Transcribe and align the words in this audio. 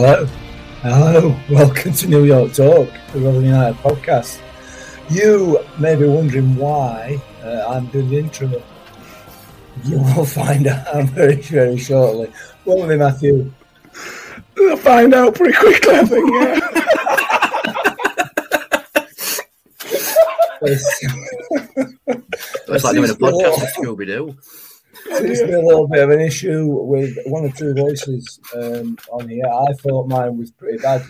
Hello. 0.00 0.24
Hello. 0.80 1.36
Welcome 1.50 1.92
to 1.92 2.08
New 2.08 2.24
York 2.24 2.54
Talk, 2.54 2.88
the 3.12 3.20
Rotherham 3.20 3.44
United 3.44 3.76
podcast. 3.82 4.40
You 5.10 5.62
may 5.78 5.94
be 5.94 6.06
wondering 6.06 6.56
why 6.56 7.20
uh, 7.44 7.66
I'm 7.68 7.84
doing 7.88 8.08
the 8.08 8.18
intro. 8.20 8.62
You 9.84 9.98
will 9.98 10.24
find 10.24 10.66
out 10.68 11.04
very, 11.10 11.34
very 11.42 11.76
shortly. 11.76 12.32
Won't 12.64 12.88
we, 12.88 12.96
Matthew? 12.96 13.52
We'll 14.56 14.78
find 14.78 15.12
out 15.12 15.34
pretty 15.34 15.52
quickly, 15.52 15.94
I 15.94 16.04
think, 16.06 16.30
yeah. 16.32 16.60
It's, 20.62 21.04
It's 22.68 22.84
like 22.84 22.94
doing 22.94 23.10
a 23.10 23.12
podcast 23.12 23.60
with 23.60 23.74
Scooby 23.76 24.06
Doo. 24.06 24.34
It's 25.06 25.40
been 25.42 25.54
a 25.54 25.66
little 25.66 25.88
bit 25.88 26.02
of 26.02 26.10
an 26.10 26.20
issue 26.20 26.66
with 26.66 27.16
one 27.26 27.44
or 27.44 27.52
two 27.52 27.74
voices 27.74 28.40
um, 28.54 28.96
on 29.10 29.28
here. 29.28 29.46
I 29.46 29.72
thought 29.74 30.08
mine 30.08 30.38
was 30.38 30.50
pretty 30.50 30.78
bad, 30.78 31.02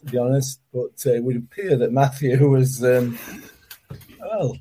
to 0.00 0.10
be 0.10 0.18
honest, 0.18 0.60
but 0.72 0.90
uh, 1.06 1.14
it 1.14 1.24
would 1.24 1.36
appear 1.36 1.76
that 1.76 1.92
Matthew 1.92 2.48
was, 2.50 2.84
um, 2.84 3.18
well, 4.20 4.56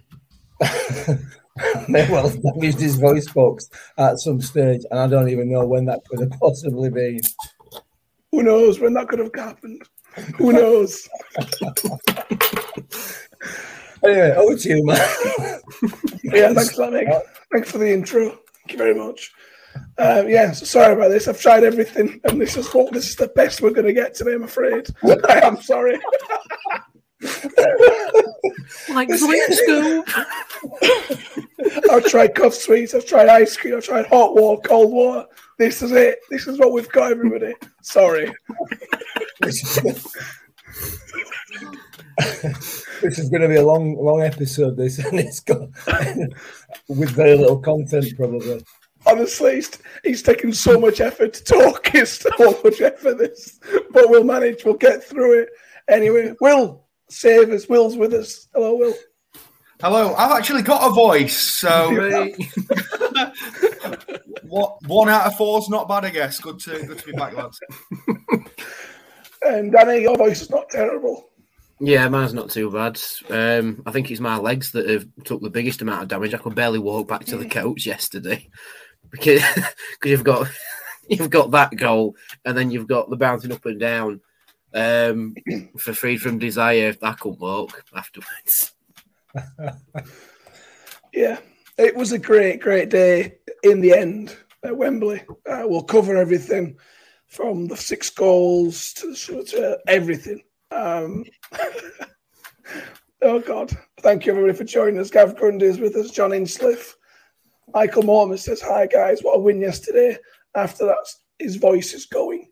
may 1.87 2.09
well 2.09 2.29
have 2.29 2.41
damaged 2.41 2.79
his 2.79 2.95
voice 2.95 3.31
box 3.31 3.69
at 3.97 4.19
some 4.19 4.41
stage, 4.41 4.81
and 4.91 4.99
I 4.99 5.07
don't 5.07 5.29
even 5.29 5.51
know 5.51 5.65
when 5.65 5.85
that 5.85 6.01
could 6.09 6.19
have 6.19 6.39
possibly 6.39 6.89
been. 6.89 7.19
Who 8.31 8.43
knows 8.43 8.79
when 8.79 8.93
that 8.93 9.07
could 9.07 9.19
have 9.19 9.31
happened? 9.33 9.83
Who 10.37 10.51
knows? 10.51 11.07
Anyway, 14.03 14.31
over 14.35 14.55
to 14.55 14.69
you, 14.69 14.85
man. 14.85 14.97
Yeah, 16.23 16.53
thanks 16.53 16.75
for. 16.75 17.23
Thanks 17.51 17.71
for 17.71 17.77
the 17.79 17.91
intro. 17.91 18.37
Thank 18.67 18.79
you 18.81 18.85
very 18.85 18.95
much. 18.95 19.31
Um, 19.97 20.27
yeah, 20.27 20.51
so 20.51 20.65
sorry 20.65 20.91
about 20.91 21.07
this. 21.07 21.29
I've 21.29 21.39
tried 21.39 21.63
everything, 21.63 22.19
and 22.25 22.41
this 22.41 22.57
is 22.57 22.67
what 22.73 22.91
this 22.91 23.07
is 23.07 23.15
the 23.15 23.29
best 23.29 23.61
we're 23.61 23.69
going 23.69 23.87
to 23.87 23.93
get 23.93 24.13
today. 24.13 24.33
I'm 24.33 24.43
afraid. 24.43 24.87
I 25.29 25.39
am 25.41 25.61
sorry. 25.61 25.97
Like 28.89 29.09
Sweet 29.13 29.53
Scoop. 29.53 30.09
I've 31.89 32.05
tried 32.07 32.35
cuff 32.35 32.53
sweets. 32.53 32.93
I've 32.93 33.05
tried 33.05 33.29
ice 33.29 33.55
cream. 33.55 33.77
I've 33.77 33.85
tried 33.85 34.07
hot 34.07 34.35
water, 34.35 34.61
cold 34.67 34.91
water. 34.91 35.25
This 35.57 35.81
is 35.81 35.93
it. 35.93 36.19
This 36.29 36.45
is 36.45 36.59
what 36.59 36.73
we've 36.73 36.91
got, 36.91 37.13
everybody. 37.13 37.53
Sorry. 37.83 38.33
this 43.01 43.19
is 43.19 43.29
going 43.29 43.41
to 43.41 43.47
be 43.47 43.55
a 43.55 43.65
long, 43.65 43.95
long 43.95 44.21
episode. 44.21 44.75
This 44.75 44.99
and 45.05 45.19
it's 45.19 45.39
got 45.39 45.69
with 46.87 47.11
very 47.11 47.37
little 47.37 47.59
content, 47.59 48.13
probably. 48.15 48.63
Honestly, 49.05 49.55
he's, 49.55 49.77
he's 50.03 50.23
taken 50.23 50.51
so 50.51 50.79
much 50.79 50.99
effort 50.99 51.33
to 51.33 51.43
talk. 51.43 51.93
It's 51.95 52.19
so 52.19 52.61
much 52.63 52.81
effort, 52.81 53.17
this. 53.17 53.59
But 53.91 54.09
we'll 54.09 54.23
manage. 54.23 54.65
We'll 54.65 54.73
get 54.73 55.03
through 55.03 55.41
it. 55.43 55.49
Anyway, 55.87 56.33
Will, 56.41 56.85
save 57.09 57.51
us. 57.51 57.69
Will's 57.69 57.95
with 57.95 58.13
us. 58.13 58.47
Hello, 58.53 58.75
Will. 58.75 58.93
Hello, 59.79 60.15
I've 60.15 60.31
actually 60.31 60.63
got 60.63 60.89
a 60.89 60.93
voice, 60.93 61.37
so 61.37 61.91
what 64.47 64.75
one 64.87 65.07
out 65.07 65.27
of 65.27 65.35
four 65.35 65.59
is 65.59 65.69
not 65.69 65.87
bad, 65.87 66.05
I 66.05 66.09
guess. 66.09 66.39
Good 66.39 66.59
to 66.61 66.83
good 66.83 66.97
to 66.97 67.05
be 67.05 67.11
back, 67.11 67.35
lads. 67.35 67.59
And 69.43 69.71
Danny, 69.71 70.01
your 70.01 70.17
voice 70.17 70.41
is 70.41 70.49
not 70.49 70.69
terrible. 70.69 71.29
Yeah, 71.79 72.09
mine's 72.09 72.33
not 72.33 72.49
too 72.49 72.71
bad. 72.71 72.99
Um, 73.29 73.83
I 73.85 73.91
think 73.91 74.09
it's 74.09 74.19
my 74.19 74.37
legs 74.37 74.71
that 74.71 74.89
have 74.89 75.05
took 75.25 75.41
the 75.41 75.49
biggest 75.49 75.81
amount 75.81 76.03
of 76.03 76.07
damage. 76.07 76.33
I 76.33 76.39
could 76.39 76.55
barely 76.55 76.79
walk 76.79 77.07
back 77.07 77.25
to 77.25 77.37
the 77.37 77.47
coach 77.47 77.85
yesterday 77.85 78.49
because 79.11 79.43
because 79.43 80.11
you've 80.11 80.23
got 80.23 80.47
you've 81.09 81.29
got 81.29 81.51
that 81.51 81.75
goal 81.75 82.15
and 82.45 82.57
then 82.57 82.71
you've 82.71 82.87
got 82.87 83.09
the 83.09 83.15
bouncing 83.15 83.51
up 83.51 83.65
and 83.65 83.79
down 83.79 84.21
um, 84.73 85.35
for 85.77 85.93
free 85.93 86.17
from 86.17 86.39
desire. 86.39 86.95
I 87.01 87.13
couldn't 87.13 87.39
walk 87.39 87.83
afterwards. 87.95 88.73
Yeah, 91.13 91.39
it 91.77 91.95
was 91.95 92.11
a 92.11 92.19
great, 92.19 92.59
great 92.59 92.89
day 92.89 93.37
in 93.63 93.81
the 93.81 93.93
end 93.93 94.35
at 94.63 94.75
Wembley. 94.75 95.23
Uh, 95.49 95.63
we'll 95.65 95.83
cover 95.83 96.17
everything 96.17 96.77
from 97.27 97.67
the 97.67 97.77
six 97.77 98.09
goals 98.09 98.93
to, 98.93 99.77
everything. 99.87 100.41
Um, 100.71 101.25
oh, 103.21 103.39
God. 103.39 103.71
Thank 104.01 104.25
you, 104.25 104.31
everybody, 104.33 104.57
for 104.57 104.63
joining 104.63 104.99
us. 104.99 105.09
Gav 105.09 105.35
Grundy 105.35 105.65
is 105.65 105.79
with 105.79 105.95
us, 105.95 106.11
John 106.11 106.31
Insliff. 106.31 106.93
Michael 107.73 108.03
Mortimer 108.03 108.37
says, 108.37 108.61
Hi, 108.61 108.87
guys. 108.87 109.21
What 109.21 109.37
a 109.37 109.39
win 109.39 109.59
yesterday. 109.59 110.17
After 110.55 110.85
that, 110.85 111.05
his 111.39 111.57
voice 111.57 111.93
is 111.93 112.05
going. 112.05 112.49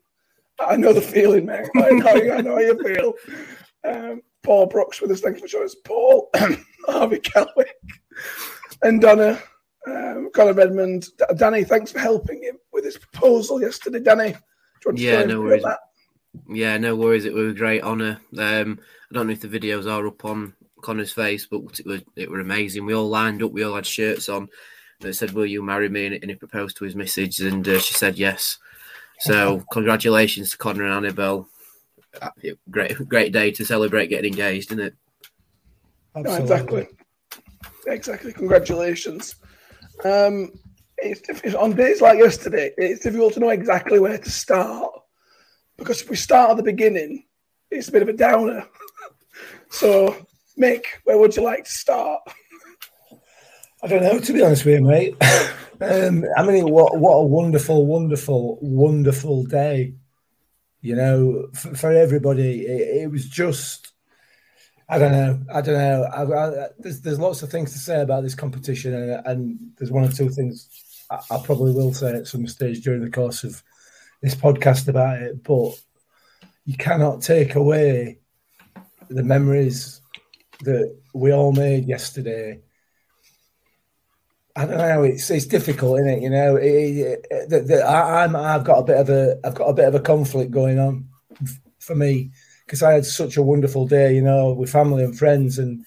I 0.60 0.76
know 0.76 0.92
the 0.92 1.00
feeling, 1.00 1.46
man. 1.46 1.66
I 1.76 1.90
know, 1.90 2.34
I 2.34 2.40
know 2.40 2.54
how 2.54 2.60
you 2.60 2.82
feel. 2.82 3.14
Um, 3.84 4.22
Paul 4.42 4.66
Brooks 4.66 5.00
with 5.00 5.10
us. 5.10 5.20
Thank 5.20 5.36
you 5.36 5.42
for 5.42 5.48
joining 5.48 5.66
us. 5.66 5.76
Paul, 5.84 6.30
Harvey 6.86 7.18
Kelwick, 7.18 7.72
and 8.82 9.00
Donna, 9.00 9.40
um, 9.86 10.30
Conor 10.32 10.52
Redmond. 10.52 11.06
Danny, 11.36 11.64
thanks 11.64 11.92
for 11.92 11.98
helping 11.98 12.42
him 12.42 12.56
with 12.72 12.84
his 12.84 12.96
proposal 12.96 13.60
yesterday. 13.60 14.00
Danny, 14.00 14.36
do 14.92 14.96
to 14.96 15.02
Yeah, 15.02 15.24
no 15.24 15.40
worries. 15.40 15.62
about 15.62 15.78
Yeah, 16.48 16.76
no 16.78 16.96
worries. 16.96 17.24
It 17.24 17.32
was 17.34 17.52
a 17.52 17.56
great 17.56 17.82
honour. 17.82 18.20
Um, 18.38 18.78
I 19.10 19.14
don't 19.14 19.26
know 19.26 19.32
if 19.32 19.40
the 19.40 19.48
videos 19.48 19.90
are 19.90 20.06
up 20.06 20.24
on 20.24 20.54
Connor's 20.82 21.12
face, 21.12 21.46
but 21.46 21.62
it 21.78 21.86
was 21.86 22.02
it 22.16 22.30
were 22.30 22.40
amazing. 22.40 22.84
We 22.84 22.94
all 22.94 23.08
lined 23.08 23.42
up. 23.42 23.52
We 23.52 23.64
all 23.64 23.74
had 23.74 23.86
shirts 23.86 24.28
on. 24.28 24.48
That 25.00 25.14
said, 25.14 25.32
"Will 25.32 25.46
you 25.46 25.62
marry 25.62 25.88
me?" 25.88 26.06
And, 26.06 26.14
and 26.14 26.30
he 26.30 26.36
proposed 26.36 26.76
to 26.78 26.84
his 26.84 26.96
missus, 26.96 27.40
and 27.40 27.66
uh, 27.68 27.78
she 27.78 27.94
said 27.94 28.18
yes. 28.18 28.58
So, 29.20 29.62
congratulations 29.72 30.50
to 30.50 30.58
Connor 30.58 30.84
and 30.84 30.94
Annabelle. 30.94 31.48
Uh, 32.20 32.30
Great, 32.70 32.96
great 33.08 33.32
day 33.32 33.50
to 33.50 33.64
celebrate 33.64 34.06
getting 34.06 34.32
engaged, 34.32 34.72
isn't 34.72 34.82
it? 34.84 34.94
No, 36.14 36.34
exactly. 36.34 36.88
Exactly. 37.86 38.32
Congratulations. 38.32 39.36
Um, 40.02 40.52
it's 40.98 41.20
difficult. 41.20 41.62
on 41.62 41.74
days 41.74 42.00
like 42.00 42.18
yesterday. 42.18 42.72
It's 42.76 43.02
difficult 43.02 43.34
to 43.34 43.40
know 43.40 43.50
exactly 43.50 43.98
where 43.98 44.18
to 44.18 44.30
start 44.30 44.92
because 45.76 46.02
if 46.02 46.10
we 46.10 46.16
start 46.16 46.50
at 46.50 46.56
the 46.56 46.62
beginning, 46.62 47.24
it's 47.70 47.88
a 47.88 47.92
bit 47.92 48.02
of 48.02 48.08
a 48.08 48.12
downer. 48.12 48.66
so, 49.70 50.26
Mick, 50.58 50.84
where 51.04 51.18
would 51.18 51.36
you 51.36 51.42
like 51.42 51.64
to 51.64 51.70
start? 51.70 52.22
I 53.82 53.88
don't 53.88 54.02
know, 54.02 54.18
to 54.18 54.32
be 54.32 54.42
honest 54.42 54.64
with 54.64 54.80
you, 54.80 54.86
mate. 54.86 55.16
um, 55.80 56.24
I 56.36 56.42
mean, 56.42 56.70
what 56.70 56.98
what 56.98 57.14
a 57.14 57.26
wonderful, 57.26 57.86
wonderful, 57.86 58.58
wonderful 58.62 59.44
day. 59.44 59.94
You 60.80 60.94
know, 60.94 61.48
for, 61.52 61.74
for 61.74 61.92
everybody, 61.92 62.64
it, 62.64 63.02
it, 63.02 63.10
was 63.10 63.28
just. 63.28 63.92
I 64.88 64.98
don't 64.98 65.12
know. 65.12 65.40
I 65.52 65.60
don't 65.60 65.74
know. 65.74 66.04
I, 66.04 66.22
I, 66.22 66.68
there's 66.78 67.00
there's 67.00 67.18
lots 67.18 67.42
of 67.42 67.50
things 67.50 67.72
to 67.72 67.78
say 67.78 68.00
about 68.00 68.22
this 68.22 68.36
competition, 68.36 68.94
and, 68.94 69.26
and 69.26 69.58
there's 69.76 69.90
one 69.90 70.04
or 70.04 70.12
two 70.12 70.30
things 70.30 70.85
I, 71.10 71.40
probably 71.44 71.72
will 71.72 71.94
say 71.94 72.14
at 72.14 72.26
some 72.26 72.46
stage 72.46 72.82
during 72.82 73.04
the 73.04 73.10
course 73.10 73.44
of 73.44 73.62
this 74.22 74.34
podcast 74.34 74.88
about 74.88 75.22
it. 75.22 75.42
But 75.42 75.72
you 76.64 76.76
cannot 76.76 77.22
take 77.22 77.54
away 77.54 78.18
the 79.08 79.22
memories 79.22 80.00
that 80.60 80.96
we 81.14 81.32
all 81.32 81.52
made 81.52 81.86
yesterday 81.86 82.60
I 84.56 84.64
don't 84.64 84.78
know. 84.78 85.02
It's 85.02 85.28
it's 85.30 85.44
difficult, 85.44 86.00
isn't 86.00 86.08
it? 86.08 86.22
You 86.22 86.30
know, 86.30 86.56
it, 86.56 87.26
it, 87.30 87.50
the, 87.50 87.60
the, 87.60 87.82
I, 87.86 88.24
am 88.24 88.34
I've 88.34 88.64
got 88.64 88.78
a 88.78 88.84
bit 88.84 88.96
of 88.96 89.10
a 89.10 89.38
I've 89.44 89.54
got 89.54 89.66
a 89.66 89.74
bit 89.74 89.86
of 89.86 89.94
a 89.94 90.00
conflict 90.00 90.50
going 90.50 90.78
on 90.78 91.06
for 91.78 91.94
me 91.94 92.30
because 92.64 92.82
I 92.82 92.94
had 92.94 93.04
such 93.04 93.36
a 93.36 93.42
wonderful 93.42 93.86
day, 93.86 94.14
you 94.14 94.22
know, 94.22 94.54
with 94.54 94.70
family 94.70 95.04
and 95.04 95.16
friends 95.16 95.58
and 95.58 95.84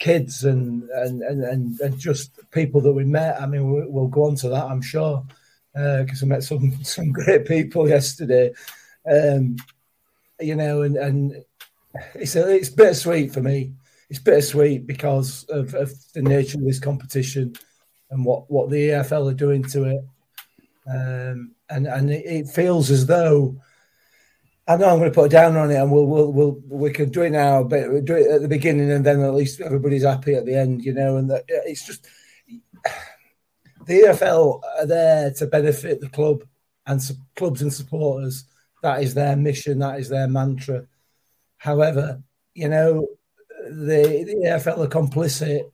kids 0.00 0.44
and 0.44 0.88
and 0.90 1.22
and 1.22 1.78
and, 1.80 1.98
just 1.98 2.32
people 2.50 2.80
that 2.80 2.92
we 2.92 3.04
met. 3.04 3.40
I 3.40 3.46
mean, 3.46 3.70
we'll, 3.70 3.88
we'll 3.88 4.08
go 4.08 4.24
on 4.24 4.34
to 4.36 4.48
that, 4.48 4.64
I'm 4.64 4.82
sure, 4.82 5.24
because 5.72 6.22
uh, 6.22 6.26
I 6.26 6.28
met 6.28 6.42
some 6.42 6.72
some 6.84 7.12
great 7.12 7.46
people 7.46 7.88
yesterday. 7.88 8.52
Um, 9.08 9.56
you 10.40 10.56
know, 10.56 10.82
and 10.82 10.96
and 10.96 11.44
it's 12.14 12.34
a, 12.34 12.48
it's 12.48 12.70
bittersweet 12.70 13.32
for 13.32 13.40
me. 13.40 13.74
It's 14.08 14.18
bittersweet 14.18 14.86
because 14.86 15.44
of, 15.44 15.74
of 15.74 15.92
the 16.14 16.22
nature 16.22 16.58
of 16.58 16.64
this 16.64 16.80
competition 16.80 17.54
and 18.10 18.24
what, 18.24 18.50
what 18.50 18.70
the 18.70 18.88
EFL 18.88 19.30
are 19.30 19.34
doing 19.34 19.62
to 19.64 19.84
it. 19.84 20.04
Um, 20.88 21.52
and 21.68 21.86
and 21.86 22.10
it, 22.10 22.24
it, 22.26 22.48
feels 22.48 22.90
as 22.90 23.06
though 23.06 23.56
I 24.70 24.76
know 24.76 24.88
I'm 24.88 25.00
going 25.00 25.10
to 25.10 25.14
put 25.14 25.26
a 25.26 25.28
down 25.28 25.56
on 25.56 25.72
it, 25.72 25.74
and 25.74 25.90
we'll 25.90 26.06
we'll, 26.06 26.32
we'll 26.32 26.60
we 26.68 26.92
can 26.92 27.08
do 27.08 27.22
it 27.22 27.30
now, 27.30 27.64
but 27.64 27.90
we'll 27.90 28.02
do 28.02 28.14
it 28.14 28.30
at 28.30 28.40
the 28.40 28.46
beginning, 28.46 28.92
and 28.92 29.04
then 29.04 29.20
at 29.20 29.34
least 29.34 29.60
everybody's 29.60 30.04
happy 30.04 30.34
at 30.34 30.46
the 30.46 30.54
end, 30.54 30.84
you 30.84 30.94
know. 30.94 31.16
And 31.16 31.28
it's 31.48 31.84
just 31.84 32.06
the 33.84 34.02
EFL 34.02 34.60
are 34.78 34.86
there 34.86 35.32
to 35.32 35.46
benefit 35.48 36.00
the 36.00 36.08
club 36.08 36.44
and 36.86 37.02
su- 37.02 37.14
clubs 37.34 37.62
and 37.62 37.72
supporters. 37.72 38.44
That 38.84 39.02
is 39.02 39.12
their 39.12 39.34
mission. 39.34 39.80
That 39.80 39.98
is 39.98 40.08
their 40.08 40.28
mantra. 40.28 40.86
However, 41.56 42.22
you 42.54 42.68
know, 42.68 43.08
the, 43.64 44.24
the 44.24 44.36
EFL 44.46 44.84
are 44.84 44.88
complicit 44.88 45.68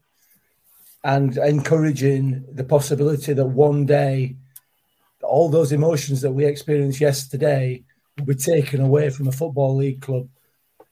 and 1.03 1.37
encouraging 1.37 2.45
the 2.51 2.63
possibility 2.63 3.33
that 3.33 3.45
one 3.45 3.85
day 3.85 4.37
all 5.21 5.49
those 5.49 5.71
emotions 5.71 6.21
that 6.21 6.31
we 6.31 6.45
experienced 6.45 6.99
yesterday 6.99 7.83
be 8.25 8.35
taken 8.35 8.81
away 8.81 9.09
from 9.09 9.27
a 9.27 9.31
football 9.31 9.75
league 9.75 10.01
club. 10.01 10.27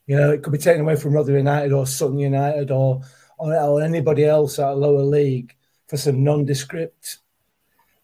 You 0.07 0.17
know, 0.17 0.31
it 0.31 0.43
could 0.43 0.53
be 0.53 0.59
taken 0.59 0.81
away 0.81 0.95
from 0.95 1.13
Rotherham 1.13 1.39
United 1.39 1.71
or 1.71 1.87
Sutton 1.87 2.19
United 2.19 2.71
or, 2.71 3.01
or, 3.37 3.55
or 3.55 3.81
anybody 3.81 4.25
else 4.25 4.59
at 4.59 4.69
a 4.69 4.75
lower 4.75 5.03
league 5.03 5.55
for 5.87 5.97
some 5.97 6.23
nondescript 6.23 7.19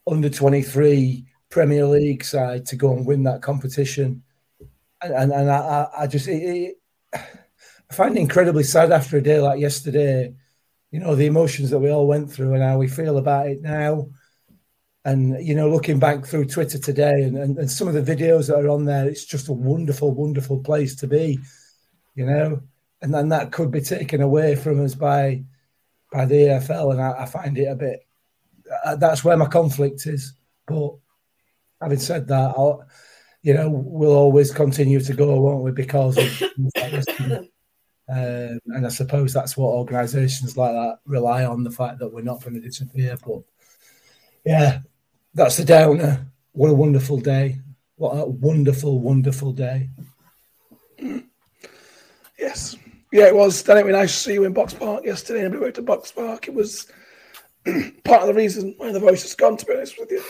under 0.09 0.29
23 0.29 1.25
Premier 1.49 1.85
League 1.85 2.23
side 2.23 2.65
to 2.65 2.75
go 2.75 2.95
and 2.95 3.05
win 3.05 3.23
that 3.23 3.41
competition. 3.41 4.23
And, 5.01 5.13
and, 5.13 5.31
and 5.31 5.51
I, 5.51 5.87
I 5.99 6.07
just, 6.07 6.27
it, 6.27 6.41
it, 6.41 6.77
I 7.13 7.93
find 7.93 8.17
it 8.17 8.21
incredibly 8.21 8.63
sad 8.63 8.91
after 8.91 9.17
a 9.17 9.21
day 9.21 9.39
like 9.39 9.59
yesterday 9.59 10.33
you 10.91 10.99
know, 10.99 11.15
the 11.15 11.25
emotions 11.25 11.69
that 11.69 11.79
we 11.79 11.89
all 11.89 12.05
went 12.05 12.31
through 12.31 12.53
and 12.53 12.61
how 12.61 12.77
we 12.77 12.87
feel 12.87 13.17
about 13.17 13.47
it 13.47 13.61
now. 13.61 14.09
And, 15.03 15.43
you 15.45 15.55
know, 15.55 15.69
looking 15.69 15.97
back 15.97 16.25
through 16.25 16.45
Twitter 16.45 16.77
today 16.77 17.23
and, 17.23 17.35
and, 17.35 17.57
and 17.57 17.71
some 17.71 17.87
of 17.87 17.93
the 17.93 18.15
videos 18.15 18.47
that 18.47 18.59
are 18.59 18.69
on 18.69 18.85
there, 18.85 19.07
it's 19.07 19.25
just 19.25 19.49
a 19.49 19.53
wonderful, 19.53 20.11
wonderful 20.11 20.59
place 20.59 20.95
to 20.97 21.07
be, 21.07 21.39
you 22.13 22.25
know, 22.25 22.61
and 23.01 23.13
then 23.13 23.29
that 23.29 23.51
could 23.51 23.71
be 23.71 23.81
taken 23.81 24.21
away 24.21 24.55
from 24.55 24.83
us 24.83 24.93
by 24.93 25.43
by 26.11 26.25
the 26.25 26.35
EFL 26.35 26.91
And 26.91 27.01
I, 27.01 27.23
I 27.23 27.25
find 27.25 27.57
it 27.57 27.65
a 27.65 27.75
bit, 27.75 28.05
uh, 28.85 28.95
that's 28.97 29.23
where 29.23 29.37
my 29.37 29.47
conflict 29.47 30.05
is. 30.05 30.33
But 30.67 30.95
having 31.81 31.99
said 31.99 32.27
that, 32.27 32.53
I'll, 32.57 32.85
you 33.41 33.53
know, 33.53 33.69
we'll 33.69 34.15
always 34.15 34.51
continue 34.51 34.99
to 34.99 35.13
go, 35.13 35.39
won't 35.39 35.63
we? 35.63 35.71
Because 35.71 36.17
of, 36.17 36.43
um, 36.75 37.49
and 38.07 38.85
I 38.85 38.89
suppose 38.89 39.33
that's 39.33 39.57
what 39.57 39.69
organisations 39.69 40.57
like 40.57 40.73
that 40.73 40.99
rely 41.05 41.45
on 41.45 41.63
the 41.63 41.71
fact 41.71 41.99
that 41.99 42.09
we're 42.09 42.21
not 42.21 42.41
going 42.43 42.55
to 42.55 42.59
disappear. 42.59 43.17
But 43.25 43.41
yeah, 44.45 44.79
that's 45.33 45.57
the 45.57 45.65
downer. 45.65 46.27
What 46.53 46.69
a 46.69 46.73
wonderful 46.73 47.19
day. 47.19 47.59
What 47.95 48.11
a 48.11 48.25
wonderful, 48.25 48.99
wonderful 48.99 49.53
day. 49.53 49.89
Yes. 52.39 52.75
Yeah, 53.11 53.27
it 53.27 53.35
was. 53.35 53.61
Then 53.61 53.77
it 53.77 53.85
was 53.85 53.93
nice 53.93 54.11
to 54.13 54.19
see 54.19 54.33
you 54.33 54.45
in 54.45 54.53
Box 54.53 54.73
Park 54.73 55.05
yesterday. 55.05 55.45
And 55.45 55.53
we 55.53 55.59
went 55.61 55.75
to 55.75 55.83
Box 55.83 56.11
Park. 56.11 56.47
It 56.47 56.55
was 56.55 56.87
part 58.03 58.21
of 58.21 58.27
the 58.27 58.33
reason 58.33 58.73
why 58.77 58.91
the 58.91 58.99
voice 58.99 59.21
has 59.21 59.35
gone, 59.35 59.57
to 59.57 59.65
be 59.65 59.73
honest 59.73 59.99
with 59.99 60.09
you. 60.09 60.23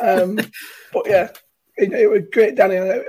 Um, 0.00 0.34
but 0.92 1.06
yeah, 1.06 1.28
it, 1.76 1.92
it 1.92 2.10
was 2.10 2.22
great, 2.32 2.56
Danny. 2.56 2.74
It 2.74 3.04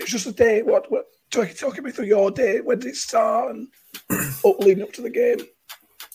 was 0.00 0.10
just 0.10 0.26
a 0.26 0.32
day. 0.32 0.62
What, 0.62 0.90
what 0.92 1.06
talk, 1.30 1.54
talking 1.54 1.82
me 1.82 1.92
through 1.92 2.06
your 2.06 2.30
day. 2.30 2.60
When 2.60 2.78
did 2.78 2.90
it 2.90 2.96
start 2.96 3.54
and 3.54 3.68
up 4.44 4.58
leading 4.58 4.82
up 4.84 4.92
to 4.92 5.02
the 5.02 5.08
game? 5.08 5.38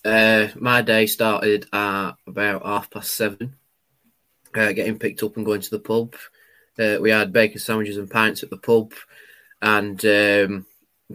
Uh, 0.06 0.50
my 0.56 0.84
day 0.84 1.08
started 1.08 1.66
at 1.74 2.12
about 2.28 2.66
half 2.66 2.92
past 2.92 3.16
seven. 3.16 3.56
Uh, 4.56 4.72
getting 4.72 4.98
picked 4.98 5.22
up 5.24 5.38
and 5.38 5.46
going 5.46 5.62
to 5.62 5.70
the 5.70 5.80
pub. 5.80 6.16
Uh, 6.80 6.98
we 7.00 7.12
had 7.12 7.34
bacon 7.34 7.60
sandwiches 7.60 7.98
and 7.98 8.10
pints 8.10 8.42
at 8.42 8.50
the 8.50 8.58
pub, 8.58 8.94
and 9.62 10.04
um, 10.06 10.66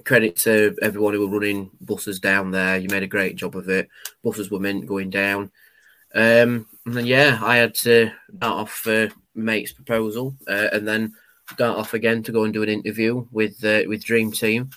credit 0.04 0.36
to 0.36 0.76
everyone 0.82 1.14
who 1.14 1.26
were 1.26 1.38
running 1.38 1.70
buses 1.80 2.20
down 2.20 2.50
there. 2.50 2.76
You 2.76 2.88
made 2.88 3.02
a 3.02 3.08
great 3.08 3.36
job 3.36 3.56
of 3.56 3.68
it. 3.68 3.88
Buses 4.22 4.50
were 4.50 4.60
meant 4.60 4.86
going 4.86 5.10
down. 5.10 5.50
Um, 6.14 6.66
and 6.86 6.94
then, 6.94 7.06
yeah, 7.06 7.40
I 7.42 7.56
had 7.56 7.74
to 7.76 8.10
start 8.36 8.60
off 8.60 8.86
uh, 8.86 9.08
mate's 9.34 9.72
proposal, 9.72 10.36
uh, 10.46 10.68
and 10.72 10.86
then 10.86 11.14
start 11.50 11.78
off 11.78 11.94
again 11.94 12.22
to 12.22 12.32
go 12.32 12.44
and 12.44 12.52
do 12.52 12.62
an 12.62 12.68
interview 12.68 13.26
with 13.32 13.62
uh, 13.64 13.82
with 13.86 14.04
Dream 14.04 14.30
Team, 14.30 14.70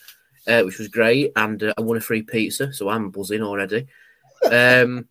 uh, 0.48 0.63
which 0.63 0.80
was 0.80 0.88
great, 0.88 1.31
and 1.36 1.62
uh, 1.62 1.74
I 1.77 1.81
won 1.81 1.98
a 1.98 2.01
free 2.01 2.24
pizza, 2.24 2.74
so 2.74 2.89
I'm 2.89 3.12
buzzing 3.12 3.43
already. 3.43 3.88
Um, 4.51 5.08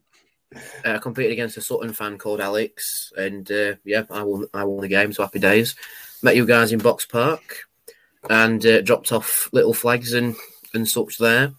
I 0.84 0.98
competed 0.98 1.32
against 1.32 1.56
a 1.56 1.60
Sutton 1.60 1.92
fan 1.92 2.18
called 2.18 2.40
Alex, 2.40 3.12
and 3.16 3.50
uh, 3.50 3.74
yeah, 3.84 4.04
I 4.10 4.22
won. 4.22 4.46
I 4.54 4.64
won 4.64 4.80
the 4.80 4.88
game, 4.88 5.12
so 5.12 5.22
happy 5.22 5.38
days. 5.38 5.74
Met 6.22 6.36
you 6.36 6.46
guys 6.46 6.72
in 6.72 6.78
Box 6.78 7.04
Park, 7.04 7.68
and 8.30 8.64
uh, 8.64 8.82
dropped 8.82 9.12
off 9.12 9.48
little 9.52 9.74
flags 9.74 10.12
and 10.12 10.34
and 10.74 10.88
such 10.88 11.18
there, 11.18 11.52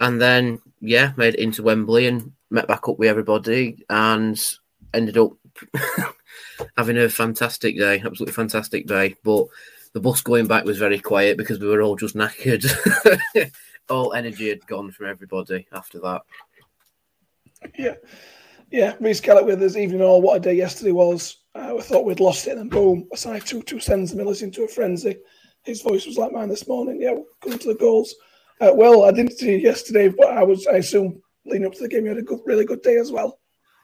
and 0.00 0.20
then 0.20 0.60
yeah, 0.80 1.12
made 1.16 1.34
it 1.34 1.40
into 1.40 1.62
Wembley 1.62 2.06
and 2.06 2.32
met 2.50 2.68
back 2.68 2.88
up 2.88 2.98
with 2.98 3.08
everybody, 3.08 3.84
and 3.90 4.40
ended 4.94 5.18
up 5.18 5.32
having 6.76 6.98
a 6.98 7.08
fantastic 7.08 7.78
day, 7.78 8.02
absolutely 8.04 8.32
fantastic 8.32 8.86
day. 8.86 9.16
But 9.24 9.46
the 9.92 10.00
bus 10.00 10.20
going 10.20 10.46
back 10.46 10.64
was 10.64 10.78
very 10.78 10.98
quiet 10.98 11.38
because 11.38 11.58
we 11.58 11.68
were 11.68 11.82
all 11.82 11.96
just 11.96 12.14
knackered. 12.14 12.66
all 13.88 14.12
energy 14.12 14.48
had 14.48 14.66
gone 14.66 14.90
from 14.90 15.06
everybody 15.06 15.66
after 15.72 15.98
that. 16.00 16.22
Yeah. 17.78 17.94
Yeah, 18.70 18.94
Reese 18.98 19.20
Kellett 19.20 19.46
with 19.46 19.62
us, 19.62 19.76
even 19.76 19.98
though 19.98 20.18
what 20.18 20.38
a 20.38 20.40
day 20.40 20.54
yesterday 20.54 20.92
was. 20.92 21.44
Uh, 21.54 21.72
we 21.76 21.82
thought 21.82 22.04
we'd 22.04 22.20
lost 22.20 22.46
it, 22.46 22.58
and 22.58 22.70
boom, 22.70 23.08
Osei-Tutu 23.14 23.78
sends 23.78 24.14
me 24.14 24.24
listening 24.24 24.50
to 24.52 24.64
a 24.64 24.68
frenzy. 24.68 25.16
His 25.62 25.82
voice 25.82 26.04
was 26.04 26.18
like 26.18 26.32
mine 26.32 26.48
this 26.48 26.68
morning. 26.68 27.00
Yeah, 27.00 27.14
coming 27.40 27.58
to 27.60 27.68
the 27.68 27.78
goals. 27.78 28.14
Uh, 28.60 28.72
well, 28.74 29.04
I 29.04 29.12
didn't 29.12 29.38
see 29.38 29.52
you 29.52 29.58
yesterday, 29.58 30.08
but 30.08 30.28
I 30.28 30.42
was, 30.42 30.66
I 30.66 30.76
assume, 30.76 31.22
leading 31.44 31.66
up 31.66 31.74
to 31.74 31.80
the 31.80 31.88
game, 31.88 32.04
you 32.04 32.08
had 32.08 32.18
a 32.18 32.22
good, 32.22 32.40
really 32.44 32.64
good 32.64 32.82
day 32.82 32.96
as 32.96 33.12
well. 33.12 33.38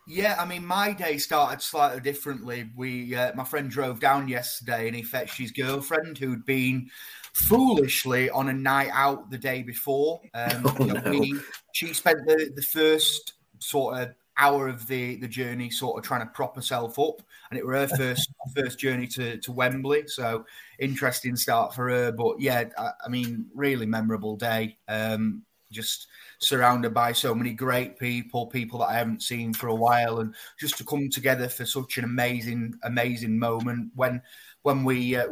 Yeah, 0.06 0.36
I 0.38 0.44
mean, 0.46 0.66
my 0.66 0.92
day 0.92 1.16
started 1.18 1.62
slightly 1.62 2.00
differently. 2.00 2.70
We, 2.76 3.14
uh, 3.14 3.32
my 3.34 3.44
friend 3.44 3.70
drove 3.70 4.00
down 4.00 4.26
yesterday, 4.26 4.88
and 4.88 4.96
he 4.96 5.02
fetched 5.02 5.38
his 5.38 5.52
girlfriend 5.52 6.18
who'd 6.18 6.44
been 6.44 6.90
foolishly 7.34 8.28
on 8.30 8.48
a 8.48 8.52
night 8.52 8.90
out 8.92 9.30
the 9.30 9.38
day 9.38 9.62
before. 9.62 10.20
Um, 10.34 10.66
oh, 10.80 10.84
no. 10.84 11.10
we, 11.10 11.38
she 11.72 11.94
spent 11.94 12.18
the, 12.26 12.52
the 12.54 12.62
first 12.62 13.34
sort 13.62 13.98
of 13.98 14.14
hour 14.38 14.68
of 14.68 14.86
the, 14.86 15.16
the 15.16 15.28
journey 15.28 15.70
sort 15.70 15.98
of 15.98 16.04
trying 16.04 16.26
to 16.26 16.32
prop 16.32 16.56
herself 16.56 16.98
up, 16.98 17.22
and 17.50 17.58
it 17.58 17.66
was 17.66 17.90
her 17.90 17.96
first 17.96 18.32
first 18.56 18.78
journey 18.78 19.06
to, 19.06 19.38
to 19.38 19.52
Wembley. 19.52 20.04
So 20.06 20.44
interesting 20.78 21.36
start 21.36 21.74
for 21.74 21.88
her, 21.88 22.12
but 22.12 22.40
yeah, 22.40 22.64
I, 22.78 22.90
I 23.04 23.08
mean, 23.08 23.46
really 23.54 23.86
memorable 23.86 24.36
day. 24.36 24.78
Um, 24.88 25.42
just 25.70 26.08
surrounded 26.38 26.92
by 26.92 27.12
so 27.12 27.34
many 27.34 27.52
great 27.54 27.98
people, 27.98 28.46
people 28.46 28.80
that 28.80 28.90
I 28.90 28.94
haven't 28.94 29.22
seen 29.22 29.54
for 29.54 29.68
a 29.68 29.74
while, 29.74 30.20
and 30.20 30.34
just 30.58 30.76
to 30.78 30.84
come 30.84 31.08
together 31.08 31.48
for 31.48 31.64
such 31.64 31.98
an 31.98 32.04
amazing, 32.04 32.74
amazing 32.82 33.38
moment 33.38 33.90
when 33.94 34.22
when 34.62 34.84
we 34.84 35.16
uh, 35.16 35.26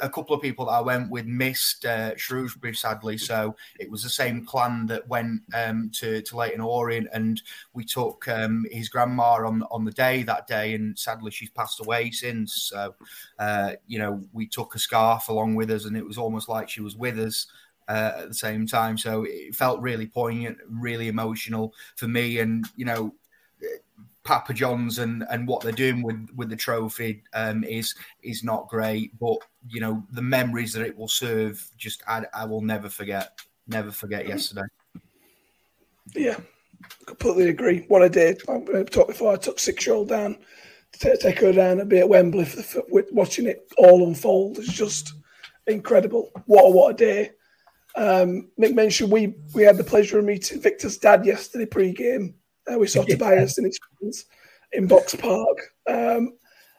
a 0.00 0.08
couple 0.08 0.34
of 0.34 0.42
people 0.42 0.66
that 0.66 0.72
I 0.72 0.80
went 0.80 1.10
with 1.10 1.26
missed 1.26 1.84
uh, 1.84 2.16
Shrewsbury 2.16 2.74
sadly, 2.74 3.18
so 3.18 3.56
it 3.78 3.90
was 3.90 4.02
the 4.02 4.10
same 4.10 4.44
clan 4.44 4.86
that 4.86 5.08
went 5.08 5.42
um, 5.54 5.90
to 5.94 6.22
to 6.22 6.36
Leyton 6.36 6.60
Orient, 6.60 7.08
and 7.12 7.40
we 7.72 7.84
took 7.84 8.26
um, 8.28 8.66
his 8.70 8.88
grandma 8.88 9.46
on 9.46 9.62
on 9.70 9.84
the 9.84 9.92
day 9.92 10.22
that 10.24 10.46
day, 10.46 10.74
and 10.74 10.98
sadly 10.98 11.30
she's 11.30 11.50
passed 11.50 11.80
away 11.80 12.10
since. 12.10 12.54
So 12.54 12.94
uh, 13.38 13.72
you 13.86 13.98
know 13.98 14.22
we 14.32 14.46
took 14.46 14.74
a 14.74 14.78
scarf 14.78 15.28
along 15.28 15.54
with 15.54 15.70
us, 15.70 15.84
and 15.84 15.96
it 15.96 16.06
was 16.06 16.18
almost 16.18 16.48
like 16.48 16.68
she 16.68 16.82
was 16.82 16.96
with 16.96 17.18
us. 17.18 17.46
Uh, 17.88 18.12
at 18.18 18.28
the 18.28 18.34
same 18.34 18.64
time, 18.64 18.96
so 18.96 19.24
it 19.28 19.56
felt 19.56 19.80
really 19.80 20.06
poignant, 20.06 20.56
really 20.70 21.08
emotional 21.08 21.74
for 21.96 22.06
me, 22.06 22.38
and 22.38 22.64
you 22.76 22.84
know, 22.84 23.12
Papa 24.24 24.54
John's 24.54 24.98
and 24.98 25.24
and 25.30 25.48
what 25.48 25.62
they're 25.62 25.72
doing 25.72 26.02
with 26.02 26.28
with 26.36 26.48
the 26.48 26.56
trophy 26.56 27.22
um, 27.34 27.64
is 27.64 27.94
is 28.22 28.44
not 28.44 28.68
great, 28.68 29.18
but 29.18 29.38
you 29.68 29.80
know 29.80 30.02
the 30.12 30.22
memories 30.22 30.72
that 30.72 30.86
it 30.86 30.96
will 30.96 31.08
serve, 31.08 31.68
just 31.76 32.02
I, 32.06 32.24
I 32.32 32.44
will 32.44 32.60
never 32.60 32.88
forget, 32.88 33.40
never 33.66 33.90
forget 33.90 34.28
yesterday. 34.28 34.62
Yeah, 36.14 36.36
completely 37.06 37.48
agree. 37.48 37.84
What 37.88 38.02
I 38.02 38.08
did, 38.08 38.42
I 38.48 38.60
talked 38.84 39.08
before. 39.08 39.32
I 39.32 39.36
took 39.36 39.58
six 39.58 39.86
year 39.86 39.96
old 39.96 40.08
down 40.08 40.38
to 41.00 41.16
take 41.16 41.40
her 41.40 41.52
down 41.52 41.80
and 41.80 41.88
be 41.88 41.98
at 41.98 42.08
Wembley 42.08 42.44
for 42.44 42.82
with 42.88 43.06
watching 43.12 43.46
it 43.46 43.72
all 43.78 44.06
unfold. 44.06 44.58
It's 44.58 44.72
just 44.72 45.14
incredible. 45.66 46.30
What 46.46 46.66
a 46.66 46.70
what 46.70 46.94
a 46.94 46.96
day. 46.96 47.30
Um, 47.96 48.50
Mick 48.58 48.74
mentioned 48.74 49.10
we 49.10 49.34
we 49.54 49.62
had 49.62 49.76
the 49.76 49.84
pleasure 49.84 50.18
of 50.18 50.24
meeting 50.24 50.60
Viktor's 50.60 50.98
dad 50.98 51.26
yesterday 51.26 51.66
pre-game. 51.66 52.34
Uh, 52.70 52.78
we 52.78 52.86
saw 52.86 53.02
Tobias 53.08 53.58
and 53.58 53.66
his 53.66 53.78
friends 53.78 54.26
in 54.72 54.86
Box 54.86 55.14
Park. 55.14 55.58
Um, 55.88 56.32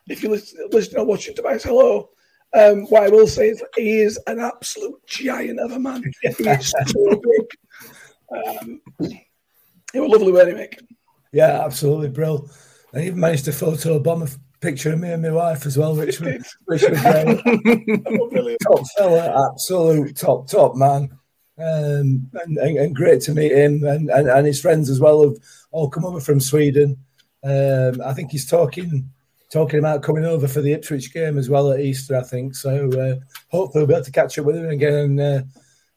if 0.08 0.24
you 0.24 0.30
listen, 0.30 0.68
listen 0.72 1.00
or 1.00 1.06
watching 1.06 1.36
Tobias, 1.36 1.64
hello. 1.64 2.10
Um, 2.54 2.84
what 2.86 3.04
I 3.04 3.10
will 3.10 3.28
say 3.28 3.50
is 3.50 3.64
he 3.76 4.02
is 4.02 4.20
an 4.28 4.40
absolute 4.40 5.06
giant 5.08 5.60
of 5.60 5.72
a 5.72 5.80
man. 5.80 6.04
He 6.22 6.28
is 6.28 6.70
so 6.70 7.10
big. 7.22 7.48
Um, 8.32 8.82
it 9.94 10.00
was 10.00 10.12
lovely, 10.12 10.32
weren't 10.32 10.50
it, 10.50 10.72
Mick? 10.72 10.80
Yeah, 11.32 11.64
absolutely, 11.66 12.10
Brill. 12.10 12.50
I 12.94 13.02
even 13.02 13.20
managed 13.20 13.46
to 13.46 13.52
photo 13.52 14.00
bomb 14.00 14.22
a 14.22 14.28
picture 14.62 14.94
of 14.94 15.00
me 15.00 15.12
and 15.12 15.22
my 15.22 15.32
wife 15.32 15.66
as 15.66 15.78
well, 15.78 15.96
which 15.96 16.20
was, 16.20 16.56
which 16.66 16.84
was 16.84 17.02
great. 17.02 18.58
top 18.64 18.84
fella, 18.98 19.52
absolute 19.52 20.16
top, 20.16 20.48
top 20.48 20.76
man. 20.76 21.10
Um, 21.58 22.32
and, 22.34 22.58
and, 22.58 22.78
and, 22.78 22.96
great 22.96 23.22
to 23.22 23.32
meet 23.32 23.52
him 23.52 23.84
and, 23.84 24.10
and, 24.10 24.28
and 24.28 24.48
his 24.48 24.60
friends 24.60 24.90
as 24.90 25.00
well 25.00 25.22
have 25.22 25.38
all 25.72 25.88
come 25.88 26.04
over 26.04 26.20
from 26.20 26.40
Sweden. 26.40 26.98
Um, 27.44 28.02
I 28.04 28.14
think 28.14 28.32
he's 28.32 28.50
talking 28.50 29.08
talking 29.54 29.78
about 29.78 30.02
coming 30.02 30.26
over 30.26 30.48
for 30.48 30.62
the 30.62 30.74
Ipswich 30.74 31.14
game 31.14 31.38
as 31.38 31.48
well 31.48 31.72
at 31.72 31.80
Easter, 31.80 32.18
I 32.18 32.24
think. 32.24 32.56
So 32.56 32.90
uh, 32.92 33.24
hopefully 33.50 33.82
we'll 33.82 33.88
be 33.88 33.94
able 33.94 34.06
to 34.06 34.12
catch 34.12 34.40
up 34.40 34.46
with 34.46 34.56
him 34.56 34.68
again 34.68 34.94
and 34.94 35.20
uh, 35.20 35.42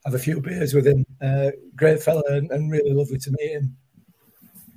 have 0.05 0.13
a 0.13 0.19
few 0.19 0.43
beers 0.43 0.75
with 0.75 0.87
him. 0.87 1.07
Uh, 1.23 1.53
great 1.75 2.03
fella 2.03 2.23
and, 2.29 2.51
and, 2.51 2.71
really 2.71 2.93
lovely 2.93 3.19
to 3.19 3.31
meet 3.39 3.53
him. 3.53 3.75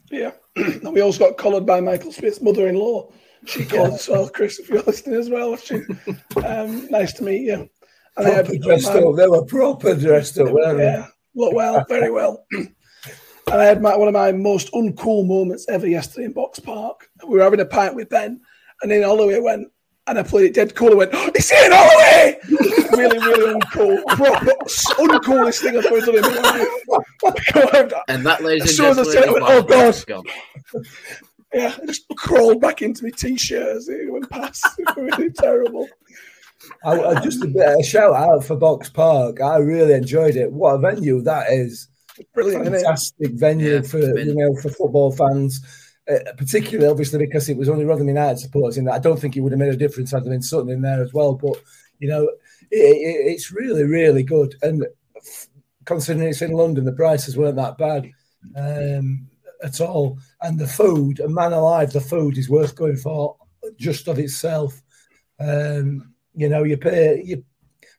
Yeah. 0.10 0.32
and 0.56 0.94
we 0.94 1.02
also 1.02 1.20
got 1.20 1.38
collared 1.38 1.66
by 1.66 1.82
Michael 1.82 2.14
Smith's 2.14 2.42
mother 2.42 2.70
in 2.70 2.76
law. 2.76 3.12
She 3.46 3.66
called 3.66 3.90
yeah. 3.90 3.96
as 3.96 4.08
well, 4.08 4.30
Chris, 4.30 4.60
if 4.60 4.70
you're 4.70 4.82
listening 4.84 5.20
as 5.20 5.30
well. 5.30 5.58
She, 5.58 5.82
um, 6.46 6.88
nice 6.90 7.12
to 7.14 7.24
meet 7.24 7.42
you. 7.42 7.70
And 8.20 8.34
proper 8.34 8.58
dressed 8.58 8.88
up. 8.88 9.16
They 9.16 9.28
were 9.28 9.46
proper 9.46 9.96
dressed 9.96 10.38
up, 10.40 10.50
weren't 10.50 10.80
yeah, 10.80 10.98
they? 11.36 11.42
Look 11.42 11.54
well, 11.54 11.86
very 11.88 12.12
well. 12.12 12.46
and 12.52 12.70
I 13.48 13.66
had 13.66 13.82
my, 13.82 13.96
one 13.96 14.08
of 14.08 14.14
my 14.14 14.32
most 14.32 14.72
uncool 14.74 15.26
moments 15.26 15.68
ever 15.70 15.88
yesterday 15.88 16.26
in 16.26 16.34
Box 16.34 16.60
Park. 16.60 17.10
We 17.28 17.38
were 17.38 17.44
having 17.44 17.60
a 17.60 17.66
pint 17.66 17.96
with 17.96 18.10
Ben, 18.10 18.42
and 18.82 18.92
then 18.92 19.04
Holloway 19.04 19.40
went, 19.40 19.68
and 20.08 20.20
I 20.20 20.24
played 20.24 20.46
it 20.46 20.54
dead 20.54 20.76
cool. 20.76 20.92
I 20.92 20.96
went, 20.96 21.12
oh, 21.14 21.32
"It's 21.36 21.52
Ian 21.52 21.72
Holloway!" 21.74 22.40
really, 22.98 23.20
really 23.20 23.54
uncool. 23.54 24.06
Proper 24.08 24.52
uncoolest 24.98 25.62
thing 25.62 25.78
I've 25.78 25.86
ever 25.86 26.00
done 26.02 26.16
in 26.16 26.22
my 26.22 26.68
life. 27.24 27.94
and 28.08 28.26
that, 28.26 28.44
ladies 28.44 28.80
and 28.80 28.96
gentlemen, 28.96 29.24
I 29.24 29.32
went, 29.32 29.46
"Oh 29.48 29.64
God!" 29.64 30.04
God. 30.08 30.28
yeah, 31.54 31.76
I 31.82 31.86
just 31.86 32.06
crawled 32.16 32.62
back 32.62 32.82
into 32.82 33.04
my 33.04 33.12
t-shirt 33.12 33.78
as 33.78 33.90
it 33.90 34.12
went 34.12 34.30
past. 34.30 34.66
It 34.80 34.96
was 34.96 35.18
really 35.18 35.32
terrible. 35.32 35.88
I, 36.84 37.02
I, 37.02 37.22
just 37.22 37.44
a 37.44 37.48
bit 37.48 37.80
a 37.80 37.84
shout 37.84 38.16
out 38.16 38.44
for 38.44 38.56
Box 38.56 38.90
Park. 38.90 39.42
I 39.42 39.58
really 39.58 39.94
enjoyed 39.94 40.36
it. 40.36 40.52
What 40.52 40.76
a 40.76 40.78
venue 40.80 41.22
that 41.22 41.52
is! 41.52 41.88
Brilliant, 42.34 42.66
fantastic 42.66 43.32
venue 43.34 43.76
yeah, 43.76 43.82
for 43.82 44.00
you 44.00 44.36
know 44.36 44.56
for 44.62 44.70
football 44.70 45.12
fans. 45.12 45.62
Uh, 46.10 46.18
particularly, 46.38 46.90
obviously, 46.90 47.20
because 47.20 47.48
it 47.50 47.58
was 47.58 47.70
only 47.70 47.86
Rotherham 47.86 48.08
United 48.08 48.40
supporters 48.40 48.78
in 48.78 48.86
that. 48.86 48.96
I 48.96 49.00
don't 49.00 49.20
think 49.20 49.38
it 49.38 49.42
would 49.42 49.52
have 49.52 49.60
made 49.60 49.74
a 49.74 49.78
difference 49.78 50.12
had 50.12 50.24
there 50.24 50.32
been 50.32 50.42
Sutton 50.42 50.70
in 50.70 50.82
there 50.82 51.04
as 51.04 51.14
well. 51.14 51.36
But 51.36 51.62
you 52.00 52.08
know, 52.08 52.24
it, 52.72 52.78
it, 52.78 53.32
it's 53.32 53.52
really, 53.52 53.84
really 53.84 54.24
good. 54.24 54.56
And 54.64 54.86
considering 55.86 56.30
it's 56.30 56.42
in 56.42 56.52
London, 56.52 56.86
the 56.86 56.92
prices 56.92 57.38
weren't 57.38 57.58
that 57.58 57.78
bad 57.78 58.10
um, 58.56 59.28
at 59.64 59.80
all. 59.82 60.18
And 60.42 60.60
the 60.60 60.68
food, 60.68 61.20
a 61.20 61.30
man 61.30 61.54
alive, 61.54 61.92
the 61.92 62.02
food 62.02 62.38
is 62.38 62.50
worth 62.50 62.76
going 62.76 62.98
for 62.98 63.36
just 63.78 64.08
of 64.08 64.20
itself. 64.20 64.82
Um, 65.40 66.14
you 66.36 66.50
know, 66.50 66.64
you 66.64 66.78
pay 66.78 67.22
you 67.24 67.44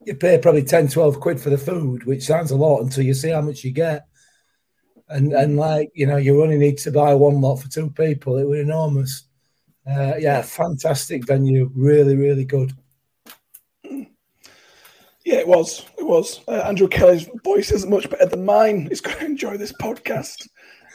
you 0.05 0.15
pay 0.15 0.39
probably 0.39 0.65
10, 0.65 0.89
12 0.89 1.21
quid 1.21 1.41
for 1.41 1.51
the 1.51 1.59
food, 1.59 2.05
which 2.05 2.25
sounds 2.25 2.51
a 2.51 2.57
lot 2.57 2.81
until 2.81 3.05
you 3.05 3.13
see 3.13 3.31
how 3.31 3.43
much 3.43 3.65
you 3.65 3.71
get. 3.71 4.07
And 5.09 5.33
and 5.33 5.57
like, 5.57 5.91
you 5.95 6.07
know, 6.07 6.17
you 6.17 6.43
only 6.43 6.59
need 6.59 6.79
to 6.79 6.93
buy 6.93 7.15
one 7.15 7.41
lot 7.41 7.57
for 7.57 7.69
two 7.69 7.91
people. 7.91 8.39
It 8.39 8.49
was 8.49 8.61
enormous. 8.61 9.25
Uh, 9.87 10.15
yeah, 10.19 10.43
fantastic 10.43 11.27
venue. 11.27 11.71
Really, 11.75 12.17
really 12.17 12.45
good. 12.45 12.73
Yeah, 15.25 15.37
it 15.37 15.49
was. 15.49 15.85
It 15.99 16.07
was. 16.07 16.41
Uh, 16.49 16.63
Andrew 16.67 16.89
Kelly's 16.89 17.29
voice 17.45 17.71
isn't 17.71 17.91
much 17.91 18.09
better 18.09 18.27
than 18.27 18.45
mine. 18.45 18.87
He's 18.87 19.01
going 19.01 19.19
to 19.19 19.25
enjoy 19.27 19.57
this 19.57 19.73
podcast. 19.73 20.49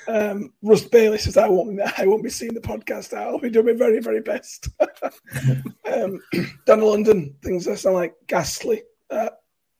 Um, 0.07 0.53
Russ 0.61 0.83
Bailey 0.83 1.17
says, 1.17 1.37
"I 1.37 1.47
won't 1.47 1.75
be. 1.75 1.83
I 1.97 2.05
won't 2.05 2.23
be 2.23 2.29
seeing 2.29 2.53
the 2.53 2.61
podcast. 2.61 3.17
I'll 3.17 3.39
be 3.39 3.49
doing 3.49 3.65
my 3.65 3.73
very, 3.73 3.99
very 3.99 4.21
best." 4.21 4.69
um, 5.91 6.19
down 6.65 6.79
in 6.79 6.85
London, 6.85 7.35
things 7.43 7.65
that 7.65 7.79
sound 7.79 7.95
like 7.95 8.13
ghastly. 8.27 8.83
Uh, 9.09 9.29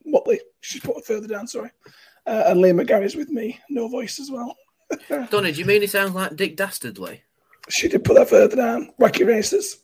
Motley, 0.05 0.39
she's 0.61 0.81
put 0.81 0.97
it 0.97 1.05
further 1.05 1.27
down. 1.27 1.47
Sorry, 1.47 1.69
uh, 2.25 2.43
and 2.47 2.59
Liam 2.59 2.81
McGarry's 2.81 3.15
with 3.15 3.29
me, 3.29 3.59
no 3.69 3.87
voice 3.87 4.19
as 4.19 4.31
well. 4.31 4.55
Donny, 5.29 5.51
do 5.51 5.59
you 5.59 5.65
mean 5.65 5.81
he 5.81 5.87
sounds 5.87 6.13
like 6.13 6.35
Dick 6.35 6.55
Dastardly? 6.57 7.23
She 7.69 7.87
did 7.87 8.03
put 8.03 8.15
that 8.15 8.29
further 8.29 8.55
down. 8.55 8.91
Wacky 8.99 9.25
races. 9.25 9.77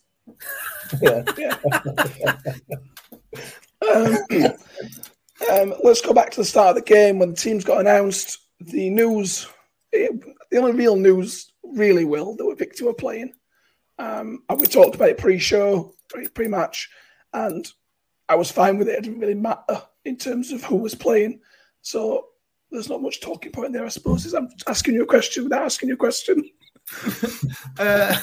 yeah. 1.01 1.23
yeah. 1.37 1.57
um, 3.91 4.17
um, 5.51 5.73
let's 5.83 6.01
go 6.01 6.13
back 6.13 6.29
to 6.31 6.41
the 6.41 6.45
start 6.45 6.69
of 6.69 6.75
the 6.75 6.81
game 6.87 7.17
when 7.17 7.31
the 7.31 7.35
teams 7.35 7.63
got 7.63 7.79
announced. 7.79 8.37
The 8.59 8.91
news 8.91 9.47
it, 9.47 9.51
the 9.91 10.57
only 10.57 10.71
real 10.73 10.95
news, 10.95 11.51
really, 11.63 12.05
will 12.05 12.35
that 12.35 12.55
Viktor 12.57 12.85
were 12.85 12.93
playing. 12.93 13.33
Um, 13.99 14.43
and 14.49 14.59
we 14.59 14.65
talked 14.65 14.95
about 14.95 15.09
it 15.09 15.17
pre-show, 15.17 15.93
pre-match, 16.33 16.89
and 17.33 17.67
I 18.27 18.35
was 18.35 18.51
fine 18.51 18.77
with 18.77 18.87
it. 18.87 18.97
It 18.97 19.03
didn't 19.03 19.19
really 19.19 19.35
matter 19.35 19.81
in 20.05 20.17
terms 20.17 20.51
of 20.51 20.63
who 20.63 20.77
was 20.77 20.95
playing. 20.95 21.41
So 21.81 22.27
there's 22.71 22.89
not 22.89 23.01
much 23.01 23.21
talking 23.21 23.51
point 23.51 23.73
there, 23.73 23.85
I 23.85 23.89
suppose. 23.89 24.25
Is 24.25 24.33
I'm 24.33 24.49
asking 24.67 24.95
you 24.95 25.03
a 25.03 25.07
question 25.07 25.43
without 25.43 25.63
asking 25.63 25.89
you 25.89 25.95
a 25.95 25.97
question. 25.97 26.49
uh, 27.79 28.15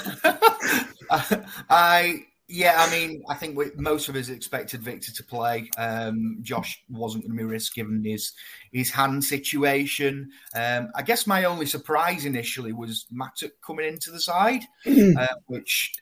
I 1.70 2.26
yeah, 2.50 2.76
I 2.78 2.90
mean, 2.90 3.22
I 3.28 3.34
think 3.34 3.58
we, 3.58 3.66
most 3.76 4.08
of 4.08 4.16
us 4.16 4.30
expected 4.30 4.82
Viktor 4.82 5.12
to 5.12 5.22
play. 5.22 5.68
Um, 5.76 6.38
Josh 6.40 6.82
wasn't 6.88 7.24
going 7.24 7.36
to 7.36 7.44
be 7.44 7.48
risked 7.48 7.76
given 7.76 8.02
his 8.02 8.32
his 8.72 8.90
hand 8.90 9.22
situation. 9.22 10.30
Um, 10.54 10.88
I 10.94 11.02
guess 11.02 11.26
my 11.26 11.44
only 11.44 11.66
surprise 11.66 12.24
initially 12.24 12.72
was 12.72 13.06
Mattock 13.10 13.52
coming 13.64 13.86
into 13.86 14.10
the 14.10 14.20
side, 14.20 14.62
uh, 14.86 15.26
which 15.46 15.92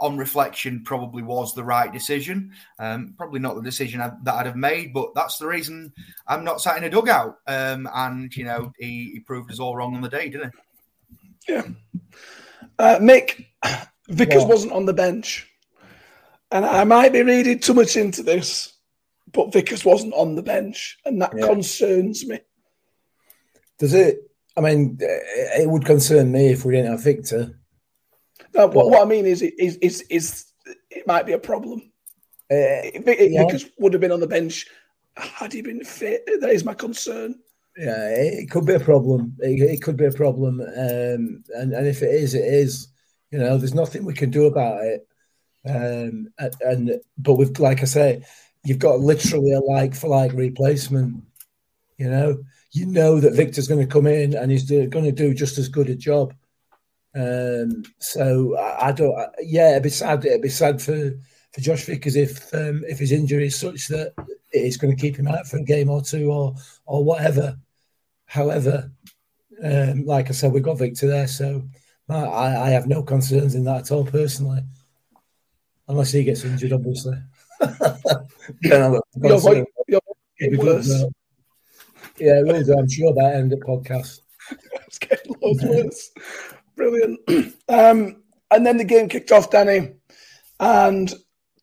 on 0.00 0.16
reflection 0.16 0.82
probably 0.84 1.22
was 1.22 1.54
the 1.54 1.62
right 1.62 1.92
decision. 1.92 2.50
Um, 2.80 3.14
probably 3.16 3.38
not 3.38 3.54
the 3.54 3.62
decision 3.62 4.00
I, 4.00 4.10
that 4.24 4.34
I'd 4.34 4.46
have 4.46 4.56
made, 4.56 4.92
but 4.92 5.14
that's 5.14 5.38
the 5.38 5.46
reason 5.46 5.92
I'm 6.26 6.42
not 6.42 6.60
sat 6.60 6.78
in 6.78 6.84
a 6.84 6.90
dugout. 6.90 7.38
Um, 7.46 7.88
and 7.94 8.34
you 8.36 8.44
know, 8.44 8.72
he, 8.76 9.12
he, 9.12 9.20
proved 9.20 9.52
us 9.52 9.60
all 9.60 9.76
wrong 9.76 9.94
on 9.94 10.00
the 10.00 10.08
day, 10.08 10.28
didn't 10.28 10.52
he? 11.46 11.52
Yeah. 11.52 11.62
Uh, 12.76 12.98
Mick 12.98 13.46
Vickers 14.08 14.44
wasn't 14.44 14.72
on 14.72 14.84
the 14.84 14.92
bench 14.92 15.48
and 16.52 16.64
I 16.64 16.84
might 16.84 17.12
be 17.12 17.22
reading 17.22 17.58
too 17.58 17.74
much 17.74 17.96
into 17.96 18.22
this, 18.22 18.74
but 19.32 19.52
Vickers 19.52 19.84
wasn't 19.84 20.14
on 20.14 20.34
the 20.34 20.42
bench, 20.42 20.98
and 21.04 21.20
that 21.22 21.32
yeah. 21.36 21.46
concerns 21.46 22.26
me. 22.26 22.38
Does 23.78 23.94
it? 23.94 24.30
I 24.56 24.60
mean, 24.60 24.98
it 25.00 25.68
would 25.68 25.86
concern 25.86 26.30
me 26.30 26.48
if 26.48 26.64
we 26.64 26.74
didn't 26.74 26.90
have 26.90 27.02
Viktor. 27.02 27.58
No, 28.54 28.66
what, 28.66 28.90
what 28.90 29.02
I 29.02 29.06
mean 29.06 29.24
is, 29.24 29.40
is, 29.40 29.76
is, 29.76 30.02
is 30.10 30.52
it 30.90 31.06
might 31.06 31.24
be 31.24 31.32
a 31.32 31.38
problem. 31.38 31.90
Uh, 32.50 32.92
Vickers 33.00 33.62
yeah. 33.62 33.68
would 33.78 33.94
have 33.94 34.00
been 34.02 34.12
on 34.12 34.20
the 34.20 34.26
bench 34.26 34.66
had 35.16 35.54
he 35.54 35.62
been 35.62 35.82
fit. 35.82 36.22
That 36.40 36.50
is 36.50 36.64
my 36.64 36.74
concern. 36.74 37.36
Yeah, 37.78 38.08
it 38.10 38.50
could 38.50 38.66
be 38.66 38.74
a 38.74 38.80
problem. 38.80 39.34
It, 39.38 39.58
it 39.62 39.82
could 39.82 39.96
be 39.96 40.04
a 40.04 40.12
problem, 40.12 40.60
um, 40.60 41.42
and 41.56 41.72
and 41.72 41.86
if 41.86 42.02
it 42.02 42.14
is, 42.14 42.34
it 42.34 42.44
is. 42.44 42.88
You 43.30 43.38
know, 43.38 43.56
there's 43.56 43.72
nothing 43.72 44.04
we 44.04 44.12
can 44.12 44.28
do 44.28 44.44
about 44.44 44.84
it. 44.84 45.08
Um, 45.68 46.28
and, 46.60 47.00
but 47.18 47.34
with 47.34 47.58
like 47.58 47.82
I 47.82 47.84
say, 47.84 48.24
you've 48.64 48.78
got 48.78 49.00
literally 49.00 49.52
a 49.52 49.60
like 49.60 49.94
for 49.94 50.08
like 50.08 50.32
replacement. 50.32 51.24
You 51.98 52.10
know, 52.10 52.44
you 52.72 52.86
know 52.86 53.20
that 53.20 53.34
Viktor's 53.34 53.68
going 53.68 53.80
to 53.80 53.92
come 53.92 54.06
in 54.06 54.34
and 54.34 54.50
he's 54.50 54.68
going 54.68 55.04
to 55.04 55.12
do 55.12 55.34
just 55.34 55.58
as 55.58 55.68
good 55.68 55.88
a 55.88 55.94
job. 55.94 56.34
Um, 57.14 57.84
so 57.98 58.56
I, 58.56 58.88
I 58.88 58.92
don't. 58.92 59.14
Yeah, 59.40 59.72
it'd 59.72 59.82
be 59.82 59.90
sad. 59.90 60.24
It'd 60.24 60.42
be 60.42 60.48
sad 60.48 60.80
for 60.80 61.12
for 61.52 61.60
Josh 61.60 61.84
Vickers 61.84 62.16
if 62.16 62.52
um, 62.54 62.82
if 62.88 62.98
his 62.98 63.12
injury 63.12 63.46
is 63.46 63.58
such 63.58 63.88
that 63.88 64.14
it's 64.50 64.76
going 64.76 64.94
to 64.94 65.00
keep 65.00 65.16
him 65.16 65.28
out 65.28 65.46
for 65.46 65.58
a 65.58 65.64
game 65.64 65.90
or 65.90 66.02
two 66.02 66.32
or 66.32 66.54
or 66.86 67.04
whatever. 67.04 67.58
However, 68.24 68.90
um, 69.62 70.06
like 70.06 70.28
I 70.28 70.32
said, 70.32 70.52
we've 70.52 70.62
got 70.62 70.78
Viktor 70.78 71.06
there, 71.06 71.28
so 71.28 71.62
I, 72.08 72.56
I 72.56 72.70
have 72.70 72.86
no 72.86 73.02
concerns 73.02 73.54
in 73.54 73.64
that 73.64 73.82
at 73.82 73.90
all 73.90 74.06
personally, 74.06 74.62
unless 75.92 76.12
he 76.12 76.24
gets 76.24 76.44
injured, 76.44 76.72
obviously. 76.72 77.16
yeah, 78.62 78.98
Your 79.16 79.38
voice- 79.38 79.64
your 79.88 80.00
voice 80.40 80.58
worse. 80.58 81.04
yeah, 82.18 82.40
it 82.40 82.46
will 82.46 82.64
do. 82.64 82.74
I'm 82.76 82.88
sure 82.88 83.14
that 83.14 83.34
end 83.36 83.52
the 83.52 83.56
podcast. 83.56 84.20
It's 84.86 84.98
getting 84.98 85.34
loads 85.40 85.62
worse. 85.64 86.10
Brilliant. 86.76 87.20
Um, 87.68 88.22
and 88.50 88.66
then 88.66 88.76
the 88.76 88.84
game 88.84 89.08
kicked 89.08 89.32
off, 89.32 89.50
Danny. 89.50 89.92
And 90.60 91.08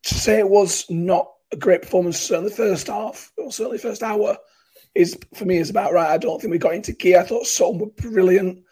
to 0.04 0.14
say 0.16 0.40
it 0.40 0.50
was 0.50 0.86
not 0.90 1.30
a 1.52 1.56
great 1.58 1.84
performance, 1.84 2.20
certainly 2.20 2.52
first 2.52 2.88
half, 2.88 3.32
or 3.38 3.52
certainly 3.52 3.78
first 3.78 4.02
hour, 4.02 4.36
is 4.96 5.16
for 5.36 5.46
me 5.46 5.58
is 5.58 5.70
about 5.70 5.94
right. 5.94 6.10
I 6.10 6.18
don't 6.18 6.42
think 6.42 6.50
we 6.52 6.58
got 6.58 6.74
into 6.74 6.94
gear. 6.94 7.20
I 7.20 7.24
thought 7.26 7.46
Sutton 7.46 7.78
were 7.78 7.92
brilliant. 8.10 8.64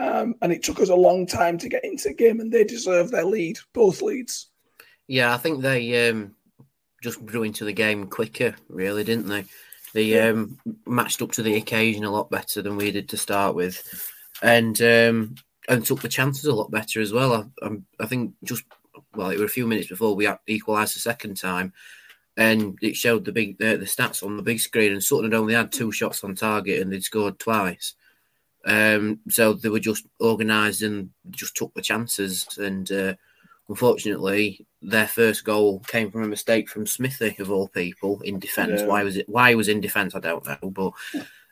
Um, 0.00 0.34
and 0.42 0.50
it 0.52 0.64
took 0.64 0.80
us 0.80 0.88
a 0.88 0.96
long 0.96 1.26
time 1.26 1.58
to 1.58 1.68
get 1.68 1.84
into 1.84 2.08
the 2.08 2.14
game, 2.14 2.40
and 2.40 2.50
they 2.50 2.64
deserve 2.64 3.12
their 3.12 3.24
lead, 3.24 3.58
both 3.72 4.02
leads. 4.02 4.49
Yeah, 5.10 5.34
I 5.34 5.38
think 5.38 5.60
they 5.60 6.08
um, 6.08 6.36
just 7.02 7.26
grew 7.26 7.42
into 7.42 7.64
the 7.64 7.72
game 7.72 8.06
quicker, 8.06 8.54
really, 8.68 9.02
didn't 9.02 9.26
they? 9.26 9.44
They 9.92 10.20
um, 10.20 10.56
matched 10.86 11.20
up 11.20 11.32
to 11.32 11.42
the 11.42 11.56
occasion 11.56 12.04
a 12.04 12.12
lot 12.12 12.30
better 12.30 12.62
than 12.62 12.76
we 12.76 12.92
did 12.92 13.08
to 13.08 13.16
start 13.16 13.56
with, 13.56 13.82
and 14.40 14.80
um, 14.80 15.34
and 15.68 15.84
took 15.84 16.00
the 16.00 16.08
chances 16.08 16.44
a 16.44 16.54
lot 16.54 16.70
better 16.70 17.00
as 17.00 17.12
well. 17.12 17.50
I, 17.60 17.70
I 17.98 18.06
think 18.06 18.34
just 18.44 18.62
well, 19.12 19.30
it 19.30 19.38
were 19.40 19.46
a 19.46 19.48
few 19.48 19.66
minutes 19.66 19.88
before 19.88 20.14
we 20.14 20.28
equalised 20.46 20.94
the 20.94 21.00
second 21.00 21.36
time, 21.36 21.72
and 22.36 22.78
it 22.80 22.94
showed 22.94 23.24
the 23.24 23.32
big 23.32 23.60
uh, 23.60 23.78
the 23.78 23.86
stats 23.86 24.22
on 24.22 24.36
the 24.36 24.44
big 24.44 24.60
screen. 24.60 24.92
And 24.92 25.02
Sutton 25.02 25.24
had 25.24 25.34
only 25.34 25.54
had 25.54 25.72
two 25.72 25.90
shots 25.90 26.22
on 26.22 26.36
target, 26.36 26.80
and 26.80 26.92
they'd 26.92 27.02
scored 27.02 27.40
twice. 27.40 27.94
Um, 28.64 29.18
so 29.28 29.54
they 29.54 29.70
were 29.70 29.80
just 29.80 30.06
organised 30.20 30.82
and 30.82 31.10
just 31.30 31.56
took 31.56 31.74
the 31.74 31.82
chances. 31.82 32.46
And 32.58 32.92
uh, 32.92 33.14
unfortunately, 33.70 34.66
their 34.82 35.06
first 35.06 35.44
goal 35.44 35.78
came 35.86 36.10
from 36.10 36.24
a 36.24 36.28
mistake 36.28 36.68
from 36.68 36.86
Smithy 36.86 37.36
of 37.38 37.52
all 37.52 37.68
people 37.68 38.20
in 38.22 38.40
defence. 38.40 38.80
Yeah. 38.80 38.86
Why 38.86 39.04
was 39.04 39.16
it? 39.16 39.28
Why 39.28 39.50
he 39.50 39.54
was 39.54 39.68
in 39.68 39.80
defence? 39.80 40.14
I 40.14 40.20
don't 40.20 40.44
know, 40.44 40.70
but 40.70 40.92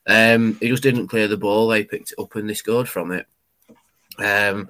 um, 0.07 0.59
he 0.61 0.69
just 0.69 0.83
didn't 0.83 1.07
clear 1.07 1.29
the 1.29 1.37
ball. 1.37 1.69
They 1.69 1.85
picked 1.85 2.13
it 2.13 2.21
up 2.21 2.35
and 2.35 2.51
they 2.51 2.55
scored 2.55 2.89
from 2.89 3.13
it. 3.13 3.27
Um, 4.19 4.69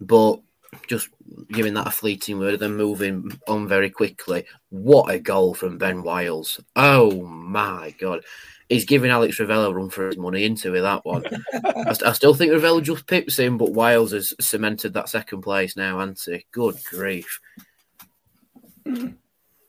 but 0.00 0.40
just 0.88 1.08
giving 1.52 1.74
that 1.74 1.86
a 1.86 1.92
fleeting 1.92 2.40
word, 2.40 2.58
then 2.58 2.76
moving 2.76 3.30
on 3.46 3.68
very 3.68 3.90
quickly. 3.90 4.44
What 4.70 5.14
a 5.14 5.20
goal 5.20 5.54
from 5.54 5.78
Ben 5.78 6.02
Wiles! 6.02 6.60
Oh 6.74 7.22
my 7.22 7.94
god, 8.00 8.24
he's 8.68 8.84
giving 8.84 9.10
Alex 9.10 9.38
Ravello 9.38 9.70
a 9.70 9.74
run 9.74 9.90
for 9.90 10.06
his 10.06 10.16
money 10.16 10.44
into 10.44 10.72
with 10.72 10.82
that 10.82 11.04
one. 11.04 11.24
I, 11.52 11.92
st- 11.92 12.08
I 12.08 12.12
still 12.12 12.34
think 12.34 12.52
Ravello 12.52 12.82
just 12.82 13.06
pips 13.06 13.38
him, 13.38 13.58
but 13.58 13.72
Wiles 13.72 14.12
has 14.12 14.34
cemented 14.40 14.94
that 14.94 15.08
second 15.08 15.42
place 15.42 15.76
now, 15.76 15.98
hasn't 15.98 16.20
he? 16.24 16.46
Good 16.52 16.76
grief! 16.84 17.40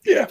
Yeah, 0.06 0.27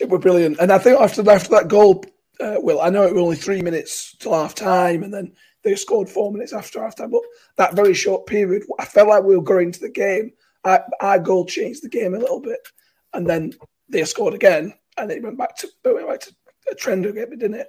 it 0.00 0.08
were 0.08 0.18
brilliant. 0.18 0.58
And 0.60 0.72
I 0.72 0.78
think 0.78 1.00
after 1.00 1.28
after 1.28 1.50
that 1.50 1.68
goal, 1.68 2.04
uh, 2.40 2.56
well, 2.60 2.80
I 2.80 2.90
know 2.90 3.04
it 3.04 3.14
were 3.14 3.20
only 3.20 3.36
three 3.36 3.62
minutes 3.62 4.16
till 4.18 4.32
half 4.32 4.54
time, 4.54 5.02
and 5.02 5.12
then 5.12 5.32
they 5.62 5.74
scored 5.74 6.08
four 6.08 6.32
minutes 6.32 6.52
after 6.52 6.82
half 6.82 6.96
time. 6.96 7.10
But 7.10 7.22
that 7.56 7.74
very 7.74 7.94
short 7.94 8.26
period, 8.26 8.64
I 8.78 8.84
felt 8.84 9.08
like 9.08 9.24
we 9.24 9.36
were 9.36 9.42
going 9.42 9.66
into 9.66 9.80
the 9.80 9.90
game. 9.90 10.32
Our, 10.64 10.84
our 11.00 11.18
goal 11.18 11.44
changed 11.44 11.82
the 11.82 11.88
game 11.88 12.14
a 12.14 12.18
little 12.18 12.40
bit, 12.40 12.60
and 13.12 13.26
then 13.28 13.52
they 13.88 14.04
scored 14.04 14.34
again, 14.34 14.72
and 14.96 15.10
it 15.10 15.22
went 15.22 15.38
back 15.38 15.56
to 15.58 15.66
it 15.66 15.94
went 15.94 16.08
back 16.08 16.20
to 16.20 16.34
a 16.70 16.74
trend 16.74 17.06
again, 17.06 17.30
didn't 17.30 17.54
it? 17.54 17.68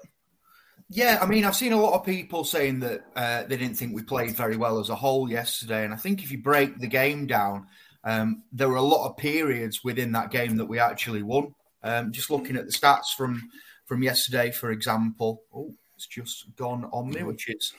Yeah, 0.95 1.17
I 1.19 1.25
mean, 1.25 1.43
I've 1.43 1.55
seen 1.55 1.73
a 1.73 1.81
lot 1.81 1.95
of 1.95 2.05
people 2.05 2.43
saying 2.43 2.81
that 2.81 3.03
uh, 3.15 3.43
they 3.43 3.57
didn't 3.57 3.77
think 3.77 3.95
we 3.95 4.03
played 4.03 4.35
very 4.35 4.57
well 4.57 4.77
as 4.79 4.89
a 4.89 4.95
whole 4.95 5.27
yesterday. 5.27 5.85
And 5.85 5.91
I 5.91 5.97
think 5.97 6.21
if 6.21 6.31
you 6.31 6.37
break 6.37 6.77
the 6.77 6.85
game 6.85 7.25
down, 7.25 7.65
um, 8.03 8.43
there 8.51 8.69
were 8.69 8.75
a 8.75 8.81
lot 8.81 9.09
of 9.09 9.17
periods 9.17 9.83
within 9.83 10.11
that 10.11 10.29
game 10.29 10.55
that 10.57 10.67
we 10.67 10.77
actually 10.77 11.23
won. 11.23 11.55
Um, 11.81 12.11
just 12.11 12.29
looking 12.29 12.57
at 12.57 12.67
the 12.67 12.71
stats 12.71 13.15
from 13.17 13.49
from 13.85 14.03
yesterday, 14.03 14.51
for 14.51 14.69
example, 14.69 15.41
oh, 15.55 15.73
it's 15.95 16.05
just 16.05 16.55
gone 16.55 16.85
on 16.93 17.09
me, 17.09 17.23
which 17.23 17.49
is 17.49 17.73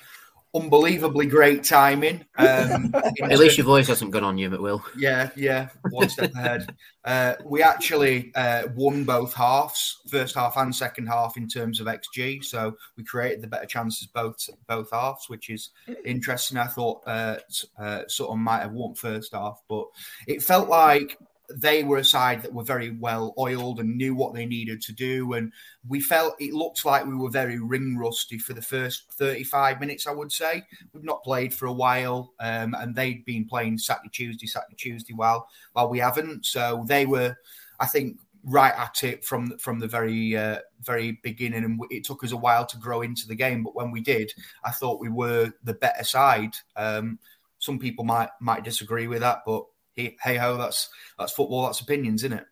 unbelievably 0.55 1.27
great 1.27 1.65
timing. 1.65 2.25
Um, 2.39 2.95
At 3.23 3.39
least 3.39 3.59
your 3.59 3.67
voice 3.67 3.89
hasn't 3.89 4.13
gone 4.13 4.25
on 4.25 4.39
you, 4.39 4.49
McWill. 4.51 4.83
yeah, 4.97 5.31
yeah, 5.37 5.69
one 5.91 6.09
step 6.09 6.33
ahead. 6.35 6.75
Uh, 7.05 7.35
we 7.45 7.63
actually 7.63 8.33
uh, 8.35 8.69
won 8.75 9.05
both 9.05 9.35
halves, 9.35 10.01
first 10.09 10.35
half 10.35 10.57
and 10.57 10.75
second 10.75 11.07
half, 11.07 11.37
in 11.37 11.49
terms 11.49 11.81
of 11.81 11.87
XG. 11.87 12.45
So 12.45 12.77
we 12.97 13.05
created 13.05 13.43
the 13.43 13.49
better 13.49 13.67
chances 13.67 14.07
both 14.07 14.49
both 14.69 14.91
halves, 14.91 15.29
which 15.29 15.51
is 15.51 15.71
interesting. 16.05 16.57
I 16.57 16.67
thought 16.67 17.03
uh, 17.07 17.37
S- 17.49 17.67
uh, 17.79 18.03
Sutton 18.09 18.39
might 18.39 18.63
have 18.63 18.73
won 18.73 18.95
first 18.95 19.35
half, 19.35 19.61
but 19.69 19.87
it 20.27 20.43
felt 20.43 20.69
like 20.69 21.19
they 21.51 21.85
were 21.85 21.99
a 21.99 22.05
side 22.05 22.43
that 22.43 22.53
were 22.53 22.65
very 22.65 22.91
well 22.91 23.35
oiled 23.39 23.81
and 23.81 23.97
knew 23.97 24.15
what 24.15 24.35
they 24.35 24.47
needed 24.47 24.81
to 24.83 24.93
do. 24.93 25.35
And 25.35 25.53
we 25.87 26.01
felt 26.01 26.41
it 26.41 26.55
looked 26.55 26.85
like 26.85 27.05
we 27.05 27.17
were 27.17 27.31
very 27.31 27.59
ring 27.59 27.97
rusty 27.99 28.39
for 28.39 28.55
the 28.55 28.63
first 28.63 29.13
35 29.13 29.81
minutes, 29.81 30.07
I 30.07 30.13
would 30.13 30.33
say. 30.33 30.65
We've 30.93 31.05
not 31.05 31.23
played 31.23 31.53
for 31.53 31.67
a 31.67 31.73
while, 31.73 32.33
um, 32.41 32.75
and 32.79 32.95
they'd 32.95 33.25
been 33.25 33.47
playing 33.47 33.79
Saturday, 33.79 34.09
Tuesday, 34.11 34.47
Saturday, 34.47 34.77
Tuesday 34.77 35.13
while, 35.13 35.49
while 35.73 35.89
we 35.89 35.99
haven't. 35.99 36.47
So 36.47 36.85
they 36.87 37.05
were, 37.05 37.37
I 37.79 37.87
think, 37.87 38.19
right 38.47 38.75
at 38.77 39.03
it 39.05 39.25
from 39.25 39.57
from 39.59 39.79
the 39.79 39.89
very 39.89 40.37
uh, 40.37 40.59
very 40.81 41.19
beginning, 41.23 41.65
and 41.65 41.81
it 41.91 42.05
took 42.05 42.25
us 42.25 42.33
a 42.33 42.37
while 42.37 42.67
to 42.67 42.79
grow 42.79 43.03
into 43.03 43.27
the 43.27 43.35
game. 43.35 43.63
But 43.63 43.75
when 43.75 43.91
we 43.91 44.01
did, 44.01 44.33
I 44.65 44.71
thought 44.71 45.01
we 45.01 45.11
were 45.11 45.53
the 45.63 45.75
better 45.75 46.05
side. 46.05 46.55
Um, 46.77 47.19
some 47.59 47.79
people 47.79 48.05
might 48.05 48.31
might 48.41 48.65
disagree 48.65 49.07
with 49.07 49.21
that, 49.21 49.43
but 49.47 49.65
hey, 49.95 50.17
hey 50.23 50.37
ho, 50.37 50.57
that's 50.57 50.89
that's 51.19 51.33
football, 51.33 51.67
that's 51.67 51.81
opinions, 51.81 52.25
isn't 52.25 52.39
it? 52.39 52.47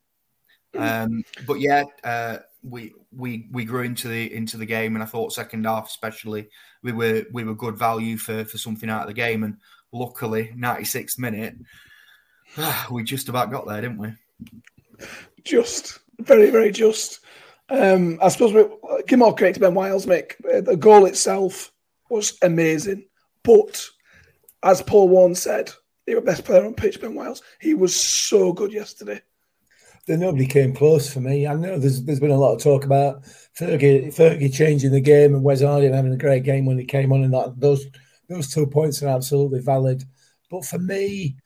Um, 0.78 1.22
but 1.46 1.61
yeah, 1.61 1.85
uh, 2.02 2.38
we 2.62 2.92
we 3.14 3.48
we 3.52 3.64
grew 3.64 3.83
into 3.83 4.09
the 4.09 4.35
into 4.35 4.57
the 4.57 4.66
game, 4.66 4.96
and 4.96 5.02
I 5.02 5.07
thought 5.07 5.33
second 5.33 5.64
half 5.64 5.87
especially 5.87 6.48
we 6.83 6.92
were 6.92 7.24
we 7.33 7.44
were 7.44 7.55
good 7.55 7.76
value 7.76 8.16
for 8.16 8.44
for 8.44 8.59
something 8.59 8.88
out 8.88 9.02
of 9.02 9.09
the 9.09 9.14
game, 9.14 9.42
and 9.42 9.59
luckily 9.92 10.50
96th 10.57 11.18
minute 11.18 11.55
we 12.90 13.02
just 13.02 13.28
about 13.28 13.50
got 13.50 13.66
there, 13.66 13.81
didn't 13.81 13.98
we? 13.98 14.12
Just 15.44 16.00
very, 16.18 16.50
very 16.50 16.70
just. 16.70 17.20
Um, 17.68 18.18
I 18.22 18.28
suppose 18.28 18.52
we 18.52 18.64
give 19.07 19.18
more 19.18 19.35
credit 19.35 19.55
to 19.55 19.61
Ben 19.61 19.74
Wiles, 19.74 20.07
Mick. 20.07 20.35
Uh, 20.44 20.61
The 20.61 20.76
goal 20.76 21.07
itself 21.07 21.72
was 22.11 22.37
amazing, 22.42 23.05
but 23.42 23.85
as 24.62 24.83
Paul 24.83 25.09
Warne 25.09 25.35
said, 25.35 25.70
he 26.07 26.15
was 26.15 26.25
best 26.25 26.45
player 26.45 26.65
on 26.65 26.75
pitch. 26.75 27.01
Ben 27.01 27.15
Wiles, 27.15 27.43
he 27.61 27.75
was 27.75 27.95
so 27.95 28.53
good 28.53 28.73
yesterday. 28.73 29.21
Then 30.07 30.21
nobody 30.21 30.47
came 30.47 30.75
close 30.75 31.12
for 31.12 31.21
me. 31.21 31.47
I 31.47 31.55
know 31.55 31.79
there's 31.79 32.03
there's 32.03 32.19
been 32.19 32.33
a 32.33 32.37
lot 32.37 32.55
of 32.55 32.62
talk 32.62 32.85
about 32.85 33.23
Fergie 33.57 34.12
Fergie 34.12 34.53
changing 34.53 34.91
the 34.91 35.01
game 35.01 35.35
and 35.35 35.45
Wes 35.45 35.61
having 35.61 36.12
a 36.12 36.17
great 36.17 36.43
game 36.43 36.67
when 36.67 36.79
he 36.79 36.85
came 36.85 37.12
on, 37.12 37.23
and 37.23 37.33
that 37.33 37.55
those 37.59 37.87
those 38.29 38.53
two 38.53 38.67
points 38.67 39.03
are 39.03 39.09
absolutely 39.09 39.61
valid. 39.61 40.03
But 40.51 40.65
for 40.65 40.79
me, 40.79 41.37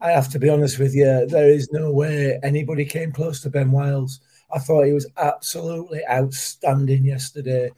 I 0.00 0.10
have 0.10 0.30
to 0.30 0.38
be 0.38 0.48
honest 0.48 0.78
with 0.78 0.94
you, 0.94 1.26
there 1.26 1.50
is 1.50 1.70
no 1.72 1.92
way 1.92 2.38
anybody 2.42 2.86
came 2.86 3.12
close 3.12 3.40
to 3.42 3.50
Ben 3.50 3.70
Wiles. 3.70 4.20
I 4.50 4.60
thought 4.60 4.86
he 4.86 4.92
was 4.92 5.10
absolutely 5.18 6.00
outstanding 6.10 7.04
yesterday. 7.04 7.70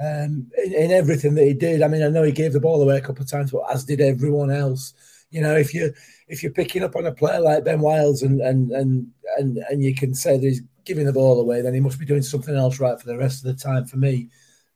Um, 0.00 0.48
in, 0.64 0.74
in 0.74 0.90
everything 0.92 1.34
that 1.34 1.44
he 1.44 1.54
did. 1.54 1.82
I 1.82 1.88
mean, 1.88 2.04
I 2.04 2.08
know 2.08 2.22
he 2.22 2.30
gave 2.30 2.52
the 2.52 2.60
ball 2.60 2.80
away 2.80 2.98
a 2.98 3.00
couple 3.00 3.24
of 3.24 3.28
times, 3.28 3.50
but 3.50 3.64
as 3.68 3.84
did 3.84 4.00
everyone 4.00 4.48
else. 4.48 4.94
You 5.30 5.42
know, 5.42 5.56
if 5.56 5.74
you 5.74 5.92
if 6.28 6.42
you're 6.42 6.52
picking 6.52 6.82
up 6.82 6.96
on 6.96 7.06
a 7.06 7.12
player 7.12 7.40
like 7.40 7.64
Ben 7.64 7.80
Wiles 7.80 8.22
and 8.22 8.40
and 8.40 8.70
and 8.72 9.08
and, 9.36 9.58
and 9.70 9.82
you 9.82 9.94
can 9.94 10.14
say 10.14 10.36
that 10.36 10.42
he's 10.42 10.62
giving 10.84 11.06
the 11.06 11.12
ball 11.12 11.40
away, 11.40 11.60
then 11.60 11.74
he 11.74 11.80
must 11.80 11.98
be 11.98 12.06
doing 12.06 12.22
something 12.22 12.56
else 12.56 12.80
right 12.80 12.98
for 12.98 13.06
the 13.06 13.16
rest 13.16 13.44
of 13.44 13.54
the 13.54 13.62
time. 13.62 13.84
For 13.84 13.98
me, 13.98 14.28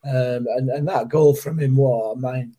um, 0.05 0.47
and 0.57 0.69
and 0.69 0.89
that 0.89 1.09
goal 1.09 1.35
from 1.35 1.59
him, 1.59 1.77
what 1.77 2.17
I 2.17 2.33
mean, 2.33 2.57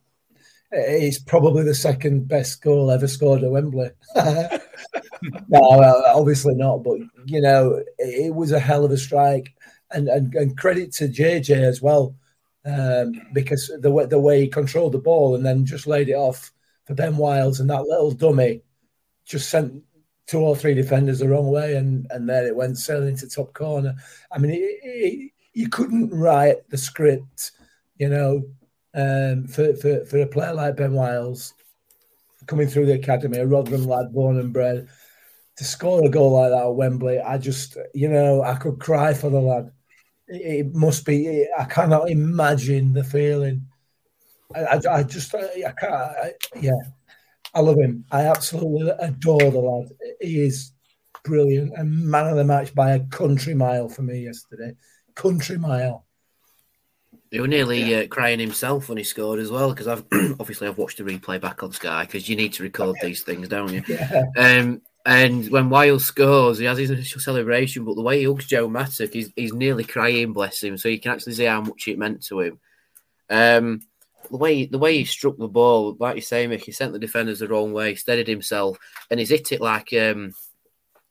it's 0.71 1.19
probably 1.19 1.63
the 1.63 1.75
second 1.75 2.27
best 2.27 2.61
goal 2.61 2.89
ever 2.89 3.07
scored 3.07 3.43
at 3.43 3.51
Wembley. 3.51 3.91
no, 4.15 5.59
obviously 6.07 6.55
not, 6.55 6.83
but 6.83 6.97
you 7.25 7.41
know, 7.41 7.75
it, 7.75 8.25
it 8.25 8.35
was 8.35 8.51
a 8.51 8.59
hell 8.59 8.85
of 8.85 8.91
a 8.91 8.97
strike, 8.97 9.53
and 9.91 10.07
and, 10.07 10.33
and 10.33 10.57
credit 10.57 10.91
to 10.93 11.07
JJ 11.07 11.51
as 11.57 11.81
well, 11.81 12.15
um, 12.65 13.13
because 13.33 13.71
the 13.81 13.91
way 13.91 14.05
the 14.05 14.19
way 14.19 14.41
he 14.41 14.47
controlled 14.47 14.93
the 14.93 14.99
ball 14.99 15.35
and 15.35 15.45
then 15.45 15.65
just 15.65 15.85
laid 15.85 16.09
it 16.09 16.15
off 16.15 16.51
for 16.85 16.93
Ben 16.93 17.17
Wiles 17.17 17.59
and 17.59 17.69
that 17.69 17.83
little 17.83 18.11
dummy 18.11 18.61
just 19.25 19.49
sent 19.49 19.83
two 20.27 20.39
or 20.39 20.55
three 20.55 20.73
defenders 20.73 21.19
the 21.19 21.27
wrong 21.27 21.49
way, 21.49 21.75
and 21.75 22.07
and 22.09 22.27
there 22.27 22.47
it 22.47 22.55
went 22.55 22.77
sailing 22.77 23.09
into 23.09 23.27
top 23.27 23.53
corner. 23.53 23.95
I 24.31 24.37
mean, 24.37 24.51
it, 24.51 24.79
it, 24.83 25.31
you 25.53 25.69
couldn't 25.69 26.09
write 26.09 26.67
the 26.69 26.77
script, 26.77 27.51
you 27.97 28.09
know, 28.09 28.43
um, 28.93 29.47
for, 29.47 29.75
for 29.75 30.05
for 30.05 30.19
a 30.19 30.27
player 30.27 30.53
like 30.53 30.77
Ben 30.77 30.93
Wiles 30.93 31.53
coming 32.47 32.67
through 32.67 32.85
the 32.85 32.93
academy, 32.93 33.37
a 33.37 33.45
Rotherham 33.45 33.85
lad, 33.85 34.13
born 34.13 34.39
and 34.39 34.51
bred, 34.53 34.87
to 35.57 35.63
score 35.63 36.05
a 36.05 36.09
goal 36.09 36.31
like 36.31 36.51
that 36.51 36.65
at 36.65 36.75
Wembley. 36.75 37.19
I 37.19 37.37
just, 37.37 37.77
you 37.93 38.09
know, 38.09 38.41
I 38.41 38.55
could 38.55 38.79
cry 38.79 39.13
for 39.13 39.29
the 39.29 39.39
lad. 39.39 39.71
It, 40.27 40.65
it 40.65 40.73
must 40.73 41.05
be. 41.05 41.47
I 41.57 41.65
cannot 41.65 42.09
imagine 42.09 42.93
the 42.93 43.03
feeling. 43.03 43.67
I, 44.55 44.79
I, 44.89 45.03
just, 45.03 45.33
I 45.35 45.73
can't. 45.79 45.93
I, 45.93 46.33
yeah, 46.59 46.71
I 47.53 47.61
love 47.61 47.77
him. 47.77 48.05
I 48.11 48.25
absolutely 48.25 48.89
adore 48.99 49.51
the 49.51 49.59
lad. 49.59 49.89
He 50.21 50.41
is 50.41 50.71
brilliant 51.23 51.73
and 51.77 52.05
man 52.05 52.27
of 52.27 52.35
the 52.35 52.43
match 52.43 52.75
by 52.75 52.91
a 52.91 52.99
country 53.07 53.53
mile 53.53 53.89
for 53.89 54.01
me 54.01 54.25
yesterday. 54.25 54.75
Country 55.15 55.57
mile. 55.57 56.05
He 57.31 57.39
was 57.39 57.49
nearly 57.49 57.95
uh, 57.95 58.07
crying 58.07 58.39
himself 58.39 58.89
when 58.89 58.97
he 58.97 59.03
scored 59.03 59.39
as 59.39 59.49
well 59.49 59.71
because 59.71 59.87
I've 59.87 60.05
obviously 60.39 60.67
I've 60.67 60.77
watched 60.77 60.99
the 60.99 61.03
replay 61.03 61.41
back 61.41 61.63
on 61.63 61.71
Sky 61.71 62.05
because 62.05 62.29
you 62.29 62.35
need 62.35 62.53
to 62.53 62.63
record 62.63 62.95
these 63.01 63.23
things, 63.23 63.47
don't 63.47 63.73
you? 63.73 63.83
Yeah. 63.87 64.25
Um, 64.37 64.81
and 65.05 65.49
when 65.49 65.69
Wiles 65.69 66.05
scores, 66.05 66.59
he 66.59 66.65
has 66.65 66.77
his 66.77 66.91
initial 66.91 67.19
celebration, 67.19 67.85
but 67.85 67.95
the 67.95 68.01
way 68.01 68.19
he 68.19 68.25
hugs 68.25 68.45
Joe 68.45 68.69
Mattock, 68.69 69.11
he's, 69.11 69.31
he's 69.35 69.53
nearly 69.53 69.83
crying, 69.83 70.31
bless 70.31 70.63
him. 70.63 70.77
So 70.77 70.87
you 70.87 70.99
can 70.99 71.11
actually 71.11 71.33
see 71.33 71.45
how 71.45 71.61
much 71.61 71.87
it 71.87 71.97
meant 71.97 72.23
to 72.25 72.39
him. 72.39 72.59
Um, 73.29 73.81
the 74.29 74.37
way 74.37 74.65
the 74.65 74.77
way 74.77 74.97
he 74.97 75.05
struck 75.05 75.37
the 75.37 75.47
ball, 75.47 75.95
like 75.99 76.15
you 76.15 76.21
say, 76.21 76.47
Mick, 76.47 76.61
he 76.61 76.71
sent 76.71 76.93
the 76.93 76.99
defenders 76.99 77.39
the 77.39 77.47
wrong 77.47 77.73
way, 77.73 77.95
steadied 77.95 78.27
himself, 78.27 78.77
and 79.09 79.19
he's 79.19 79.29
hit 79.29 79.51
it 79.51 79.61
like 79.61 79.93
um 79.93 80.33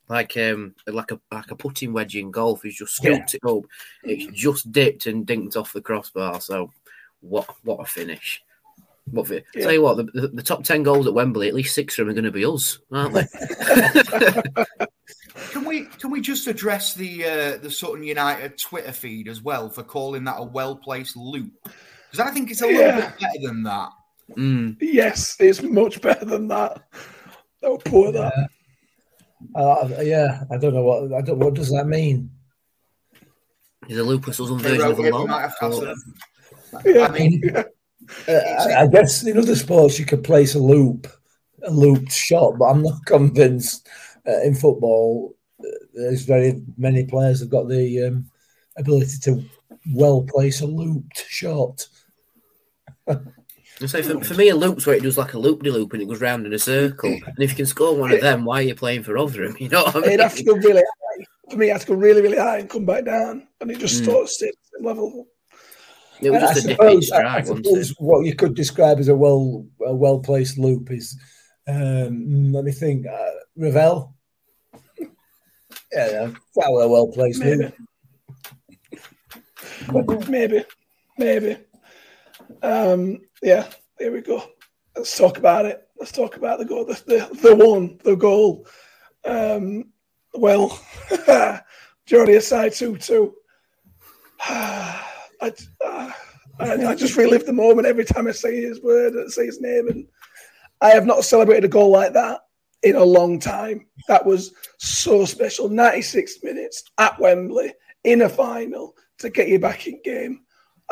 like 0.09 0.37
um 0.37 0.75
like 0.87 1.11
a 1.13 1.21
like 1.31 1.51
a 1.51 1.57
putting 1.57 1.93
wedge 1.93 2.17
in 2.17 2.31
golf. 2.31 2.63
He's 2.63 2.77
just 2.77 2.97
scooped 2.97 3.35
it 3.35 3.45
up. 3.49 3.63
It's 4.03 4.27
just 4.39 4.71
dipped 4.73 5.07
and 5.07 5.27
dinked 5.27 5.57
off 5.57 5.73
the 5.73 5.81
crossbar. 5.81 6.41
So 6.41 6.71
what 7.21 7.47
what 7.65 7.81
a 7.81 7.85
finish. 7.85 8.43
What 9.11 9.27
for, 9.27 9.35
Yeah. 9.35 9.63
tell 9.65 9.73
you 9.73 9.83
what, 9.83 9.97
the, 9.97 10.05
the, 10.15 10.29
the 10.29 10.43
top 10.43 10.63
ten 10.63 10.83
goals 10.85 11.07
at 11.09 11.15
Wembley, 11.15 11.49
at 11.49 11.55
least 11.55 11.75
six 11.75 11.99
of 11.99 12.07
them 12.07 12.11
are 12.11 12.15
going 12.15 12.25
to 12.25 12.31
be 12.31 12.45
us, 12.45 12.79
aren't 12.93 13.15
they? 13.15 13.27
Can 15.51 15.65
we 15.65 15.85
can 15.85 16.11
we 16.11 16.21
just 16.21 16.47
address 16.47 16.95
the 16.95 17.25
uh, 17.25 17.57
the 17.59 17.71
Sutton 17.71 18.03
United 18.03 18.59
Twitter 18.59 18.93
feed 18.93 19.29
as 19.29 19.43
well 19.43 19.69
for 19.69 19.83
calling 19.83 20.25
that 20.25 20.37
a 20.39 20.43
well 20.43 20.77
placed 20.77 21.17
loop? 21.17 21.53
Because 22.13 22.29
I 22.29 22.31
think 22.35 22.51
it's 22.51 22.61
a 22.61 22.67
little 22.67 22.81
Yeah. 22.83 23.11
bit 23.11 23.21
better 23.21 23.47
than 23.47 23.63
that. 23.63 23.91
Mm. 24.37 24.77
Yes, 24.81 25.37
it's 25.41 25.63
much 25.63 26.01
better 26.03 26.25
than 26.27 26.47
that. 26.49 26.83
Oh, 27.63 27.79
poor 27.79 28.13
that. 28.13 28.49
Uh, 29.55 29.89
yeah, 30.03 30.45
I 30.51 30.57
don't 30.59 30.75
know 30.75 30.83
what. 30.83 31.13
I 31.15 31.23
don't. 31.23 31.39
What 31.39 31.55
does 31.55 31.71
that 31.73 31.87
mean? 31.87 32.31
He's 33.89 33.99
a 33.99 34.05
Lupus 34.05 34.37
Southern 34.37 34.59
They 34.59 34.77
version 34.77 34.91
of 34.93 34.99
a 34.99 35.03
it, 35.03 35.05
we 35.07 35.11
lob. 35.11 35.29
might 35.29 35.41
have 35.43 35.59
to 35.59 35.65
ask 35.65 35.75
So- 35.77 35.85
them. 35.87 36.15
Yeah. 36.85 37.07
I 37.07 37.11
mean, 37.19 37.43
Uh, 38.29 38.33
I, 38.33 38.83
I 38.83 38.87
guess 38.89 39.25
in 39.25 39.39
other 39.39 39.55
sports 39.55 39.97
you 39.99 40.05
could 40.05 40.25
place 40.25 40.57
a 40.57 40.59
loop, 40.59 41.07
a 41.63 41.71
looped 41.71 42.11
shot, 42.13 42.59
but 42.59 42.65
I'm 42.67 42.83
not 42.83 42.99
convinced 43.07 43.89
uh, 44.27 44.41
in 44.43 44.55
football. 44.57 45.35
uh, 45.61 45.69
There's 45.95 46.25
very 46.25 46.61
many 46.77 47.05
players 47.07 47.39
have 47.41 47.49
got 47.49 47.69
the 47.69 48.03
um, 48.09 48.27
ability 48.77 49.19
to 49.23 49.43
well 49.95 50.23
place 50.25 50.61
a 50.63 50.67
looped 50.67 51.25
shot. 51.29 51.87
I 53.09 53.87
say 53.87 54.03
for, 54.03 54.21
for 54.23 54.35
me, 54.35 54.49
a 54.51 54.55
loop's 54.57 54.87
where 54.87 54.95
it 54.97 55.03
does 55.03 55.19
like 55.19 55.35
a 55.35 55.39
loop 55.39 55.63
de 55.63 55.71
loop 55.71 55.93
and 55.93 56.03
it 56.03 56.09
goes 56.09 56.21
round 56.21 56.47
in 56.47 56.53
a 56.53 56.59
circle. 56.59 57.11
And 57.11 57.39
if 57.39 57.51
you 57.51 57.57
can 57.57 57.67
score 57.67 57.97
one 57.97 58.13
of 58.13 58.21
them, 58.21 58.45
why 58.45 58.61
are 58.61 58.63
you 58.63 58.75
playing 58.75 59.03
for 59.03 59.15
Rotherham? 59.15 59.57
You 59.61 59.69
know 59.69 59.85
what 59.85 59.97
I 59.97 60.01
mean? 60.01 60.09
It'd 60.11 60.21
have 60.21 60.35
to 60.37 60.45
go 60.45 60.55
really 60.55 60.83
high. 60.83 61.25
For 61.51 61.57
me, 61.57 61.69
it 61.69 61.73
has 61.73 61.81
to 61.83 61.89
go 61.89 61.95
really, 61.95 62.23
really 62.23 62.39
high 62.39 62.59
and 62.59 62.71
come 62.71 62.87
back 62.87 63.05
down. 63.05 63.49
And 63.61 63.71
it 63.71 63.79
just 63.79 64.03
Mm. 64.03 64.07
sort 64.07 64.23
of 64.25 64.31
stays 64.31 64.51
at 64.51 64.55
the 64.55 64.79
same 64.79 64.87
level. 64.87 65.27
It 66.21 66.31
was 66.31 66.43
I 66.43 66.55
just 66.55 66.65
a 66.67 66.69
dipping 66.69 66.77
suppose, 67.03 67.11
I, 67.11 67.17
I 67.17 67.19
strike, 67.19 67.49
wasn't 67.49 67.67
suppose 67.67 67.91
it? 67.91 67.97
what 67.99 68.25
you 68.27 68.35
could 68.37 68.55
describe 68.55 68.99
as 69.01 69.09
a 69.09 69.17
well 69.17 69.67
a 69.85 69.95
well 69.95 70.21
placed 70.21 70.59
loop 70.59 70.91
is. 70.93 71.19
Um, 71.67 72.53
let 72.53 72.65
me 72.65 72.73
think. 72.73 73.07
Uh, 73.07 73.31
Revell. 73.57 74.15
Yeah, 75.01 76.11
yeah, 76.11 76.27
that 76.57 76.71
was 76.71 76.85
a 76.85 76.89
well 76.89 77.09
placed 77.09 77.41
Maybe. 77.41 77.73
loop. 79.93 80.29
maybe. 80.29 80.65
Maybe. 81.19 81.57
Um, 82.63 83.21
yeah, 83.43 83.69
there 83.99 84.13
we 84.13 84.21
go. 84.21 84.43
Let's 84.97 85.17
talk 85.17 85.39
about 85.39 85.67
it. 85.67 85.87
Let's 85.99 86.13
talk 86.13 86.37
about 86.37 86.59
the 86.59 86.65
goal. 86.65 86.85
The, 86.85 87.03
the, 87.07 87.39
the 87.41 87.55
one, 87.55 87.99
the 88.05 88.17
goal. 88.17 88.67
Um, 89.25 89.93
well, 90.35 90.71
Jordi 91.11 92.37
Osei-Tutu. 92.37 93.33
I, 94.41 95.53
uh, 95.85 96.13
I, 96.61 96.87
I 96.87 96.95
just 96.95 97.17
relive 97.17 97.47
the 97.47 97.53
moment 97.53 97.87
every 97.87 98.05
time 98.05 98.29
I 98.29 98.33
say 98.33 98.61
his 98.61 98.83
word 98.83 99.15
and 99.15 99.31
say 99.31 99.47
his 99.47 99.61
name. 99.61 99.89
And 99.89 100.07
I 100.81 100.91
have 100.91 101.07
not 101.07 101.25
celebrated 101.25 101.65
a 101.65 101.69
goal 101.69 101.91
like 101.91 102.13
that 102.13 102.41
in 102.83 102.97
a 102.97 103.05
long 103.05 103.39
time. 103.39 103.87
That 104.09 104.25
was 104.25 104.53
so 104.79 105.25
special. 105.25 105.69
96 105.69 106.43
minutes 106.43 106.85
at 106.99 107.19
Wembley 107.19 107.75
in 108.05 108.23
a 108.23 108.29
final 108.29 108.95
to 109.19 109.31
get 109.31 109.49
you 109.49 109.59
back 109.59 109.87
in 109.87 110.01
game. 110.03 110.43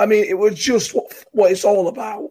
I 0.01 0.07
mean, 0.07 0.25
it 0.25 0.39
was 0.39 0.55
just 0.55 0.95
what, 0.95 1.13
what 1.33 1.53
it's 1.53 1.65
all 1.65 1.89
about. 1.89 2.31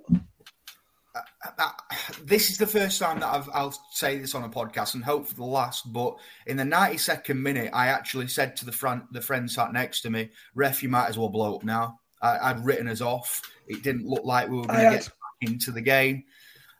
that, 1.57 1.79
this 2.23 2.49
is 2.49 2.57
the 2.57 2.65
first 2.65 2.99
time 2.99 3.19
that 3.19 3.31
I've, 3.31 3.47
I'll 3.53 3.77
say 3.91 4.17
this 4.17 4.33
on 4.33 4.43
a 4.43 4.49
podcast 4.49 4.95
and 4.95 5.03
hope 5.03 5.27
for 5.27 5.35
the 5.35 5.43
last. 5.43 5.93
But 5.93 6.17
in 6.47 6.57
the 6.57 6.63
92nd 6.63 7.37
minute, 7.37 7.69
I 7.71 7.87
actually 7.87 8.27
said 8.27 8.55
to 8.57 8.65
the 8.65 8.71
front, 8.71 9.13
the 9.13 9.21
friend 9.21 9.49
sat 9.49 9.71
next 9.71 10.01
to 10.01 10.09
me, 10.09 10.31
"Ref, 10.55 10.81
you 10.81 10.89
might 10.89 11.09
as 11.09 11.17
well 11.17 11.29
blow 11.29 11.55
up 11.55 11.63
now." 11.63 11.99
I, 12.23 12.49
I'd 12.49 12.65
written 12.65 12.87
us 12.87 13.01
off. 13.01 13.41
It 13.67 13.83
didn't 13.83 14.07
look 14.07 14.25
like 14.25 14.49
we 14.49 14.57
were 14.57 14.65
going 14.65 14.79
to 14.79 14.97
get 14.97 15.05
back 15.05 15.51
into 15.51 15.71
the 15.71 15.81
game. 15.81 16.23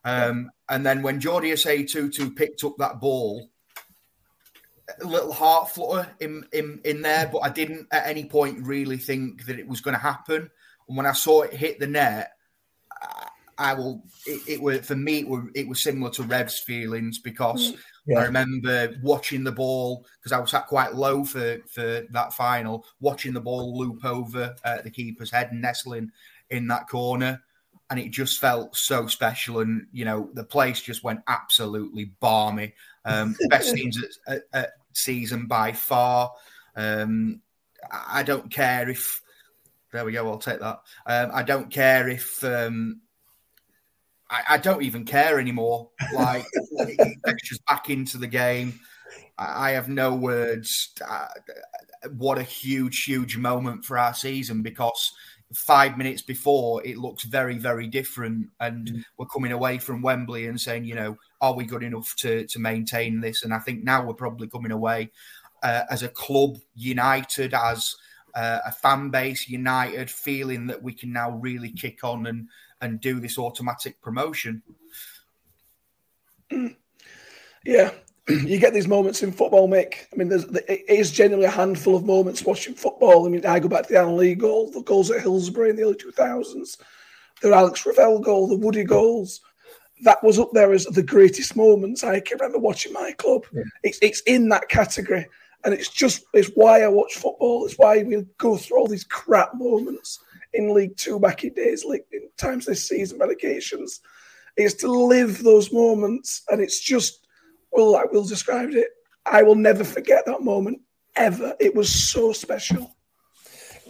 Um, 0.04 0.49
and 0.69 0.84
then 0.84 1.04
when 1.04 1.21
Jordi 1.21 1.56
Tutu 1.88 2.32
picked 2.32 2.63
up 2.63 2.73
that 2.80 2.99
ball, 2.99 3.47
a 5.02 5.06
little 5.06 5.32
heart 5.32 5.69
flutter 5.69 6.10
in, 6.19 6.45
in 6.52 6.82
in 6.84 7.04
there, 7.04 7.30
but 7.32 7.39
I 7.39 7.49
didn't 7.49 7.88
at 7.91 8.08
any 8.08 8.25
point 8.25 8.65
really 8.65 8.97
think 8.97 9.45
that 9.45 9.60
it 9.60 9.67
was 9.67 9.82
going 9.82 9.93
to 9.93 10.02
happen. 10.02 10.49
And 10.89 10.97
when 10.97 11.06
I 11.06 11.13
saw 11.13 11.43
it 11.43 11.54
hit 11.54 11.80
the 11.80 11.88
net, 11.88 12.32
I 13.60 13.73
will. 13.73 14.02
It, 14.25 14.41
it 14.47 14.62
was 14.62 14.80
for 14.88 14.95
me. 14.95 15.19
It 15.19 15.28
was, 15.28 15.43
it 15.54 15.67
was 15.67 15.84
similar 15.84 16.10
to 16.12 16.23
Rev's 16.23 16.60
feelings 16.60 17.19
because 17.19 17.73
Yeah. 18.06 18.19
I 18.19 18.23
remember 18.23 18.95
watching 19.04 19.43
the 19.43 19.52
ball 19.52 20.06
because 20.17 20.32
I 20.32 20.39
was 20.39 20.52
sat 20.52 20.67
quite 20.67 20.95
low 20.95 21.25
for 21.25 21.58
for 21.69 22.08
that 22.10 22.34
final, 22.34 22.86
watching 23.02 23.34
the 23.34 23.41
ball 23.41 23.78
loop 23.78 24.06
over 24.06 24.56
uh, 24.63 24.82
the 24.82 24.89
keeper's 24.89 25.30
head 25.30 25.52
and 25.52 25.62
nestling 25.62 26.10
in 26.49 26.67
that 26.67 26.88
corner, 26.88 27.43
and 27.89 27.99
it 27.99 28.12
just 28.12 28.39
felt 28.39 28.78
so 28.78 29.08
special. 29.08 29.60
And 29.60 29.88
you 29.91 30.06
know, 30.06 30.30
the 30.34 30.45
place 30.45 30.82
just 30.82 31.04
went 31.04 31.21
absolutely 31.28 32.06
balmy. 32.21 32.73
Um, 33.04 33.36
best 33.49 33.71
scenes 33.71 34.02
at, 34.25 34.36
at, 34.36 34.43
at 34.54 34.69
season 34.93 35.47
by 35.47 35.73
far. 35.73 36.32
Um, 36.78 37.41
I 37.91 38.21
I 38.21 38.23
don't 38.23 38.49
care 38.49 38.89
if. 38.89 39.21
There 39.91 40.06
we 40.06 40.12
go. 40.12 40.28
I'll 40.28 40.38
take 40.38 40.60
that. 40.60 40.82
Um, 41.06 41.32
I 41.34 41.43
don't 41.43 41.71
care 41.71 42.08
if. 42.08 42.43
Um, 42.43 43.02
I, 44.30 44.43
I 44.49 44.58
don't 44.58 44.84
even 44.84 45.06
care 45.06 45.39
anymore. 45.39 45.89
Like 46.13 46.45
just 47.43 47.65
back 47.65 47.89
into 47.89 48.17
the 48.17 48.28
game. 48.28 48.80
I, 49.38 49.69
I 49.69 49.71
have 49.71 49.89
no 49.89 50.13
words. 50.15 50.91
Uh, 51.08 51.28
what 52.15 52.38
a 52.38 52.43
huge, 52.43 53.04
huge 53.04 53.38
moment 53.38 53.84
for 53.84 53.97
our 53.97 54.13
season 54.13 54.62
because 54.62 55.12
five 55.54 55.97
minutes 55.97 56.21
before 56.21 56.86
it 56.86 56.97
looks 56.97 57.23
very, 57.23 57.58
very 57.58 57.88
different, 57.88 58.47
and 58.60 59.04
we're 59.17 59.25
coming 59.25 59.52
away 59.52 59.78
from 59.80 60.02
Wembley 60.02 60.47
and 60.47 60.60
saying, 60.60 60.86
you 60.86 60.95
know, 60.95 61.17
are 61.41 61.56
we 61.56 61.65
good 61.65 61.84
enough 61.84 62.13
to 62.17 62.45
to 62.45 62.60
maintain 62.60 63.21
this? 63.21 63.43
And 63.43 63.54
I 63.54 63.60
think 63.60 63.84
now 63.84 64.06
we're 64.06 64.13
probably 64.13 64.47
coming 64.47 64.71
away 64.71 65.12
uh, 65.63 65.84
as 65.89 66.04
a 66.04 66.10
club 66.10 66.58
united, 66.75 67.54
as 67.54 67.95
uh, 68.35 68.59
a 68.65 68.71
fan 68.71 69.09
base 69.09 69.47
united, 69.49 70.09
feeling 70.09 70.67
that 70.67 70.81
we 70.81 70.93
can 70.93 71.11
now 71.11 71.31
really 71.31 71.71
kick 71.71 72.03
on 72.03 72.27
and 72.27 72.47
and 72.81 73.01
do 73.01 73.19
this 73.19 73.37
automatic 73.37 74.01
promotion. 74.01 74.61
Yeah, 77.65 77.91
you 78.29 78.59
get 78.59 78.73
these 78.73 78.87
moments 78.87 79.23
in 79.23 79.31
football, 79.31 79.67
Mick. 79.67 80.07
I 80.13 80.15
mean, 80.15 80.29
there's 80.29 80.45
it 80.45 80.85
is 80.87 81.11
generally 81.11 81.45
a 81.45 81.49
handful 81.49 81.95
of 81.95 82.05
moments 82.05 82.43
watching 82.43 82.73
football. 82.73 83.25
I 83.25 83.29
mean, 83.29 83.45
I 83.45 83.59
go 83.59 83.67
back 83.67 83.87
to 83.87 83.93
the 83.93 83.99
Alan 83.99 84.17
Lee 84.17 84.35
goal, 84.35 84.71
the 84.71 84.81
goals 84.81 85.11
at 85.11 85.21
Hillsborough 85.21 85.69
in 85.69 85.75
the 85.75 85.83
early 85.83 85.95
2000s, 85.95 86.77
the 87.41 87.53
Alex 87.53 87.85
Revell 87.85 88.19
goal, 88.19 88.47
the 88.47 88.55
Woody 88.55 88.83
goals. 88.83 89.41
That 90.03 90.23
was 90.23 90.39
up 90.39 90.51
there 90.53 90.71
as 90.71 90.85
the 90.85 91.03
greatest 91.03 91.57
moments 91.57 92.03
I 92.05 92.21
can 92.21 92.37
remember 92.37 92.59
watching 92.59 92.93
my 92.93 93.11
club. 93.17 93.45
It's 93.83 93.99
it's 94.01 94.21
in 94.21 94.47
that 94.49 94.69
category, 94.69 95.25
and 95.63 95.73
it's 95.73 95.89
just 95.89 96.25
it's 96.33 96.51
why 96.55 96.81
I 96.81 96.87
watch 96.87 97.15
football. 97.15 97.65
It's 97.65 97.75
why 97.75 98.03
we 98.03 98.25
go 98.37 98.57
through 98.57 98.79
all 98.79 98.87
these 98.87 99.03
crap 99.03 99.53
moments 99.55 100.19
in 100.53 100.73
League 100.73 100.97
Two 100.97 101.19
back 101.19 101.43
in 101.43 101.53
days, 101.53 101.85
like 101.85 102.05
in 102.11 102.29
times 102.37 102.65
this 102.65 102.87
season 102.87 103.19
relegations. 103.19 104.01
It's 104.55 104.75
to 104.75 104.91
live 104.91 105.43
those 105.43 105.71
moments, 105.71 106.43
and 106.49 106.61
it's 106.61 106.79
just 106.79 107.27
well, 107.71 107.91
like 107.91 108.11
Will 108.11 108.25
described 108.25 108.73
it. 108.73 108.89
I 109.25 109.43
will 109.43 109.55
never 109.55 109.83
forget 109.83 110.25
that 110.25 110.41
moment 110.41 110.81
ever. 111.15 111.55
It 111.59 111.75
was 111.75 111.89
so 111.89 112.33
special. 112.33 112.95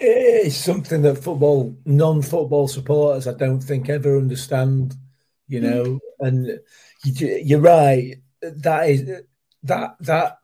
It's 0.01 0.55
something 0.55 1.01
that 1.01 1.23
football, 1.23 1.77
non-football 1.85 2.69
supporters, 2.69 3.27
I 3.27 3.33
don't 3.33 3.59
think 3.59 3.89
ever 3.89 4.17
understand. 4.17 4.95
You 5.47 5.61
mm. 5.61 5.63
know, 5.63 5.99
and 6.19 6.59
you, 7.03 7.27
you're 7.43 7.59
right. 7.59 8.15
That 8.41 8.89
is 8.89 9.23
that 9.63 9.95
that 10.01 10.38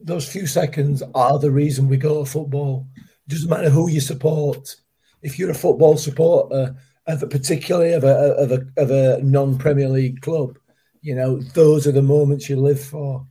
those 0.00 0.30
few 0.30 0.46
seconds 0.46 1.02
are 1.14 1.38
the 1.38 1.50
reason 1.50 1.88
we 1.88 1.96
go 1.96 2.24
to 2.24 2.30
football. 2.30 2.86
It 2.96 3.30
doesn't 3.30 3.50
matter 3.50 3.70
who 3.70 3.88
you 3.88 4.00
support. 4.00 4.76
If 5.22 5.38
you're 5.38 5.50
a 5.50 5.54
football 5.54 5.96
supporter, 5.96 6.76
of 7.06 7.22
a, 7.22 7.26
particularly 7.26 7.92
of 7.92 8.04
a 8.04 8.14
of 8.36 8.52
a 8.52 8.66
of 8.76 8.90
a 8.90 9.22
non-Premier 9.22 9.88
League 9.88 10.20
club, 10.20 10.58
you 11.00 11.14
know 11.14 11.40
those 11.40 11.86
are 11.86 11.92
the 11.92 12.02
moments 12.02 12.48
you 12.48 12.56
live 12.56 12.80
for. 12.80 13.26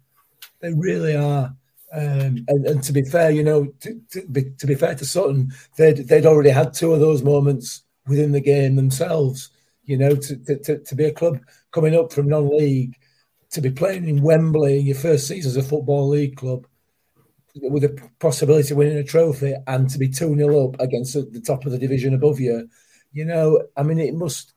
They 0.62 0.74
really 0.74 1.16
are. 1.16 1.56
Um, 1.94 2.44
and, 2.50 2.66
and 2.66 2.84
to 2.84 2.92
be 2.92 3.04
fair, 3.04 3.32
you 3.32 3.44
know, 3.44 3.68
to, 3.80 4.02
to, 4.12 4.28
be, 4.28 4.52
to 4.58 4.68
be 4.68 4.76
fair 4.76 4.94
to 4.96 5.06
Sutton, 5.06 5.54
they'd 5.78 6.08
they'd 6.08 6.26
already 6.26 6.50
had 6.50 6.74
two 6.74 6.94
of 6.94 7.00
those 7.00 7.24
moments 7.24 7.84
within 8.08 8.34
the 8.34 8.42
game 8.42 8.76
themselves. 8.76 9.52
You 9.86 9.98
know, 9.98 10.16
to 10.16 10.36
to, 10.36 10.80
to 10.80 10.96
be 10.96 11.06
a 11.06 11.14
club 11.14 11.40
coming 11.72 11.96
up 11.96 12.12
from 12.12 12.28
non-league, 12.28 12.98
to 13.58 13.70
be 13.70 13.72
playing 13.72 14.08
in 14.08 14.22
Wembley 14.22 14.80
in 14.80 14.86
your 14.86 14.96
first 14.96 15.28
season 15.28 15.50
as 15.50 15.58
a 15.58 15.68
football 15.68 16.08
league 16.08 16.36
club, 16.36 16.68
with 17.56 17.82
the 17.82 18.10
possibility 18.20 18.72
of 18.72 18.78
winning 18.78 18.98
a 18.98 19.04
trophy, 19.04 19.56
and 19.66 19.90
to 19.90 19.98
be 19.98 20.08
two 20.08 20.36
0 20.36 20.70
up 20.70 20.80
against 20.80 21.14
the 21.14 21.42
top 21.42 21.66
of 21.66 21.72
the 21.72 21.80
division 21.80 22.14
above 22.14 22.40
you, 22.40 22.70
you 23.12 23.26
know, 23.26 23.64
I 23.76 23.84
mean, 23.84 24.00
it 24.00 24.14
must. 24.14 24.54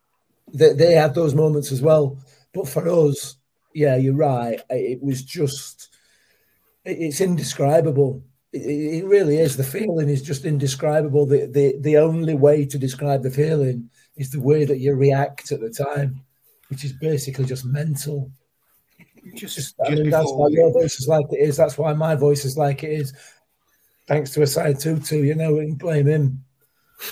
They, 0.52 0.74
they 0.74 0.92
had 0.92 1.14
those 1.14 1.34
moments 1.34 1.72
as 1.72 1.80
well, 1.80 2.18
but 2.52 2.68
for 2.68 2.86
us, 2.88 3.36
yeah, 3.72 3.96
you're 3.96 4.14
right. 4.14 4.60
It 4.68 5.02
was 5.02 5.22
just 5.22 5.88
it's 6.84 7.20
indescribable. 7.20 8.22
It, 8.52 9.04
really 9.04 9.38
is. 9.38 9.56
The 9.56 9.64
feeling 9.64 10.08
is 10.08 10.22
just 10.22 10.44
indescribable. 10.44 11.24
The, 11.24 11.46
the 11.46 11.76
the 11.80 11.96
only 11.98 12.34
way 12.34 12.66
to 12.66 12.78
describe 12.78 13.22
the 13.22 13.30
feeling 13.30 13.88
is 14.16 14.30
the 14.30 14.40
way 14.40 14.64
that 14.64 14.78
you 14.78 14.94
react 14.94 15.52
at 15.52 15.60
the 15.60 15.70
time, 15.70 16.20
which 16.68 16.84
is 16.84 16.92
basically 16.92 17.44
just 17.44 17.64
mental. 17.64 18.30
Just, 19.34 19.56
just 19.56 19.74
I 19.84 19.90
mean, 19.90 20.10
that's 20.10 20.32
why 20.32 20.48
your 20.48 20.72
voice 20.72 20.98
is 21.00 21.08
like 21.08 21.26
it 21.32 21.40
is. 21.40 21.56
That's 21.56 21.78
why 21.78 21.92
my 21.92 22.14
voice 22.14 22.44
is 22.44 22.56
like 22.56 22.82
it 22.84 22.92
is. 22.92 23.12
Thanks 24.06 24.32
to 24.32 24.40
Osei-Tutu, 24.40 25.22
you 25.22 25.34
know, 25.34 25.54
we 25.54 25.66
can 25.66 25.74
blame 25.76 26.06
him. 26.06 26.44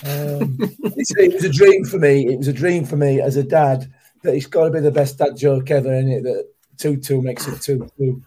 Um, 0.03 0.57
it 0.59 1.33
was 1.33 1.43
a 1.43 1.49
dream 1.49 1.85
for 1.85 1.97
me. 1.97 2.27
It 2.27 2.37
was 2.37 2.47
a 2.47 2.53
dream 2.53 2.85
for 2.85 2.97
me 2.97 3.21
as 3.21 3.37
a 3.37 3.43
dad 3.43 3.91
that 4.23 4.35
it's 4.35 4.47
got 4.47 4.65
to 4.65 4.71
be 4.71 4.79
the 4.81 4.91
best 4.91 5.17
dad 5.17 5.37
joke 5.37 5.71
ever, 5.71 5.93
in 5.93 6.09
it? 6.09 6.23
That 6.23 6.49
Tutu 6.77 7.21
makes 7.21 7.47
it 7.47 7.61
two 7.61 7.89
two. 7.97 8.21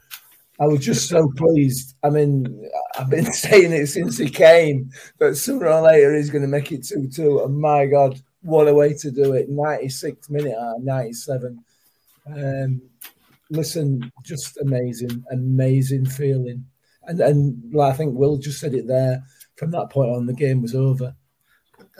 I 0.60 0.66
was 0.66 0.84
just 0.84 1.08
so 1.08 1.32
pleased. 1.36 1.96
I 2.04 2.10
mean, 2.10 2.70
I've 2.98 3.10
been 3.10 3.24
saying 3.32 3.72
it 3.72 3.88
since 3.88 4.18
he 4.18 4.28
came 4.28 4.90
that 5.18 5.36
sooner 5.36 5.66
or 5.66 5.82
later 5.82 6.14
he's 6.14 6.30
going 6.30 6.42
to 6.42 6.48
make 6.48 6.70
it 6.70 6.84
2 6.84 7.08
2. 7.08 7.44
And 7.44 7.58
my 7.58 7.86
God, 7.86 8.20
what 8.42 8.68
a 8.68 8.74
way 8.74 8.94
to 8.94 9.10
do 9.10 9.32
it. 9.32 9.48
96 9.48 10.30
minute 10.30 10.54
out 10.56 10.76
of 10.76 10.84
97. 10.84 11.64
Um, 12.26 12.82
listen, 13.52 14.10
just 14.24 14.58
amazing, 14.58 15.24
amazing 15.30 16.06
feeling. 16.06 16.64
And, 17.04 17.20
and 17.20 17.80
I 17.80 17.92
think 17.92 18.16
Will 18.16 18.38
just 18.38 18.60
said 18.60 18.74
it 18.74 18.86
there. 18.86 19.22
From 19.56 19.70
that 19.72 19.90
point 19.90 20.10
on, 20.10 20.26
the 20.26 20.32
game 20.32 20.62
was 20.62 20.74
over. 20.74 21.14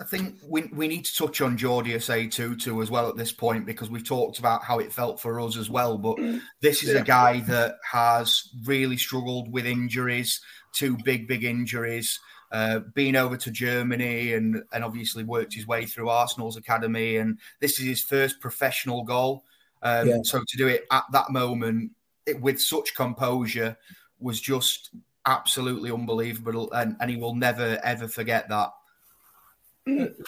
I 0.00 0.04
think 0.04 0.36
we, 0.48 0.62
we 0.72 0.88
need 0.88 1.04
to 1.04 1.14
touch 1.14 1.42
on 1.42 1.58
Jordi 1.58 1.94
Osei-Tutu 1.94 2.80
as 2.80 2.90
well 2.90 3.08
at 3.08 3.16
this 3.16 3.30
point 3.30 3.66
because 3.66 3.90
we've 3.90 4.04
talked 4.04 4.38
about 4.38 4.64
how 4.64 4.78
it 4.78 4.92
felt 4.92 5.20
for 5.20 5.38
us 5.38 5.56
as 5.56 5.68
well. 5.68 5.98
But 5.98 6.18
this 6.60 6.82
is 6.82 6.94
yeah. 6.94 7.00
a 7.00 7.04
guy 7.04 7.40
that 7.40 7.76
has 7.90 8.48
really 8.64 8.96
struggled 8.96 9.52
with 9.52 9.66
injuries, 9.66 10.40
two 10.72 10.96
big, 11.04 11.28
big 11.28 11.44
injuries. 11.44 12.18
Uh, 12.50 12.80
been 12.94 13.16
over 13.16 13.36
to 13.36 13.50
Germany 13.50 14.34
and 14.34 14.62
and 14.74 14.84
obviously 14.84 15.24
worked 15.24 15.54
his 15.54 15.66
way 15.66 15.86
through 15.86 16.10
Arsenal's 16.10 16.56
academy, 16.56 17.16
and 17.16 17.38
this 17.60 17.78
is 17.80 17.86
his 17.86 18.02
first 18.02 18.40
professional 18.40 19.04
goal. 19.04 19.44
Um, 19.82 20.08
yeah. 20.08 20.18
So 20.22 20.42
to 20.46 20.56
do 20.56 20.68
it 20.68 20.86
at 20.90 21.04
that 21.12 21.30
moment 21.30 21.92
it, 22.26 22.40
with 22.40 22.60
such 22.60 22.94
composure 22.94 23.76
was 24.18 24.40
just 24.40 24.90
absolutely 25.26 25.90
unbelievable, 25.90 26.72
and, 26.72 26.96
and 27.00 27.10
he 27.10 27.16
will 27.16 27.34
never 27.34 27.78
ever 27.82 28.08
forget 28.08 28.48
that. 28.48 28.70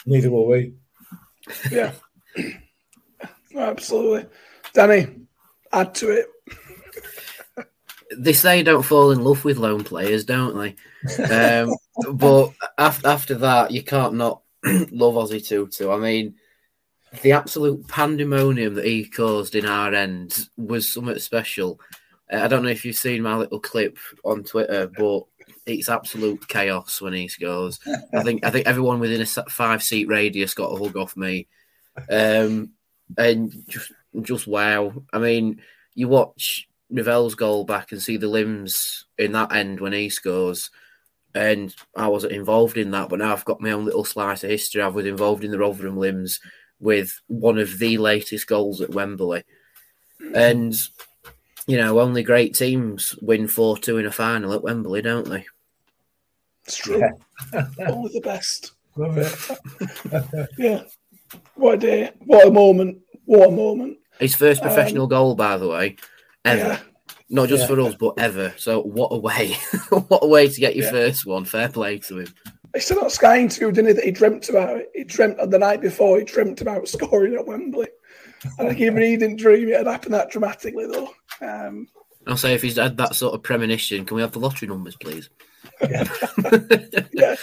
Neither 0.06 0.30
will 0.30 0.48
we. 0.48 0.74
Yeah, 1.70 1.92
absolutely. 3.56 4.26
Danny, 4.72 5.06
add 5.72 5.94
to 5.96 6.10
it. 6.10 6.28
they 8.16 8.32
say 8.32 8.58
you 8.58 8.64
don't 8.64 8.82
fall 8.82 9.12
in 9.12 9.22
love 9.22 9.44
with 9.44 9.58
lone 9.58 9.84
players, 9.84 10.24
don't 10.24 10.58
they? 10.58 11.22
Um, 11.22 11.74
but 12.14 12.52
after 12.78 13.08
after 13.08 13.34
that, 13.36 13.70
you 13.70 13.82
can't 13.82 14.14
not 14.14 14.42
love 14.64 15.14
Ozzy 15.14 15.46
Tutu. 15.46 15.90
I 15.90 15.98
mean, 15.98 16.34
the 17.22 17.32
absolute 17.32 17.86
pandemonium 17.88 18.74
that 18.74 18.84
he 18.84 19.04
caused 19.04 19.54
in 19.54 19.66
our 19.66 19.92
end 19.94 20.48
was 20.56 20.92
something 20.92 21.18
special. 21.18 21.80
Uh, 22.32 22.38
I 22.38 22.48
don't 22.48 22.62
know 22.62 22.70
if 22.70 22.84
you've 22.84 22.96
seen 22.96 23.22
my 23.22 23.36
little 23.36 23.60
clip 23.60 23.98
on 24.24 24.44
Twitter, 24.44 24.90
but 24.96 25.24
it's 25.66 25.88
absolute 25.88 26.46
chaos 26.48 27.00
when 27.00 27.12
he 27.12 27.28
scores. 27.28 27.78
I 28.14 28.22
think 28.22 28.44
I 28.44 28.50
think 28.50 28.66
everyone 28.66 29.00
within 29.00 29.20
a 29.20 29.26
five 29.26 29.82
seat 29.82 30.08
radius 30.08 30.54
got 30.54 30.72
a 30.72 30.82
hug 30.82 30.96
off 30.96 31.16
me, 31.16 31.48
um, 32.10 32.70
and 33.16 33.52
just 33.68 33.92
just 34.22 34.46
wow. 34.46 34.92
I 35.12 35.18
mean, 35.18 35.60
you 35.94 36.08
watch 36.08 36.68
Revell's 36.90 37.34
goal 37.34 37.64
back 37.64 37.92
and 37.92 38.02
see 38.02 38.16
the 38.16 38.28
limbs 38.28 39.06
in 39.18 39.32
that 39.32 39.52
end 39.54 39.80
when 39.80 39.92
he 39.92 40.08
scores. 40.08 40.70
And 41.36 41.74
I 41.96 42.06
wasn't 42.06 42.34
involved 42.34 42.76
in 42.76 42.92
that, 42.92 43.08
but 43.08 43.18
now 43.18 43.32
I've 43.32 43.44
got 43.44 43.60
my 43.60 43.72
own 43.72 43.84
little 43.84 44.04
slice 44.04 44.44
of 44.44 44.50
history. 44.50 44.80
I 44.80 44.86
was 44.86 45.04
involved 45.04 45.42
in 45.42 45.50
the 45.50 45.58
Rotherham 45.58 45.96
limbs 45.96 46.38
with 46.84 47.22
one 47.28 47.58
of 47.58 47.78
the 47.78 47.96
latest 47.96 48.46
goals 48.46 48.82
at 48.82 48.90
Wembley. 48.90 49.42
And, 50.34 50.76
you 51.66 51.78
know, 51.78 51.98
only 51.98 52.22
great 52.22 52.54
teams 52.54 53.16
win 53.22 53.48
4 53.48 53.78
2 53.78 53.98
in 53.98 54.06
a 54.06 54.12
final 54.12 54.52
at 54.52 54.62
Wembley, 54.62 55.00
don't 55.00 55.28
they? 55.28 55.46
It's 56.66 56.76
true. 56.76 56.98
Yeah. 56.98 57.66
Only 57.88 58.10
the 58.12 58.20
best. 58.20 58.72
yeah. 60.58 60.82
What 61.54 61.74
a 61.74 61.78
day. 61.78 62.10
What 62.24 62.46
a 62.46 62.50
moment. 62.50 62.98
What 63.24 63.48
a 63.48 63.50
moment. 63.50 63.98
His 64.18 64.34
first 64.34 64.62
um, 64.62 64.68
professional 64.68 65.04
um, 65.04 65.08
goal, 65.10 65.34
by 65.34 65.56
the 65.56 65.68
way, 65.68 65.96
ever. 66.44 66.60
Yeah. 66.60 66.80
Not 67.30 67.48
just 67.48 67.62
yeah. 67.62 67.66
for 67.74 67.80
us, 67.80 67.94
but 67.94 68.14
ever. 68.18 68.54
So 68.56 68.82
what 68.82 69.08
a 69.08 69.18
way. 69.18 69.52
what 69.88 70.22
a 70.22 70.26
way 70.26 70.48
to 70.48 70.60
get 70.60 70.76
your 70.76 70.90
first 70.90 71.26
one. 71.26 71.44
Fair 71.44 71.68
play 71.68 71.98
to 71.98 72.20
him. 72.20 72.34
He 72.74 72.80
said 72.80 72.98
that 72.98 73.12
Sky 73.12 73.38
interview, 73.40 73.70
didn't 73.70 73.88
he, 73.88 73.92
that 73.94 74.04
he 74.04 74.10
dreamt 74.10 74.48
about 74.48 74.78
it. 74.78 74.90
He 74.94 75.04
dreamt 75.04 75.38
on 75.38 75.50
the 75.50 75.58
night 75.58 75.80
before, 75.80 76.18
he 76.18 76.24
dreamt 76.24 76.60
about 76.60 76.88
scoring 76.88 77.34
at 77.34 77.46
Wembley. 77.46 77.88
I 78.58 78.68
think 78.68 78.80
even 78.80 79.02
he 79.02 79.16
didn't 79.16 79.36
dream 79.36 79.68
it 79.68 79.76
had 79.76 79.86
happened 79.86 80.14
that 80.14 80.30
dramatically, 80.30 80.86
though. 80.86 81.10
Um, 81.40 81.88
I'll 82.26 82.36
say 82.36 82.54
if 82.54 82.62
he's 82.62 82.76
had 82.76 82.96
that 82.98 83.14
sort 83.14 83.34
of 83.34 83.42
premonition, 83.42 84.04
can 84.04 84.16
we 84.16 84.22
have 84.22 84.32
the 84.32 84.38
lottery 84.38 84.68
numbers, 84.68 84.96
please? 84.96 85.30
Yeah. 85.80 86.04
yeah. 87.12 87.36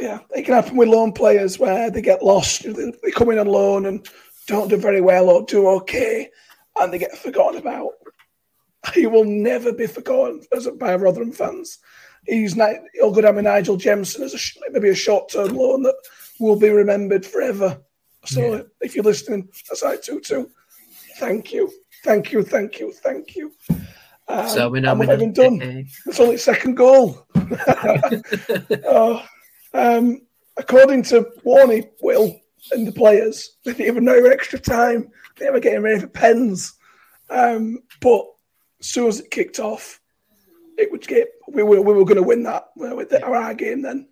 Yeah. 0.00 0.18
It 0.30 0.44
can 0.44 0.54
happen 0.54 0.76
with 0.76 0.88
loan 0.88 1.12
players 1.12 1.58
where 1.58 1.90
they 1.90 2.02
get 2.02 2.22
lost. 2.22 2.62
They 2.62 3.10
come 3.10 3.30
in 3.30 3.38
on 3.38 3.46
loan 3.46 3.86
and 3.86 4.06
don't 4.46 4.68
do 4.68 4.76
very 4.76 5.00
well 5.00 5.30
or 5.30 5.42
do 5.42 5.68
okay 5.68 6.28
and 6.76 6.92
they 6.92 6.98
get 6.98 7.16
forgotten 7.16 7.58
about. 7.58 7.90
He 8.94 9.06
will 9.06 9.24
never 9.24 9.72
be 9.72 9.86
forgotten 9.86 10.42
as 10.52 10.66
by 10.70 10.96
Rotherham 10.96 11.30
fans. 11.30 11.78
He's 12.26 12.56
not, 12.56 12.76
he'll 12.94 13.12
go 13.12 13.20
down 13.20 13.36
with 13.36 13.44
Nigel 13.44 13.76
Jemson 13.76 14.22
as 14.22 14.34
a, 14.34 14.70
maybe 14.70 14.90
a 14.90 14.94
short 14.94 15.28
term 15.28 15.54
loan 15.54 15.82
that 15.82 15.96
will 16.38 16.56
be 16.56 16.70
remembered 16.70 17.26
forever. 17.26 17.80
So 18.24 18.54
yeah. 18.54 18.62
if 18.80 18.94
you're 18.94 19.04
listening, 19.04 19.48
Osei-Tutu, 19.72 20.46
thank 21.16 21.52
you, 21.52 21.70
thank 22.04 22.32
you, 22.32 22.42
thank 22.42 22.78
you, 22.78 22.92
thank 22.92 23.34
you. 23.34 23.52
Um, 24.28 24.48
so 24.48 24.70
we're 24.70 24.80
not 24.80 25.02
even 25.02 25.32
done. 25.32 25.60
It's 26.06 26.20
only 26.20 26.36
second 26.36 26.76
goal. 26.76 27.26
oh, 27.34 29.24
um, 29.74 30.20
according 30.56 31.02
to 31.04 31.26
Warney, 31.44 31.90
Will 32.00 32.40
and 32.70 32.86
the 32.86 32.92
players, 32.92 33.56
they 33.64 33.72
didn't 33.72 33.86
even 33.86 34.04
know 34.04 34.24
extra 34.26 34.58
time. 34.58 35.10
They 35.38 35.50
were 35.50 35.60
getting 35.60 35.82
ready 35.82 36.00
for 36.00 36.06
pens. 36.06 36.74
Um, 37.28 37.80
but 38.00 38.24
as 38.80 38.86
soon 38.86 39.08
as 39.08 39.20
it 39.20 39.30
kicked 39.30 39.58
off, 39.58 40.00
it 40.82 41.28
we 41.48 41.62
were 41.62 41.80
we 41.80 41.92
were 41.92 42.04
going 42.04 42.16
to 42.16 42.22
win 42.22 42.42
that 42.44 42.68
with 42.76 43.12
our 43.22 43.54
game 43.54 43.82
then. 43.82 44.08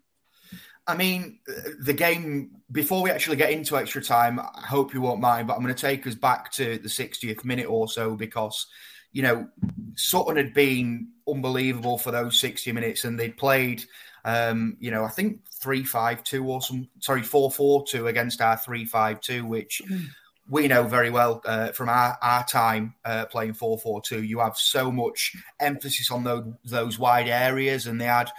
I 0.86 0.96
mean, 0.96 1.38
the 1.80 1.92
game 1.92 2.50
before 2.72 3.02
we 3.02 3.10
actually 3.10 3.36
get 3.36 3.50
into 3.50 3.76
extra 3.76 4.02
time, 4.02 4.40
I 4.40 4.66
hope 4.66 4.92
you 4.92 5.00
won't 5.00 5.20
mind, 5.20 5.46
but 5.46 5.54
I'm 5.54 5.62
going 5.62 5.74
to 5.74 5.80
take 5.80 6.06
us 6.06 6.14
back 6.14 6.50
to 6.52 6.78
the 6.78 6.88
60th 6.88 7.44
minute 7.44 7.66
or 7.66 7.88
so 7.88 8.16
because 8.16 8.66
you 9.12 9.22
know, 9.22 9.48
Sutton 9.96 10.36
had 10.36 10.54
been 10.54 11.08
unbelievable 11.28 11.98
for 11.98 12.10
those 12.10 12.38
60 12.38 12.72
minutes 12.72 13.04
and 13.04 13.18
they'd 13.18 13.36
played, 13.36 13.84
um, 14.24 14.76
you 14.78 14.90
know, 14.90 15.04
I 15.04 15.08
think 15.08 15.40
three 15.50 15.84
five 15.84 16.22
two 16.22 16.46
or 16.46 16.62
some, 16.62 16.88
sorry, 17.00 17.22
4 17.22 17.50
4 17.50 17.86
2 17.86 18.06
against 18.06 18.40
our 18.40 18.56
three 18.56 18.84
five 18.84 19.20
two, 19.20 19.44
which 19.44 19.82
mm. 19.88 20.06
We 20.50 20.66
know 20.68 20.82
very 20.82 21.08
well 21.10 21.40
uh, 21.46 21.68
from 21.68 21.88
our, 21.88 22.18
our 22.20 22.44
time 22.44 22.92
uh, 23.04 23.24
playing 23.26 23.54
4-4-2 23.54 24.26
you 24.26 24.40
have 24.40 24.56
so 24.56 24.90
much 24.90 25.34
emphasis 25.60 26.10
on 26.10 26.24
those, 26.24 26.44
those 26.64 26.98
wide 26.98 27.28
areas 27.28 27.86
and 27.86 28.00
they 28.00 28.04
had 28.06 28.30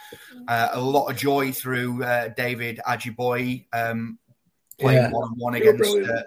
uh, 0.47 0.67
a 0.73 0.79
lot 0.81 1.07
of 1.07 1.15
joy 1.17 1.51
through 1.51 2.03
uh, 2.03 2.27
david 2.35 2.79
ajiboye 2.87 3.65
um, 3.73 4.19
playing 4.77 5.01
Yeah. 5.03 5.09
one-on-one 5.11 5.53
You're 5.55 5.73
against 5.73 5.91
brilliant. 5.93 6.19
uh, 6.19 6.23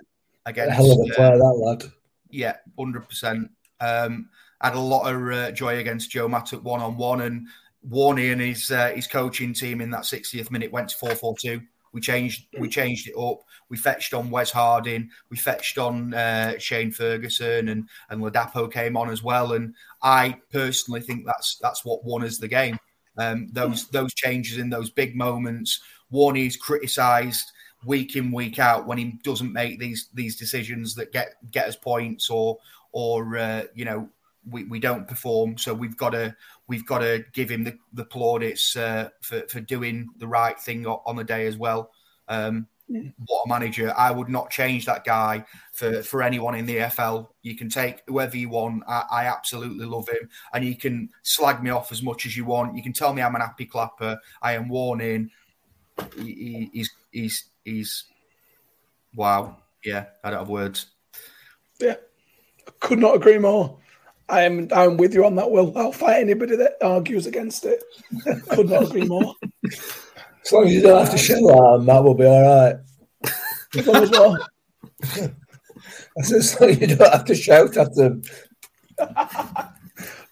against 0.47 0.75
hell 0.77 0.91
of 0.93 0.99
a 0.99 1.13
uh, 1.13 1.15
player, 1.15 1.39
that 1.39 1.61
lad. 1.65 1.85
yeah, 2.31 2.57
hundred 2.79 3.09
percent. 3.09 3.51
Um, 3.81 4.29
had 4.61 4.75
a 4.75 4.81
lot 4.81 5.13
of 5.13 5.33
uh, 5.33 5.51
joy 5.53 5.79
against 5.79 6.11
Joe 6.11 6.29
Mattock 6.29 6.63
one 6.65 6.81
on 6.81 6.97
one, 6.97 7.21
and 7.23 7.47
Warney 7.91 8.33
and 8.33 8.41
his 8.41 8.71
uh, 8.71 8.91
his 8.95 9.07
coaching 9.07 9.53
team 9.53 9.81
in 9.81 9.91
that 9.91 10.03
60th 10.05 10.51
minute 10.51 10.73
went 10.73 10.89
to 10.91 10.97
four 10.97 11.15
four 11.15 11.35
two. 11.39 11.61
We 11.93 12.01
changed 12.01 12.47
we 12.59 12.69
changed 12.69 13.09
it 13.09 13.15
up. 13.19 13.41
We 13.69 13.77
fetched 13.77 14.15
on 14.15 14.31
Wes 14.31 14.51
Harding. 14.51 15.11
We 15.31 15.37
fetched 15.37 15.79
on 15.79 16.15
uh, 16.15 16.59
Shane 16.59 16.91
Ferguson, 16.91 17.69
and 17.69 17.89
and 18.11 18.23
Ladapo 18.23 18.73
came 18.73 18.97
on 18.97 19.11
as 19.11 19.23
well. 19.23 19.53
And 19.53 19.75
I 20.03 20.37
personally 20.53 21.01
think 21.01 21.27
that's 21.27 21.59
that's 21.61 21.85
what 21.85 22.05
won 22.05 22.25
us 22.25 22.39
the 22.39 22.49
game. 22.49 22.79
Um, 23.17 23.49
those 23.53 23.89
those 23.89 24.15
changes 24.15 24.59
in 24.59 24.71
those 24.71 24.91
big 24.91 25.17
moments. 25.17 25.81
Warney's 26.11 26.57
criticised 26.57 27.51
week 27.85 28.17
in 28.17 28.33
week 28.33 28.59
out 28.59 28.87
when 28.87 28.99
he 28.99 29.19
doesn't 29.23 29.53
make 29.53 29.79
these 29.79 30.09
these 30.15 30.37
decisions 30.37 30.95
that 30.95 31.13
get 31.13 31.35
get 31.51 31.69
us 31.69 31.77
points 31.77 32.31
or 32.31 32.59
or 32.93 33.37
uh, 33.37 33.63
you 33.75 33.85
know 33.85 34.09
we, 34.51 34.65
we 34.65 34.79
don't 34.79 35.09
perform 35.09 35.57
so 35.57 35.73
we've 35.73 35.97
got 35.97 36.11
to 36.11 36.35
we've 36.69 36.87
got 36.87 36.99
to 36.99 37.25
give 37.33 37.51
him 37.51 37.65
the, 37.65 37.77
the 37.93 38.05
plaudits 38.05 38.77
uh, 38.77 39.09
for, 39.23 39.43
for 39.49 39.61
doing 39.61 40.09
the 40.19 40.27
right 40.27 40.59
thing 40.61 40.87
on 40.87 41.17
the 41.17 41.25
day 41.25 41.47
as 41.47 41.57
well 41.57 41.91
um, 42.29 42.67
what 43.27 43.45
a 43.45 43.49
manager. 43.49 43.93
I 43.97 44.11
would 44.11 44.29
not 44.29 44.51
change 44.51 44.87
that 44.87 45.05
guy 45.05 45.45
for 45.73 46.03
for 46.03 46.23
anyone 46.23 46.55
in 46.55 46.67
the 46.67 46.77
EFL 46.77 47.29
you 47.43 47.57
can 47.57 47.69
take 47.69 48.03
whoever 48.07 48.37
you 48.37 48.49
want. 48.49 48.83
I, 48.89 49.05
I 49.11 49.27
absolutely 49.27 49.85
love 49.85 50.09
him. 50.09 50.29
And 50.53 50.65
you 50.65 50.77
can 50.77 51.11
slag 51.23 51.63
me 51.63 51.71
off 51.71 51.93
as 51.93 52.03
much 52.03 52.27
as 52.27 52.37
you 52.37 52.45
want. 52.45 52.77
You 52.77 52.83
can 52.83 52.93
tell 52.93 53.13
me 53.13 53.23
I'm 53.23 53.35
an 53.35 53.43
happy 53.43 53.67
clapper. 53.67 54.19
I 54.43 54.55
am 54.55 54.69
warning 54.69 55.31
he, 56.17 56.23
he, 56.25 56.71
he's 56.73 56.91
he's 57.13 57.45
he's 57.65 58.05
wow. 59.15 59.59
Yeah 59.85 60.07
I 60.25 60.31
don't 60.31 60.41
have 60.41 60.49
words. 60.49 60.87
Yeah, 61.79 61.97
I 62.67 62.71
could 62.81 62.99
not 62.99 63.15
agree 63.15 63.39
more. 63.39 63.79
I 64.29 64.43
am 64.43 64.69
I'm 64.73 64.97
with 64.97 65.13
you 65.13 65.27
on 65.27 65.35
that. 65.37 65.51
Will. 65.51 65.77
I'll 65.77 65.93
fight 65.93 66.21
anybody 66.21 66.57
that 66.57 66.77
argues 66.83 67.27
against 67.27 67.67
it. 67.67 67.83
could 68.49 68.71
not 68.71 68.85
agree 68.85 69.05
more. 69.05 69.35
As 70.45 70.53
long 70.53 70.67
as 70.67 70.75
you 70.75 70.83
don't 70.83 71.07
have 71.07 71.17
to 71.17 71.35
that, 71.35 71.77
and 71.79 71.89
that 71.89 72.05
will 72.05 72.15
be 72.15 72.27
all 72.27 72.43
right. 72.43 72.77
As 73.77 73.87
long 73.87 74.03
as 74.03 74.11
well. 74.11 74.49
I 75.03 76.23
said, 76.23 76.39
as 76.39 76.61
long 76.61 76.71
as 76.71 76.81
you 76.81 76.87
don't 76.97 77.13
have 77.13 77.25
to 77.25 77.35
shout 77.35 77.77
at 77.77 77.95
them. 77.95 78.23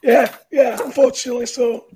Yeah, 0.02 0.34
yeah. 0.50 0.78
Unfortunately, 0.82 1.46
so 1.46 1.86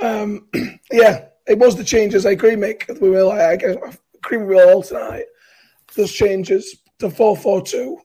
um, 0.00 0.48
yeah, 0.90 1.26
it 1.46 1.58
was 1.58 1.76
the 1.76 1.84
changes. 1.84 2.24
I 2.24 2.30
agree, 2.30 2.54
Mick. 2.54 2.98
We 2.98 3.10
will. 3.10 3.30
I, 3.30 3.40
I 3.40 3.52
agree 3.52 4.38
with 4.38 4.48
Will 4.48 4.70
all 4.70 4.82
tonight. 4.82 5.26
Those 5.94 6.12
changes 6.12 6.78
to 6.98 7.10
four 7.10 7.36
four 7.36 7.60
two. 7.60 7.98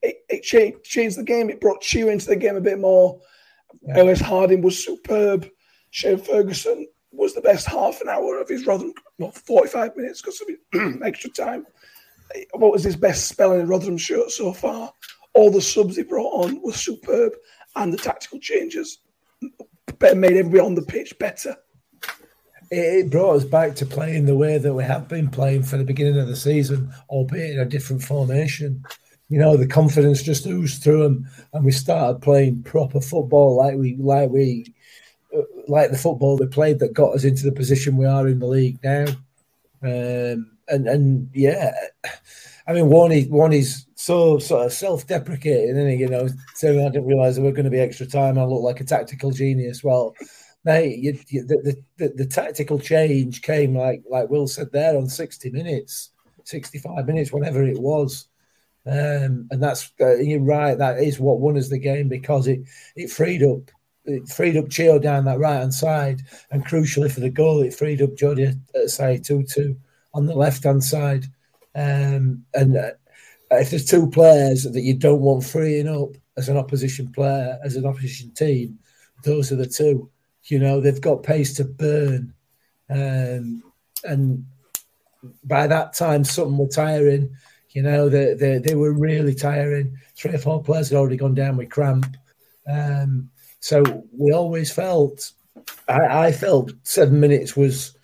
It, 0.00 0.18
it 0.28 0.42
changed, 0.44 0.84
changed 0.84 1.18
the 1.18 1.24
game. 1.24 1.50
It 1.50 1.60
brought 1.60 1.80
Chew 1.80 2.08
into 2.08 2.26
the 2.26 2.36
game 2.36 2.54
a 2.54 2.60
bit 2.60 2.78
more. 2.78 3.20
Ellis 3.96 4.20
Harding 4.20 4.62
was 4.62 4.84
superb. 4.84 5.48
Shane 5.90 6.18
Ferguson 6.18 6.86
was 7.18 7.34
the 7.34 7.40
best 7.40 7.66
half 7.66 8.00
an 8.00 8.08
hour 8.08 8.40
of 8.40 8.48
his 8.48 8.66
Rotherham, 8.66 8.94
well, 9.18 9.32
45 9.32 9.96
minutes 9.96 10.22
because 10.22 10.40
of 10.40 11.02
extra 11.04 11.30
time. 11.30 11.66
What 12.52 12.72
was 12.72 12.84
his 12.84 12.96
best 12.96 13.26
spell 13.26 13.52
in 13.52 13.62
a 13.62 13.66
Rotherham 13.66 13.98
shirt 13.98 14.30
so 14.30 14.52
far? 14.52 14.92
All 15.34 15.50
the 15.50 15.60
subs 15.60 15.96
he 15.96 16.02
brought 16.02 16.46
on 16.46 16.62
were 16.62 16.72
superb, 16.72 17.32
and 17.76 17.92
the 17.92 17.96
tactical 17.96 18.38
changes 18.38 18.98
made 20.00 20.36
everybody 20.36 20.60
on 20.60 20.74
the 20.74 20.82
pitch 20.82 21.18
better. 21.18 21.56
It, 22.70 23.10
brought 23.10 23.36
us 23.36 23.44
back 23.44 23.74
to 23.76 23.86
playing 23.86 24.26
the 24.26 24.36
way 24.36 24.58
that 24.58 24.74
we 24.74 24.84
have 24.84 25.08
been 25.08 25.28
playing 25.28 25.62
for 25.62 25.78
the 25.78 25.84
beginning 25.84 26.18
of 26.18 26.28
the 26.28 26.36
season, 26.36 26.92
albeit 27.08 27.52
in 27.52 27.60
a 27.60 27.64
different 27.64 28.02
formation. 28.02 28.84
You 29.30 29.38
know, 29.38 29.56
the 29.56 29.66
confidence 29.66 30.22
just 30.22 30.46
oozed 30.46 30.82
through 30.82 31.02
them, 31.02 31.28
and 31.52 31.64
we 31.64 31.72
started 31.72 32.20
playing 32.20 32.62
proper 32.62 33.00
football 33.00 33.56
like 33.56 33.76
we 33.76 33.96
like 33.96 34.30
we 34.30 34.74
like 35.68 35.90
the 35.90 35.98
football 35.98 36.36
they 36.36 36.46
played 36.46 36.78
that 36.78 36.92
got 36.92 37.14
us 37.14 37.24
into 37.24 37.44
the 37.44 37.52
position 37.52 37.96
we 37.96 38.06
are 38.06 38.26
in 38.28 38.38
the 38.38 38.46
league 38.46 38.78
now. 38.82 39.06
Um, 39.82 40.56
and 40.68 40.86
and 40.86 41.30
yeah, 41.34 41.72
I 42.66 42.72
mean, 42.72 42.88
one 42.88 43.12
is 43.12 43.86
so 43.94 44.38
sort 44.38 44.66
of 44.66 44.72
self-deprecating, 44.72 45.78
and 45.78 46.00
you 46.00 46.08
know, 46.08 46.28
saying 46.54 46.80
I 46.80 46.90
didn't 46.90 47.06
realise 47.06 47.36
there 47.36 47.44
were 47.44 47.52
going 47.52 47.64
to 47.64 47.70
be 47.70 47.80
extra 47.80 48.06
time. 48.06 48.38
I 48.38 48.44
look 48.44 48.62
like 48.62 48.80
a 48.80 48.84
tactical 48.84 49.30
genius. 49.30 49.82
Well, 49.82 50.14
mate, 50.64 50.98
you, 50.98 51.18
you, 51.28 51.46
the, 51.46 51.56
the, 51.56 51.82
the 51.96 52.14
the 52.16 52.26
tactical 52.26 52.78
change 52.78 53.42
came 53.42 53.76
like 53.76 54.02
like 54.10 54.28
Will 54.28 54.46
said 54.46 54.70
there 54.72 54.96
on 54.96 55.08
sixty 55.08 55.50
minutes, 55.50 56.10
sixty-five 56.44 57.06
minutes, 57.06 57.32
whatever 57.32 57.62
it 57.62 57.78
was. 57.78 58.28
Um, 58.86 59.48
and 59.50 59.62
that's 59.62 59.92
uh, 60.00 60.16
you're 60.16 60.40
right. 60.40 60.76
That 60.76 60.98
is 60.98 61.20
what 61.20 61.40
won 61.40 61.56
us 61.56 61.68
the 61.68 61.78
game 61.78 62.08
because 62.08 62.46
it 62.46 62.60
it 62.96 63.10
freed 63.10 63.42
up 63.42 63.70
it 64.08 64.28
freed 64.28 64.56
up 64.56 64.70
Chio 64.70 64.98
down 64.98 65.24
that 65.26 65.38
right 65.38 65.58
hand 65.58 65.74
side, 65.74 66.22
and 66.50 66.66
crucially 66.66 67.10
for 67.10 67.20
the 67.20 67.30
goal, 67.30 67.62
it 67.62 67.74
freed 67.74 68.02
up 68.02 68.16
Jody 68.16 68.52
side 68.86 69.24
two 69.24 69.42
two 69.44 69.76
on 70.14 70.26
the 70.26 70.34
left 70.34 70.64
hand 70.64 70.82
side. 70.82 71.26
Um, 71.74 72.44
and 72.54 72.76
uh, 72.76 72.92
if 73.50 73.70
there's 73.70 73.84
two 73.84 74.10
players 74.10 74.64
that 74.64 74.80
you 74.80 74.94
don't 74.94 75.20
want 75.20 75.44
freeing 75.44 75.88
up 75.88 76.10
as 76.36 76.48
an 76.48 76.56
opposition 76.56 77.12
player, 77.12 77.58
as 77.64 77.76
an 77.76 77.86
opposition 77.86 78.30
team, 78.32 78.78
those 79.24 79.52
are 79.52 79.56
the 79.56 79.66
two. 79.66 80.10
You 80.44 80.58
know, 80.58 80.80
they've 80.80 81.00
got 81.00 81.22
pace 81.22 81.54
to 81.54 81.64
burn. 81.64 82.32
Um, 82.88 83.62
and 84.04 84.46
by 85.44 85.66
that 85.66 85.92
time, 85.92 86.24
something 86.24 86.56
were 86.56 86.68
tiring. 86.68 87.36
You 87.70 87.82
know, 87.82 88.08
they, 88.08 88.34
they, 88.34 88.58
they 88.58 88.74
were 88.74 88.92
really 88.92 89.34
tiring. 89.34 89.98
Three 90.16 90.32
or 90.32 90.38
four 90.38 90.62
players 90.62 90.88
had 90.88 90.96
already 90.96 91.16
gone 91.16 91.34
down 91.34 91.56
with 91.56 91.70
cramp. 91.70 92.16
Um, 92.66 93.30
so 93.60 93.82
we 94.16 94.32
always 94.32 94.72
felt, 94.72 95.32
I, 95.88 96.26
I 96.26 96.32
felt 96.32 96.72
seven 96.82 97.20
minutes 97.20 97.56
was 97.56 97.96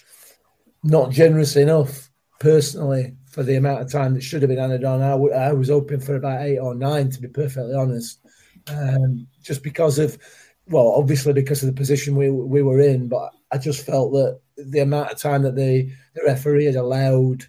not 0.83 1.11
generous 1.11 1.57
enough 1.57 2.11
personally 2.40 3.17
for 3.31 3.43
the 3.43 3.57
amount 3.57 3.83
of 3.83 3.90
time 3.90 4.14
that 4.14 4.23
should 4.23 4.43
have 4.43 4.49
been 4.49 4.59
added 4.59 4.85
on. 4.85 5.03
I, 5.03 5.11
w- 5.11 5.33
I 5.33 5.53
was 5.53 5.69
hoping 5.69 6.01
for 6.01 6.17
about 6.17 6.43
eight 6.43 6.59
or 6.59 6.75
nine, 6.75 7.11
to 7.11 7.21
be 7.21 7.29
perfectly 7.29 7.75
honest, 7.75 8.21
um, 8.69 9.27
just 9.43 9.62
because 9.62 9.99
of, 9.99 10.19
well, 10.69 10.88
obviously 10.97 11.33
because 11.33 11.62
of 11.62 11.67
the 11.67 11.81
position 11.81 12.17
we 12.17 12.31
we 12.31 12.62
were 12.62 12.81
in. 12.81 13.09
But 13.09 13.33
I 13.51 13.59
just 13.59 13.85
felt 13.85 14.12
that 14.12 14.40
the 14.57 14.81
amount 14.81 15.11
of 15.11 15.19
time 15.19 15.43
that 15.43 15.57
the 15.57 15.90
the 16.14 16.23
referee 16.25 16.67
had 16.67 16.77
allowed 16.77 17.45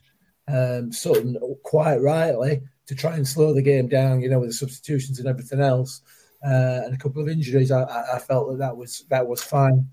um, 0.47 0.91
Sutton 0.91 1.37
quite 1.63 2.01
rightly 2.01 2.61
to 2.87 2.95
try 2.95 3.15
and 3.15 3.27
slow 3.27 3.53
the 3.53 3.61
game 3.61 3.87
down, 3.87 4.21
you 4.21 4.29
know, 4.29 4.39
with 4.39 4.49
the 4.49 4.53
substitutions 4.53 5.19
and 5.19 5.27
everything 5.27 5.61
else, 5.61 6.01
uh, 6.45 6.81
and 6.85 6.93
a 6.93 6.97
couple 6.97 7.21
of 7.21 7.27
injuries, 7.27 7.71
I, 7.71 7.83
I 8.13 8.19
felt 8.19 8.51
that 8.51 8.59
that 8.59 8.77
was 8.77 9.05
that 9.09 9.25
was 9.25 9.41
fine. 9.41 9.87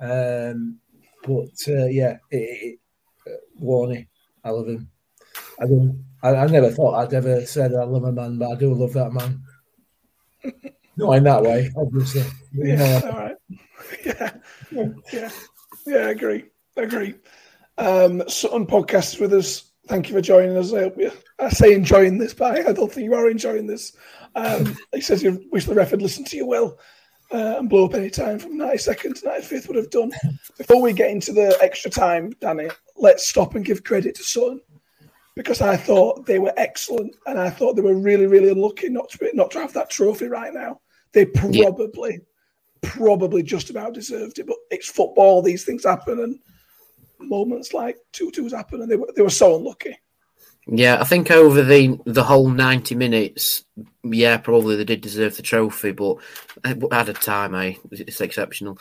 Um, 0.00 0.78
but 1.22 1.52
uh, 1.68 1.86
yeah, 1.86 2.16
it, 2.30 2.36
it, 2.36 2.78
uh, 3.26 3.62
Warney, 3.62 4.08
I 4.42 4.50
love 4.50 4.68
him. 4.68 4.90
I 5.60 5.66
do. 5.66 5.94
I, 6.22 6.34
I 6.36 6.46
never 6.46 6.70
thought 6.70 6.94
I'd 6.94 7.14
ever 7.14 7.44
said 7.44 7.74
I 7.74 7.84
love 7.84 8.04
a 8.04 8.12
man, 8.12 8.38
but 8.38 8.52
I 8.52 8.54
do 8.54 8.72
love 8.72 8.94
that 8.94 9.12
man. 9.12 9.42
Not 10.96 11.12
in 11.12 11.24
that 11.24 11.42
way, 11.42 11.70
obviously. 11.76 12.24
Yeah, 12.52 12.76
know, 12.76 13.10
all 13.10 13.18
right. 13.18 13.36
Yeah, 14.04 14.32
yeah, 15.12 15.30
yeah. 15.86 15.98
I 16.06 16.10
agree. 16.10 16.44
I 16.76 16.82
agree. 16.82 17.14
Um, 17.78 18.22
Sutton 18.28 18.66
podcast 18.66 19.14
is 19.14 19.20
with 19.20 19.32
us. 19.34 19.69
Thank 19.90 20.08
you 20.08 20.14
for 20.14 20.20
joining 20.20 20.56
us. 20.56 20.72
I 20.72 20.82
hope 20.82 20.98
you. 20.98 21.10
I 21.40 21.48
say 21.48 21.74
enjoying 21.74 22.16
this, 22.16 22.32
but 22.32 22.64
I 22.64 22.72
don't 22.72 22.92
think 22.92 23.06
you 23.06 23.14
are 23.14 23.28
enjoying 23.28 23.66
this. 23.66 23.96
Um, 24.36 24.76
he 24.94 25.00
says 25.00 25.20
you 25.20 25.44
wish 25.50 25.64
the 25.64 25.74
ref 25.74 25.90
had 25.90 26.00
listened 26.00 26.28
to 26.28 26.36
you 26.36 26.46
well 26.46 26.78
uh, 27.32 27.56
and 27.58 27.68
blow 27.68 27.86
up 27.86 27.94
any 27.94 28.08
time 28.08 28.38
from 28.38 28.56
92nd 28.56 29.20
to 29.20 29.28
95th 29.28 29.66
would 29.66 29.76
have 29.76 29.90
done. 29.90 30.12
Before 30.56 30.80
we 30.80 30.92
get 30.92 31.10
into 31.10 31.32
the 31.32 31.58
extra 31.60 31.90
time, 31.90 32.30
Danny, 32.40 32.68
let's 32.98 33.26
stop 33.26 33.56
and 33.56 33.64
give 33.64 33.82
credit 33.82 34.14
to 34.14 34.22
Sutton 34.22 34.60
because 35.34 35.60
I 35.60 35.76
thought 35.76 36.24
they 36.24 36.38
were 36.38 36.54
excellent 36.56 37.16
and 37.26 37.40
I 37.40 37.50
thought 37.50 37.74
they 37.74 37.82
were 37.82 37.96
really, 37.96 38.28
really 38.28 38.50
unlucky 38.50 38.90
not 38.90 39.08
to 39.08 39.18
be, 39.18 39.30
not 39.34 39.50
to 39.50 39.58
have 39.60 39.72
that 39.72 39.90
trophy 39.90 40.26
right 40.26 40.54
now. 40.54 40.80
They 41.14 41.26
probably, 41.26 42.20
probably 42.80 43.42
just 43.42 43.70
about 43.70 43.94
deserved 43.94 44.38
it, 44.38 44.46
but 44.46 44.58
it's 44.70 44.88
football. 44.88 45.42
These 45.42 45.64
things 45.64 45.84
happen, 45.84 46.20
and 46.20 46.38
moments 47.20 47.72
like 47.72 47.98
Tutu's 48.12 48.52
happen, 48.52 48.82
and 48.82 48.90
they 48.90 48.96
were 48.96 49.12
they 49.14 49.22
were 49.22 49.30
so 49.30 49.56
unlucky. 49.56 49.96
Yeah, 50.66 51.00
I 51.00 51.04
think 51.04 51.30
over 51.30 51.62
the 51.62 51.98
the 52.06 52.24
whole 52.24 52.48
ninety 52.48 52.94
minutes, 52.94 53.64
yeah, 54.02 54.36
probably 54.36 54.76
they 54.76 54.84
did 54.84 55.00
deserve 55.00 55.36
the 55.36 55.42
trophy, 55.42 55.92
but 55.92 56.16
at 56.64 57.08
a 57.08 57.12
time, 57.12 57.54
eh, 57.54 57.74
it's 57.90 58.20
exceptional. 58.20 58.78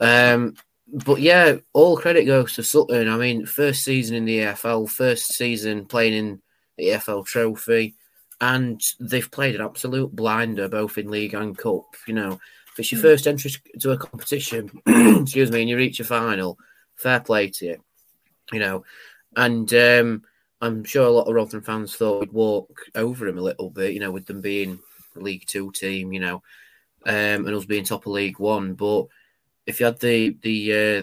Um, 0.00 0.54
but 0.90 1.20
yeah, 1.20 1.56
all 1.74 1.96
credit 1.96 2.24
goes 2.24 2.54
to 2.54 2.62
Sutton. 2.62 3.08
I 3.08 3.16
mean, 3.16 3.46
first 3.46 3.84
season 3.84 4.16
in 4.16 4.24
the 4.24 4.38
EFL, 4.38 4.88
first 4.88 5.34
season 5.34 5.84
playing 5.84 6.14
in 6.14 6.42
the 6.76 6.88
EFL 6.88 7.26
trophy. 7.26 7.94
and 8.40 8.80
they've 9.00 9.30
played 9.30 9.56
an 9.56 9.60
absolute 9.60 10.14
blinder 10.14 10.68
both 10.68 10.96
in 10.96 11.10
league 11.10 11.34
and 11.34 11.58
cup. 11.58 11.84
You 12.06 12.14
know, 12.14 12.40
if 12.72 12.78
it's 12.78 12.92
your 12.92 13.00
first 13.00 13.26
entry 13.26 13.50
to 13.80 13.90
a 13.90 13.98
competition, 13.98 14.70
excuse 14.86 15.50
me, 15.50 15.60
and 15.60 15.68
you 15.68 15.76
reach 15.76 16.00
a 16.00 16.04
final, 16.04 16.58
fair 16.98 17.20
play 17.20 17.48
to 17.48 17.66
you. 17.66 17.76
You 18.52 18.60
know, 18.60 18.84
and 19.36 19.72
um, 19.74 20.22
I'm 20.60 20.84
sure 20.84 21.06
a 21.06 21.10
lot 21.10 21.28
of 21.28 21.34
Rotherham 21.34 21.62
fans 21.62 21.94
thought 21.94 22.20
we'd 22.20 22.32
walk 22.32 22.86
over 22.94 23.26
him 23.26 23.38
a 23.38 23.42
little 23.42 23.70
bit. 23.70 23.94
You 23.94 24.00
know, 24.00 24.10
with 24.10 24.26
them 24.26 24.40
being 24.40 24.80
League 25.14 25.44
Two 25.46 25.70
team, 25.72 26.12
you 26.12 26.20
know, 26.20 26.42
um, 27.06 27.46
and 27.46 27.54
us 27.54 27.64
being 27.64 27.84
top 27.84 28.06
of 28.06 28.12
League 28.12 28.38
One. 28.38 28.74
But 28.74 29.06
if 29.66 29.80
you 29.80 29.86
had 29.86 30.00
the 30.00 30.36
the 30.42 30.72
uh, 30.72 31.02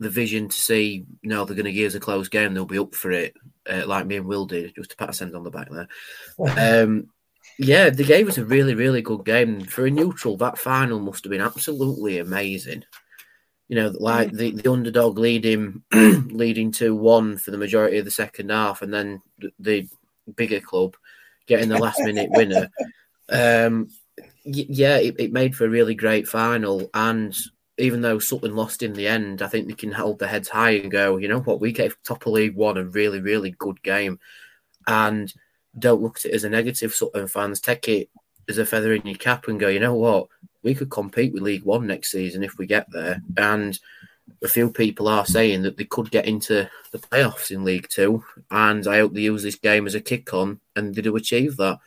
the 0.00 0.10
vision 0.10 0.48
to 0.48 0.56
see, 0.56 1.06
no, 1.22 1.44
they're 1.44 1.56
going 1.56 1.64
to 1.66 1.72
give 1.72 1.88
us 1.88 1.94
a 1.94 2.00
close 2.00 2.28
game, 2.28 2.52
they'll 2.52 2.66
be 2.66 2.78
up 2.78 2.94
for 2.94 3.10
it, 3.10 3.34
uh, 3.70 3.86
like 3.86 4.06
me 4.06 4.16
and 4.16 4.26
Will 4.26 4.44
did, 4.44 4.74
just 4.74 4.90
to 4.90 4.96
pat 4.96 5.10
a 5.10 5.12
send 5.12 5.34
on 5.34 5.44
the 5.44 5.50
back 5.50 5.70
there. 5.70 5.88
Um, 6.84 7.08
yeah, 7.58 7.88
the 7.88 8.04
game 8.04 8.26
was 8.26 8.36
a 8.36 8.44
really, 8.44 8.74
really 8.74 9.00
good 9.00 9.24
game. 9.24 9.62
For 9.62 9.86
a 9.86 9.90
neutral, 9.90 10.36
that 10.36 10.58
final 10.58 10.98
must 10.98 11.24
have 11.24 11.30
been 11.30 11.40
absolutely 11.40 12.18
amazing. 12.18 12.84
You 13.68 13.76
know, 13.76 13.92
like 13.98 14.30
the, 14.32 14.52
the 14.52 14.70
underdog 14.70 15.18
leading 15.18 15.82
leading 15.92 16.70
to 16.72 16.94
one 16.94 17.36
for 17.36 17.50
the 17.50 17.58
majority 17.58 17.98
of 17.98 18.04
the 18.04 18.10
second 18.10 18.50
half, 18.50 18.82
and 18.82 18.92
then 18.92 19.22
the, 19.58 19.88
bigger 20.34 20.60
club 20.60 20.96
getting 21.46 21.68
the 21.68 21.78
last 21.78 22.00
minute 22.00 22.30
winner. 22.30 22.70
Um, 23.28 23.88
y- 24.44 24.66
yeah, 24.68 24.98
it, 24.98 25.16
it 25.18 25.32
made 25.32 25.56
for 25.56 25.64
a 25.64 25.68
really 25.68 25.96
great 25.96 26.28
final, 26.28 26.88
and 26.94 27.36
even 27.78 28.00
though 28.00 28.18
Sutton 28.18 28.56
lost 28.56 28.82
in 28.82 28.94
the 28.94 29.06
end, 29.06 29.42
I 29.42 29.48
think 29.48 29.66
they 29.66 29.74
can 29.74 29.92
hold 29.92 30.18
their 30.18 30.28
heads 30.28 30.48
high 30.48 30.76
and 30.76 30.90
go, 30.90 31.16
you 31.16 31.28
know 31.28 31.40
what, 31.40 31.60
we 31.60 31.72
gave 31.72 32.00
top 32.02 32.26
of 32.26 32.32
League 32.32 32.54
One 32.54 32.78
a 32.78 32.84
really, 32.84 33.20
really 33.20 33.50
good 33.50 33.82
game. 33.82 34.18
And 34.86 35.32
don't 35.78 36.00
look 36.00 36.18
at 36.18 36.26
it 36.26 36.34
as 36.34 36.44
a 36.44 36.48
negative, 36.48 36.94
Sutton 36.94 37.28
fans. 37.28 37.60
Take 37.60 37.88
it 37.88 38.08
as 38.48 38.58
a 38.58 38.64
feather 38.64 38.94
in 38.94 39.06
your 39.06 39.18
cap 39.18 39.48
and 39.48 39.60
go, 39.60 39.68
you 39.68 39.80
know 39.80 39.94
what, 39.94 40.28
we 40.62 40.74
could 40.74 40.90
compete 40.90 41.32
with 41.32 41.42
League 41.42 41.64
One 41.64 41.86
next 41.86 42.10
season 42.10 42.42
if 42.42 42.58
we 42.58 42.66
get 42.66 42.90
there. 42.90 43.22
And 43.36 43.78
a 44.42 44.48
few 44.48 44.70
people 44.70 45.08
are 45.08 45.26
saying 45.26 45.62
that 45.62 45.76
they 45.76 45.84
could 45.84 46.10
get 46.10 46.26
into 46.26 46.68
the 46.92 46.98
playoffs 46.98 47.50
in 47.50 47.64
League 47.64 47.88
Two. 47.88 48.24
And 48.50 48.86
I 48.86 48.98
hope 48.98 49.14
they 49.14 49.20
use 49.20 49.42
this 49.42 49.56
game 49.56 49.86
as 49.86 49.94
a 49.94 50.00
kick 50.00 50.32
on 50.34 50.60
and 50.74 50.94
they 50.94 51.02
do 51.02 51.16
achieve 51.16 51.56
that. 51.56 51.78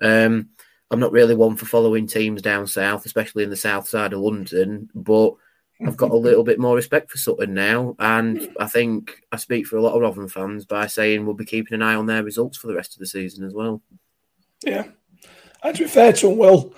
Um, 0.00 0.50
I'm 0.90 1.00
not 1.00 1.12
really 1.12 1.34
one 1.34 1.56
for 1.56 1.66
following 1.66 2.06
teams 2.06 2.42
down 2.42 2.66
south, 2.66 3.06
especially 3.06 3.42
in 3.42 3.50
the 3.50 3.56
south 3.56 3.88
side 3.88 4.12
of 4.12 4.20
London, 4.20 4.90
but 4.94 5.34
I've 5.84 5.96
got 5.96 6.12
a 6.12 6.16
little 6.16 6.44
bit 6.44 6.60
more 6.60 6.76
respect 6.76 7.10
for 7.10 7.18
Sutton 7.18 7.52
now. 7.52 7.96
And 7.98 8.48
I 8.60 8.66
think 8.66 9.22
I 9.32 9.36
speak 9.36 9.66
for 9.66 9.76
a 9.76 9.82
lot 9.82 9.94
of 9.94 10.02
Rotherham 10.02 10.28
fans 10.28 10.64
by 10.64 10.86
saying 10.86 11.24
we'll 11.24 11.34
be 11.34 11.44
keeping 11.44 11.74
an 11.74 11.82
eye 11.82 11.96
on 11.96 12.06
their 12.06 12.22
results 12.22 12.58
for 12.58 12.68
the 12.68 12.74
rest 12.74 12.94
of 12.94 13.00
the 13.00 13.06
season 13.06 13.44
as 13.44 13.52
well. 13.52 13.82
Yeah. 14.64 14.84
And 15.62 15.76
to 15.76 15.82
be 15.82 15.88
fair 15.88 16.12
to 16.12 16.28
them, 16.28 16.36
well, 16.36 16.72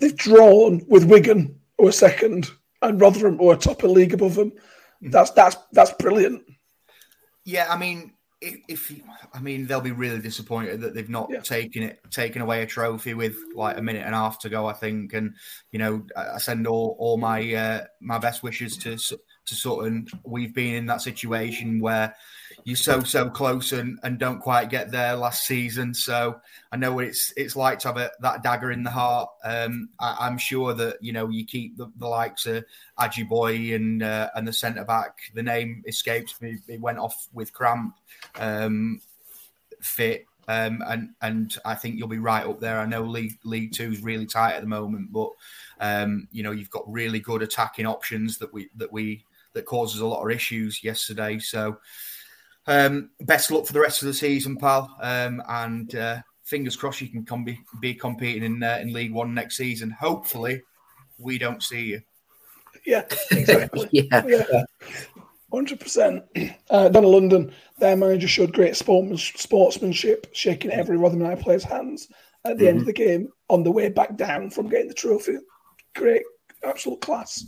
they've 0.00 0.16
drawn 0.16 0.84
with 0.88 1.04
Wigan, 1.04 1.60
who 1.78 1.86
are 1.88 1.92
second, 1.92 2.50
and 2.82 3.00
Rotherham, 3.00 3.38
who 3.38 3.50
are 3.50 3.56
top 3.56 3.82
of 3.82 3.90
league 3.90 4.14
above 4.14 4.34
them. 4.34 4.52
That's 5.00 5.30
that's 5.30 5.56
that's 5.72 5.92
brilliant. 5.92 6.42
Yeah, 7.44 7.66
I 7.70 7.78
mean, 7.78 8.12
if, 8.40 8.56
if 8.68 9.00
I 9.32 9.40
mean 9.40 9.66
they'll 9.66 9.80
be 9.80 9.92
really 9.92 10.18
disappointed 10.18 10.80
that 10.80 10.94
they've 10.94 11.08
not 11.08 11.28
Yeah. 11.30 11.40
taken 11.40 11.82
it, 11.84 12.00
taken 12.10 12.42
away 12.42 12.62
a 12.62 12.66
trophy 12.66 13.14
with 13.14 13.36
like 13.54 13.78
a 13.78 13.82
minute 13.82 14.04
and 14.04 14.14
a 14.14 14.18
half 14.18 14.38
to 14.40 14.48
go. 14.48 14.66
I 14.66 14.72
think, 14.72 15.12
and 15.14 15.34
you 15.72 15.78
know, 15.78 16.04
I 16.16 16.38
send 16.38 16.66
all 16.66 16.96
all 16.98 17.16
my 17.16 17.54
uh, 17.54 17.84
my 18.00 18.18
best 18.18 18.42
wishes 18.42 18.76
to 18.78 18.96
to 18.96 19.54
Sutton. 19.54 20.06
We've 20.24 20.54
been 20.54 20.74
in 20.74 20.86
that 20.86 21.02
situation 21.02 21.80
where 21.80 22.14
you're 22.64 22.76
so 22.76 23.02
so 23.02 23.28
close 23.28 23.72
and, 23.72 23.98
and 24.02 24.18
don't 24.18 24.40
quite 24.40 24.70
get 24.70 24.90
there 24.90 25.14
last 25.16 25.46
season. 25.46 25.94
So 25.94 26.40
I 26.72 26.76
know 26.76 26.92
what 26.92 27.04
it's 27.04 27.32
it's 27.36 27.56
like 27.56 27.78
to 27.80 27.88
have 27.88 27.96
a, 27.96 28.10
that 28.20 28.42
dagger 28.42 28.72
in 28.72 28.82
the 28.82 28.90
heart. 28.90 29.28
Um, 29.44 29.90
I, 29.98 30.16
I'm 30.20 30.38
sure 30.38 30.74
that 30.74 30.96
you 31.00 31.12
know 31.12 31.28
you 31.28 31.44
keep 31.44 31.76
the, 31.76 31.90
the 31.96 32.08
likes 32.08 32.46
of 32.46 32.64
Ajiboye 32.98 33.74
and 33.74 34.02
uh, 34.02 34.30
and 34.34 34.46
the 34.46 34.52
centre 34.52 34.84
back. 34.84 35.18
The 35.34 35.42
name 35.42 35.82
escapes 35.86 36.40
me. 36.40 36.58
It 36.68 36.80
went 36.80 36.98
off 36.98 37.28
with 37.32 37.52
cramp. 37.52 37.94
Um, 38.36 39.00
fit. 39.80 40.26
Um, 40.48 40.82
and 40.86 41.10
and 41.22 41.56
I 41.64 41.74
think 41.76 41.96
you'll 41.96 42.08
be 42.08 42.18
right 42.18 42.46
up 42.46 42.60
there. 42.60 42.80
I 42.80 42.86
know 42.86 43.02
League 43.02 43.38
League 43.44 43.72
Two 43.72 43.92
is 43.92 44.02
really 44.02 44.26
tight 44.26 44.54
at 44.54 44.62
the 44.62 44.66
moment, 44.66 45.12
but 45.12 45.30
um, 45.80 46.26
you 46.32 46.42
know 46.42 46.50
you've 46.50 46.70
got 46.70 46.90
really 46.90 47.20
good 47.20 47.42
attacking 47.42 47.86
options 47.86 48.38
that 48.38 48.52
we 48.52 48.68
that 48.76 48.92
we 48.92 49.24
that 49.52 49.64
causes 49.64 50.00
a 50.00 50.06
lot 50.06 50.24
of 50.24 50.30
issues 50.30 50.82
yesterday. 50.82 51.38
So 51.38 51.78
um, 52.66 53.10
best 53.20 53.50
luck 53.50 53.66
for 53.66 53.72
the 53.72 53.80
rest 53.80 54.02
of 54.02 54.08
the 54.08 54.14
season, 54.14 54.56
pal. 54.56 54.94
Um, 55.00 55.42
and 55.48 55.94
uh, 55.94 56.18
fingers 56.44 56.76
crossed 56.76 57.00
you 57.00 57.08
can 57.08 57.24
com- 57.24 57.44
be, 57.44 57.60
be 57.80 57.94
competing 57.94 58.44
in 58.44 58.62
uh, 58.62 58.78
in 58.80 58.92
League 58.92 59.12
One 59.12 59.34
next 59.34 59.56
season. 59.56 59.90
Hopefully, 59.90 60.62
we 61.18 61.38
don't 61.38 61.62
see 61.62 61.84
you. 61.86 62.02
Yeah, 62.86 63.04
exactly. 63.30 63.88
Yeah. 63.92 64.24
yeah. 64.26 64.64
Hundred 65.52 65.80
percent. 65.80 66.22
Uh, 66.70 66.88
down 66.88 67.04
in 67.04 67.10
London, 67.10 67.52
their 67.78 67.96
manager 67.96 68.28
showed 68.28 68.52
great 68.52 68.76
sportsmanship, 68.76 70.28
shaking 70.32 70.70
every 70.70 70.96
Rotherham 70.96 71.22
United 71.22 71.42
player's 71.42 71.64
hands 71.64 72.08
at 72.44 72.56
the 72.56 72.68
end 72.68 72.78
of 72.78 72.86
the 72.86 72.92
game 72.92 73.28
on 73.48 73.64
the 73.64 73.70
way 73.70 73.88
back 73.88 74.16
down 74.16 74.50
from 74.50 74.68
getting 74.68 74.88
the 74.88 74.94
trophy. 74.94 75.38
Great, 75.96 76.22
absolute 76.62 77.00
class. 77.00 77.44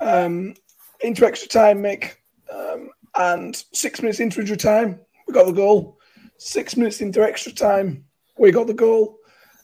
Um, 0.00 0.54
into 1.00 1.24
extra 1.26 1.48
time, 1.48 1.82
Mick, 1.82 2.16
um, 2.52 2.90
and 3.16 3.56
six 3.72 4.02
minutes 4.02 4.20
into 4.20 4.40
injury 4.40 4.56
time, 4.56 5.00
we 5.26 5.34
got 5.34 5.46
the 5.46 5.52
goal. 5.52 5.98
Six 6.36 6.76
minutes 6.76 7.00
into 7.00 7.22
extra 7.22 7.52
time, 7.52 8.04
we 8.38 8.50
got 8.50 8.66
the 8.66 8.74
goal. 8.74 9.18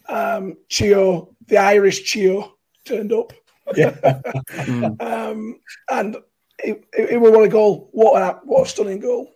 Um, 0.09 0.57
Chio, 0.69 1.35
the 1.47 1.59
Irish 1.59 2.05
Chio, 2.05 2.57
turned 2.85 3.13
up. 3.13 3.33
Yeah. 3.77 4.21
Um, 5.01 5.61
and 5.91 6.17
it, 6.59 6.85
it, 6.93 7.11
it 7.11 7.17
was 7.19 7.33
what 7.33 7.45
a 7.45 7.49
goal. 7.49 7.89
What 7.93 8.21
a, 8.21 8.41
what 8.45 8.67
a 8.67 8.69
stunning 8.69 9.01
goal. 9.01 9.31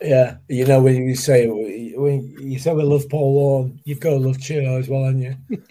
Yeah, 0.00 0.38
you 0.48 0.66
know 0.66 0.82
when 0.82 1.08
you 1.08 1.14
say 1.14 1.46
when 1.46 2.36
you 2.40 2.58
say 2.58 2.74
we 2.74 2.82
love 2.82 3.08
Paul 3.08 3.32
Warne, 3.32 3.80
you've 3.84 4.00
got 4.00 4.10
to 4.10 4.16
love 4.16 4.40
Chio 4.40 4.78
as 4.78 4.88
well, 4.88 5.04
haven't 5.04 5.22
you? 5.22 5.36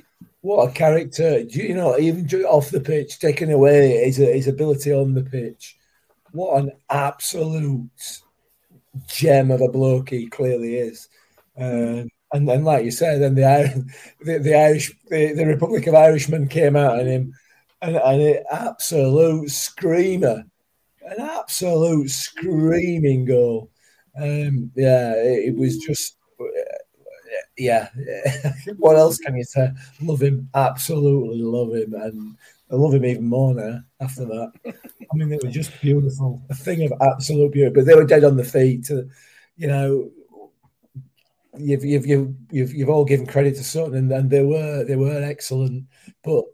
what 0.41 0.69
a 0.69 0.71
character! 0.71 1.39
You 1.39 1.75
know, 1.75 1.99
even 1.99 2.27
off 2.45 2.69
the 2.69 2.79
pitch, 2.79 3.19
taking 3.19 3.51
away 3.51 4.05
his 4.05 4.17
his 4.17 4.47
ability 4.47 4.93
on 4.93 5.13
the 5.13 5.23
pitch. 5.23 5.77
What 6.31 6.61
an 6.61 6.71
absolute 6.89 8.21
gem 9.07 9.51
of 9.51 9.61
a 9.61 9.67
bloke 9.67 10.09
he 10.09 10.27
clearly 10.27 10.75
is. 10.75 11.07
Um, 11.57 12.09
and 12.33 12.47
then, 12.47 12.63
like 12.63 12.85
you 12.85 12.91
said, 12.91 13.21
then 13.21 13.35
the 13.35 13.91
the, 14.21 14.39
the 14.39 14.55
Irish 14.55 14.93
the, 15.09 15.33
the 15.33 15.45
Republic 15.45 15.87
of 15.87 15.95
Irishmen 15.95 16.47
came 16.47 16.75
out 16.75 16.99
on 16.99 17.05
him, 17.05 17.33
and, 17.81 17.95
an 17.97 18.43
absolute 18.49 19.49
screamer, 19.49 20.43
an 21.03 21.19
absolute 21.19 22.09
screaming 22.09 23.25
goal. 23.25 23.69
Um, 24.15 24.71
yeah, 24.75 25.13
it, 25.15 25.49
it 25.49 25.55
was 25.55 25.77
just, 25.77 26.17
yeah. 27.57 27.89
what 28.77 28.97
else 28.97 29.17
can 29.17 29.35
you 29.35 29.43
say? 29.43 29.69
Love 30.01 30.21
him, 30.21 30.49
absolutely 30.53 31.41
love 31.41 31.73
him, 31.73 31.93
and 31.95 32.37
I 32.71 32.75
love 32.75 32.93
him 32.93 33.05
even 33.05 33.27
more 33.27 33.53
now 33.53 33.81
after 33.99 34.25
that. 34.25 34.51
I 34.65 35.15
mean, 35.15 35.29
they 35.29 35.39
were 35.43 35.51
just 35.51 35.79
beautiful, 35.81 36.41
a 36.49 36.55
thing 36.55 36.83
of 36.83 36.93
absolute 37.01 37.51
beauty. 37.51 37.71
But 37.73 37.85
they 37.85 37.95
were 37.95 38.05
dead 38.05 38.23
on 38.23 38.37
the 38.37 38.45
feet. 38.45 38.85
To, 38.85 39.09
you 39.57 39.67
know, 39.67 40.09
you've 41.57 41.83
you've 41.83 42.05
you've 42.05 42.35
you've, 42.49 42.73
you've 42.73 42.89
all 42.89 43.05
given 43.05 43.27
credit 43.27 43.55
to 43.57 43.63
Sutton, 43.63 43.95
and, 43.95 44.11
and 44.11 44.29
they 44.29 44.43
were 44.43 44.85
they 44.85 44.95
were 44.95 45.21
excellent, 45.21 45.85
but 46.23 46.45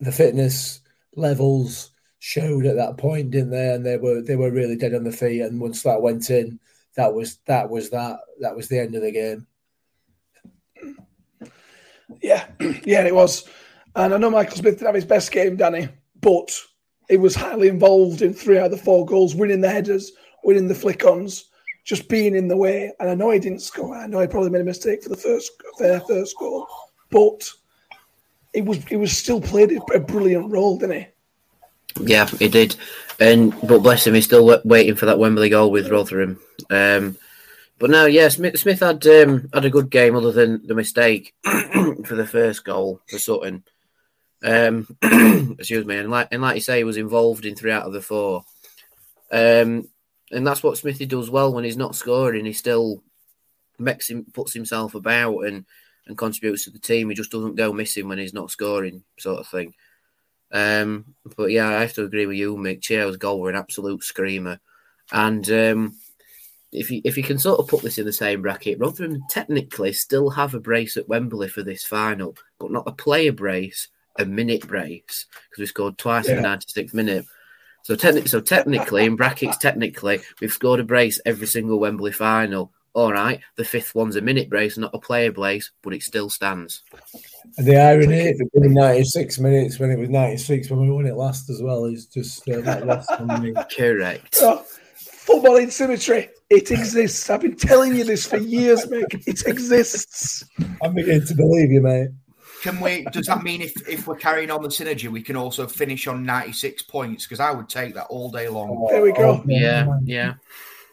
the 0.00 0.12
fitness 0.12 0.80
levels 1.14 1.90
showed 2.18 2.66
at 2.66 2.76
that 2.76 2.98
point, 2.98 3.30
didn't 3.30 3.50
they? 3.50 3.72
And 3.72 3.86
they 3.86 3.96
were 3.98 4.22
they 4.22 4.36
were 4.36 4.50
really 4.50 4.76
dead 4.76 4.94
on 4.94 5.04
the 5.04 5.12
feet. 5.12 5.42
And 5.42 5.60
once 5.60 5.82
that 5.82 6.02
went 6.02 6.28
in, 6.30 6.58
that 6.96 7.14
was 7.14 7.38
that 7.46 7.70
was 7.70 7.90
that 7.90 8.18
that 8.40 8.56
was 8.56 8.68
the 8.68 8.80
end 8.80 8.96
of 8.96 9.02
the 9.02 9.12
game. 9.12 9.46
Yeah, 12.20 12.46
yeah, 12.84 13.04
it 13.04 13.14
was. 13.14 13.48
And 13.96 14.12
I 14.12 14.18
know 14.18 14.30
Michael 14.30 14.56
Smith 14.56 14.74
didn't 14.74 14.86
have 14.86 14.94
his 14.94 15.06
best 15.06 15.32
game, 15.32 15.56
Danny, 15.56 15.88
but 16.20 16.54
he 17.08 17.16
was 17.16 17.34
highly 17.34 17.68
involved 17.68 18.20
in 18.20 18.34
three 18.34 18.58
out 18.58 18.66
of 18.66 18.70
the 18.72 18.76
four 18.76 19.06
goals, 19.06 19.34
winning 19.34 19.62
the 19.62 19.70
headers, 19.70 20.12
winning 20.44 20.68
the 20.68 20.74
flick-ons, 20.74 21.46
just 21.84 22.08
being 22.08 22.36
in 22.36 22.46
the 22.46 22.56
way. 22.56 22.92
And 23.00 23.08
I 23.08 23.14
know 23.14 23.30
he 23.30 23.38
didn't 23.38 23.62
score. 23.62 23.96
I 23.96 24.06
know 24.06 24.20
he 24.20 24.26
probably 24.26 24.50
made 24.50 24.60
a 24.60 24.64
mistake 24.64 25.02
for 25.02 25.08
the 25.08 25.16
first 25.16 25.50
their 25.78 26.00
first 26.00 26.36
goal, 26.38 26.66
but 27.10 27.50
it 28.52 28.66
was 28.66 28.84
it 28.90 28.96
was 28.96 29.16
still 29.16 29.40
played 29.40 29.78
a 29.94 30.00
brilliant 30.00 30.50
role, 30.50 30.78
didn't 30.78 31.00
he? 31.00 31.06
Yeah, 32.00 32.26
he 32.26 32.48
did. 32.48 32.76
And 33.18 33.58
but 33.66 33.78
bless 33.78 34.06
him, 34.06 34.12
he's 34.12 34.26
still 34.26 34.60
waiting 34.64 34.94
for 34.94 35.06
that 35.06 35.18
Wembley 35.18 35.48
goal 35.48 35.70
with 35.70 35.90
Rotherham. 35.90 36.38
Um, 36.68 37.16
but 37.78 37.88
no, 37.88 38.04
yeah, 38.04 38.28
Smith, 38.28 38.58
Smith 38.58 38.80
had 38.80 39.06
um, 39.06 39.48
had 39.54 39.64
a 39.64 39.70
good 39.70 39.88
game 39.88 40.16
other 40.16 40.32
than 40.32 40.66
the 40.66 40.74
mistake 40.74 41.34
for 41.44 42.14
the 42.14 42.26
first 42.26 42.64
goal 42.64 43.00
for 43.08 43.18
Sutton. 43.18 43.64
Um, 44.42 44.86
excuse 45.58 45.84
me, 45.84 45.96
and 45.96 46.10
like 46.10 46.28
and 46.30 46.42
like 46.42 46.56
you 46.56 46.60
say, 46.60 46.78
he 46.78 46.84
was 46.84 46.96
involved 46.96 47.44
in 47.44 47.54
three 47.54 47.72
out 47.72 47.86
of 47.86 47.92
the 47.92 48.02
four. 48.02 48.44
Um, 49.32 49.88
and 50.30 50.46
that's 50.46 50.62
what 50.62 50.76
Smithy 50.78 51.06
does 51.06 51.30
well 51.30 51.52
when 51.52 51.64
he's 51.64 51.76
not 51.76 51.94
scoring. 51.94 52.44
He 52.44 52.52
still 52.52 53.02
makes 53.78 54.08
him 54.08 54.26
puts 54.32 54.52
himself 54.52 54.94
about 54.94 55.40
and 55.40 55.64
and 56.06 56.16
contributes 56.16 56.64
to 56.64 56.70
the 56.70 56.78
team. 56.78 57.08
He 57.08 57.14
just 57.14 57.32
doesn't 57.32 57.56
go 57.56 57.72
missing 57.72 58.08
when 58.08 58.18
he's 58.18 58.34
not 58.34 58.50
scoring, 58.50 59.02
sort 59.18 59.40
of 59.40 59.48
thing. 59.48 59.74
Um, 60.52 61.14
but 61.36 61.50
yeah, 61.50 61.68
I 61.68 61.80
have 61.80 61.94
to 61.94 62.04
agree 62.04 62.26
with 62.26 62.36
you, 62.36 62.56
Mick. 62.56 62.80
Chio's 62.80 63.16
goal 63.16 63.40
were 63.40 63.50
an 63.50 63.56
absolute 63.56 64.04
screamer, 64.04 64.60
and 65.12 65.48
um, 65.50 65.96
if 66.72 66.90
you 66.90 67.00
if 67.04 67.16
you 67.16 67.22
can 67.22 67.38
sort 67.38 67.58
of 67.58 67.68
put 67.68 67.82
this 67.82 67.98
in 67.98 68.06
the 68.06 68.12
same 68.12 68.42
bracket, 68.42 68.78
Rotherham 68.78 69.22
technically 69.28 69.92
still 69.92 70.30
have 70.30 70.54
a 70.54 70.60
brace 70.60 70.96
at 70.96 71.08
Wembley 71.08 71.48
for 71.48 71.62
this 71.62 71.84
final, 71.84 72.36
but 72.58 72.70
not 72.70 72.86
a 72.86 72.92
player 72.92 73.32
brace, 73.32 73.88
a 74.18 74.24
minute 74.24 74.66
brace 74.66 75.26
because 75.50 75.60
we 75.60 75.66
scored 75.66 75.98
twice 75.98 76.28
in 76.28 76.36
the 76.36 76.42
Yeah. 76.42 76.56
96th 76.56 76.94
minute. 76.94 77.24
So, 77.82 77.94
techni- 77.94 78.28
so 78.28 78.40
technically, 78.40 79.04
in 79.04 79.14
brackets, 79.16 79.56
technically, 79.58 80.20
we've 80.40 80.52
scored 80.52 80.80
a 80.80 80.84
brace 80.84 81.20
every 81.24 81.46
single 81.46 81.78
Wembley 81.78 82.12
final. 82.12 82.72
All 82.94 83.12
right, 83.12 83.40
the 83.56 83.64
fifth 83.64 83.94
one's 83.94 84.16
a 84.16 84.22
minute 84.22 84.48
brace, 84.48 84.78
not 84.78 84.94
a 84.94 84.98
player 84.98 85.30
brace, 85.30 85.70
but 85.82 85.92
it 85.92 86.02
still 86.02 86.30
stands. 86.30 86.82
And 87.58 87.66
the 87.66 87.76
irony, 87.76 88.16
if 88.20 88.40
it 88.40 88.50
been 88.54 88.72
96 88.72 89.38
minutes 89.38 89.78
when 89.78 89.90
it 89.90 89.98
was 89.98 90.08
96 90.08 90.70
when 90.70 90.80
we 90.80 90.90
won 90.90 91.04
it 91.06 91.14
last 91.14 91.50
as 91.50 91.60
well, 91.62 91.84
is 91.84 92.06
just 92.06 92.48
uh, 92.48 92.62
that 92.62 92.86
lost 92.86 93.10
on 93.10 93.42
me. 93.42 93.52
Correct. 93.76 94.38
Oh, 94.40 94.64
football 94.96 95.56
in 95.56 95.70
symmetry. 95.70 96.30
It 96.48 96.70
exists. 96.70 97.28
I've 97.28 97.42
been 97.42 97.56
telling 97.56 97.94
you 97.94 98.04
this 98.04 98.26
for 98.26 98.38
years, 98.38 98.86
Mick. 98.86 99.12
It 99.26 99.46
exists. 99.46 100.44
I'm 100.82 100.94
beginning 100.94 101.26
to 101.26 101.34
believe 101.34 101.70
you, 101.70 101.82
mate. 101.82 102.08
Can 102.66 102.80
we? 102.80 103.04
Does 103.12 103.26
that 103.26 103.42
mean 103.42 103.62
if, 103.62 103.88
if 103.88 104.06
we're 104.06 104.16
carrying 104.16 104.50
on 104.50 104.62
the 104.62 104.68
synergy, 104.68 105.08
we 105.08 105.22
can 105.22 105.36
also 105.36 105.66
finish 105.66 106.06
on 106.06 106.24
ninety 106.24 106.52
six 106.52 106.82
points? 106.82 107.24
Because 107.24 107.40
I 107.40 107.50
would 107.50 107.68
take 107.68 107.94
that 107.94 108.06
all 108.06 108.30
day 108.30 108.48
long. 108.48 108.86
There 108.90 109.02
we 109.02 109.12
go. 109.12 109.40
Oh, 109.40 109.44
Yeah, 109.46 109.86
yeah. 110.04 110.34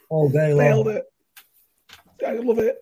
All 0.10 0.30
day 0.30 0.54
long. 0.54 0.64
Nailed 0.64 0.86
long. 0.88 0.96
it. 0.98 1.04
I 2.26 2.34
love 2.34 2.60
it. 2.60 2.78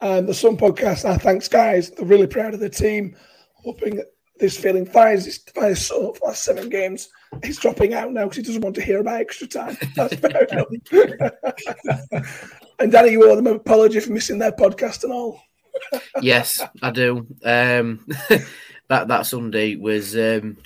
Um, 0.00 0.26
the 0.26 0.34
Sun 0.34 0.56
podcast, 0.56 1.08
our 1.08 1.18
thanks, 1.18 1.48
guys. 1.48 1.90
They're 1.90 2.06
really 2.06 2.26
proud 2.26 2.54
of 2.54 2.60
the 2.60 2.70
team. 2.70 3.14
Hoping 3.56 4.02
this 4.38 4.56
feeling 4.56 4.86
finds 4.86 5.26
his, 5.26 5.38
finds 5.54 5.78
his 5.78 5.86
son 5.86 6.14
for 6.14 6.28
last 6.28 6.42
seven 6.42 6.70
games. 6.70 7.10
He's 7.44 7.58
dropping 7.58 7.92
out 7.92 8.10
now 8.10 8.24
because 8.24 8.38
he 8.38 8.42
doesn't 8.42 8.62
want 8.62 8.74
to 8.76 8.82
hear 8.82 9.00
about 9.00 9.20
extra 9.20 9.46
time. 9.46 9.76
That's 9.94 10.14
fair 10.14 10.44
enough. 10.44 10.68
and 12.78 12.90
Danny, 12.90 13.12
you 13.12 13.30
owe 13.30 13.36
them 13.36 13.46
an 13.48 13.56
apology 13.56 14.00
for 14.00 14.12
missing 14.12 14.38
their 14.38 14.52
podcast 14.52 15.04
and 15.04 15.12
all. 15.12 15.42
Yes, 16.22 16.60
I 16.82 16.90
do. 16.90 17.26
Um, 17.44 18.06
that 18.88 19.08
that 19.08 19.26
Sunday 19.26 19.76
was 19.76 20.16
um, 20.16 20.56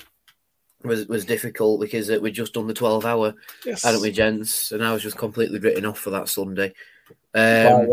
was 0.82 1.06
was 1.06 1.24
difficult 1.24 1.80
because 1.80 2.10
uh, 2.10 2.18
we'd 2.20 2.34
just 2.34 2.54
done 2.54 2.66
the 2.66 2.74
twelve 2.74 3.04
hour, 3.04 3.34
Yes. 3.64 3.82
hadn't 3.84 4.02
we, 4.02 4.10
gents? 4.12 4.72
And 4.72 4.84
I 4.84 4.92
was 4.92 5.02
just 5.02 5.16
completely 5.18 5.58
written 5.58 5.86
off 5.86 5.98
for 5.98 6.10
that 6.10 6.28
Sunday. 6.28 6.72
Um, 7.34 7.88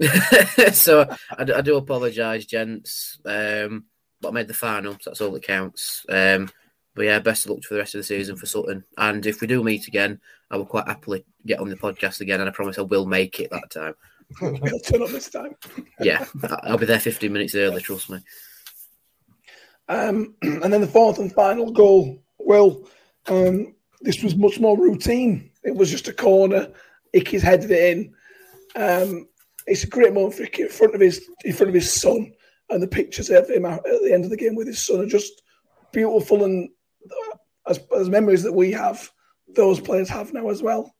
so 0.72 1.08
I, 1.38 1.44
do- 1.44 1.54
I 1.54 1.60
do 1.60 1.76
apologise, 1.76 2.46
gents. 2.46 3.18
Um, 3.24 3.84
but 4.20 4.28
I 4.28 4.32
made 4.32 4.48
the 4.48 4.54
final, 4.54 4.92
so 5.00 5.10
that's 5.10 5.20
all 5.20 5.30
that 5.32 5.42
counts. 5.42 6.04
Um, 6.08 6.50
but 6.94 7.02
yeah, 7.06 7.20
best 7.20 7.44
of 7.44 7.52
luck 7.52 7.62
for 7.64 7.74
the 7.74 7.80
rest 7.80 7.94
of 7.94 8.00
the 8.00 8.04
season 8.04 8.36
for 8.36 8.46
Sutton. 8.46 8.84
And 8.98 9.24
if 9.24 9.40
we 9.40 9.46
do 9.46 9.62
meet 9.64 9.86
again, 9.86 10.20
I 10.50 10.56
will 10.56 10.66
quite 10.66 10.88
happily 10.88 11.24
get 11.46 11.60
on 11.60 11.68
the 11.68 11.76
podcast 11.76 12.20
again, 12.20 12.40
and 12.40 12.48
I 12.48 12.52
promise 12.52 12.78
I 12.78 12.82
will 12.82 13.06
make 13.06 13.40
it 13.40 13.50
that 13.50 13.70
time. 13.70 13.94
He'll 14.38 14.78
turn 14.80 15.02
up 15.02 15.08
this 15.10 15.28
time. 15.30 15.56
Yeah, 16.00 16.24
I- 16.42 16.60
I'll 16.64 16.78
be 16.78 16.86
there 16.86 17.00
15 17.00 17.32
minutes 17.32 17.54
early, 17.54 17.80
trust 17.82 18.10
me. 18.10 18.18
Um, 19.88 20.34
and 20.42 20.72
then 20.72 20.80
the 20.80 20.86
fourth 20.86 21.18
and 21.18 21.32
final 21.32 21.72
goal, 21.72 22.22
well, 22.38 22.88
um, 23.26 23.74
this 24.00 24.22
was 24.22 24.36
much 24.36 24.60
more 24.60 24.78
routine. 24.78 25.50
It 25.64 25.74
was 25.74 25.90
just 25.90 26.08
a 26.08 26.12
corner. 26.12 26.68
Icky's 27.12 27.42
headed 27.42 27.70
it 27.70 27.96
in. 27.96 28.14
Um, 28.76 29.28
it's 29.66 29.84
a 29.84 29.88
great 29.88 30.14
moment 30.14 30.34
for 30.34 30.44
Icky 30.44 30.62
in 30.62 30.68
front 30.68 30.94
of 30.94 31.00
his 31.00 31.28
in 31.44 31.52
front 31.52 31.68
of 31.68 31.74
his 31.74 31.92
son, 31.92 32.32
and 32.70 32.82
the 32.82 32.88
pictures 32.88 33.28
of 33.30 33.50
him 33.50 33.66
at 33.66 33.82
the 33.82 34.12
end 34.12 34.24
of 34.24 34.30
the 34.30 34.36
game 34.36 34.54
with 34.54 34.66
his 34.68 34.84
son 34.84 35.00
are 35.00 35.06
just 35.06 35.42
beautiful. 35.92 36.44
And 36.44 36.70
uh, 37.04 37.36
as, 37.68 37.80
as 37.96 38.08
memories 38.08 38.42
that 38.44 38.52
we 38.54 38.72
have, 38.72 39.10
those 39.54 39.80
players 39.80 40.08
have 40.08 40.32
now 40.32 40.48
as 40.48 40.62
well. 40.62 40.94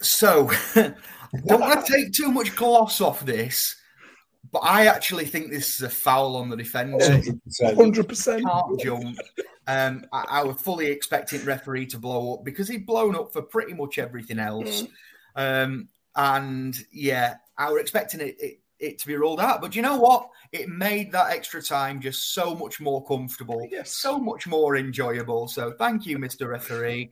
So, 0.00 0.50
don't 1.46 1.60
want 1.60 1.84
to 1.86 1.92
take 1.92 2.12
too 2.12 2.30
much 2.32 2.54
gloss 2.56 3.00
off 3.00 3.24
this, 3.24 3.76
but 4.52 4.60
I 4.60 4.86
actually 4.86 5.26
think 5.26 5.50
this 5.50 5.74
is 5.74 5.82
a 5.82 5.88
foul 5.90 6.36
on 6.36 6.48
the 6.48 6.56
defender. 6.56 6.98
100%. 6.98 8.42
Can't 8.42 8.80
jump. 8.80 9.18
Um, 9.66 10.06
I, 10.12 10.24
I 10.30 10.44
was 10.44 10.56
fully 10.60 10.86
expecting 10.86 11.44
referee 11.44 11.86
to 11.86 11.98
blow 11.98 12.34
up 12.34 12.44
because 12.44 12.68
he'd 12.68 12.86
blown 12.86 13.14
up 13.14 13.32
for 13.32 13.42
pretty 13.42 13.74
much 13.74 13.98
everything 13.98 14.38
else. 14.38 14.84
Um, 15.36 15.88
and 16.16 16.76
yeah, 16.90 17.34
I 17.58 17.70
was 17.70 17.80
expecting 17.80 18.20
it, 18.20 18.36
it 18.40 18.60
it 18.80 18.98
to 19.00 19.06
be 19.08 19.16
ruled 19.16 19.40
out. 19.40 19.60
But 19.60 19.74
you 19.74 19.82
know 19.82 19.98
what? 19.98 20.28
It 20.52 20.68
made 20.68 21.10
that 21.12 21.30
extra 21.32 21.60
time 21.60 22.00
just 22.00 22.32
so 22.32 22.54
much 22.54 22.80
more 22.80 23.04
comfortable, 23.04 23.66
Yes. 23.70 23.90
so 23.92 24.18
much 24.18 24.46
more 24.46 24.76
enjoyable. 24.76 25.48
So 25.48 25.72
thank 25.72 26.06
you, 26.06 26.16
Mr. 26.18 26.48
Referee. 26.48 27.10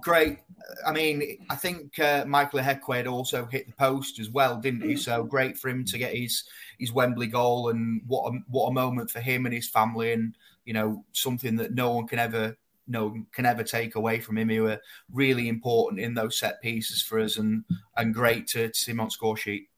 Great. 0.00 0.38
I 0.86 0.92
mean, 0.92 1.44
I 1.50 1.56
think 1.56 1.98
uh, 1.98 2.24
Michael 2.26 2.60
Ihiekwe 2.60 2.96
had 2.96 3.06
also 3.06 3.46
hit 3.46 3.66
the 3.66 3.72
post 3.74 4.18
as 4.18 4.30
well, 4.30 4.56
didn't 4.56 4.82
he? 4.82 4.96
So 4.96 5.24
great 5.24 5.58
for 5.58 5.68
him 5.68 5.84
to 5.84 5.98
get 5.98 6.14
his 6.14 6.44
his 6.78 6.92
Wembley 6.92 7.26
goal, 7.26 7.68
and 7.68 8.00
what 8.06 8.32
a, 8.32 8.38
what 8.48 8.68
a 8.68 8.72
moment 8.72 9.10
for 9.10 9.20
him 9.20 9.44
and 9.44 9.54
his 9.54 9.68
family, 9.68 10.12
and 10.12 10.36
you 10.64 10.72
know 10.72 11.04
something 11.12 11.56
that 11.56 11.74
no 11.74 11.92
one 11.92 12.06
can 12.06 12.18
ever 12.18 12.56
no 12.88 13.14
can 13.32 13.44
ever 13.46 13.62
take 13.62 13.96
away 13.96 14.20
from 14.20 14.38
him. 14.38 14.48
He 14.48 14.60
were 14.60 14.80
really 15.12 15.48
important 15.48 16.00
in 16.00 16.14
those 16.14 16.38
set 16.38 16.62
pieces 16.62 17.02
for 17.02 17.18
us, 17.18 17.36
and 17.36 17.64
and 17.96 18.14
great 18.14 18.46
to, 18.48 18.68
to 18.68 18.74
see 18.74 18.92
him 18.92 19.00
on 19.00 19.10
score 19.10 19.36
sheet. 19.36 19.68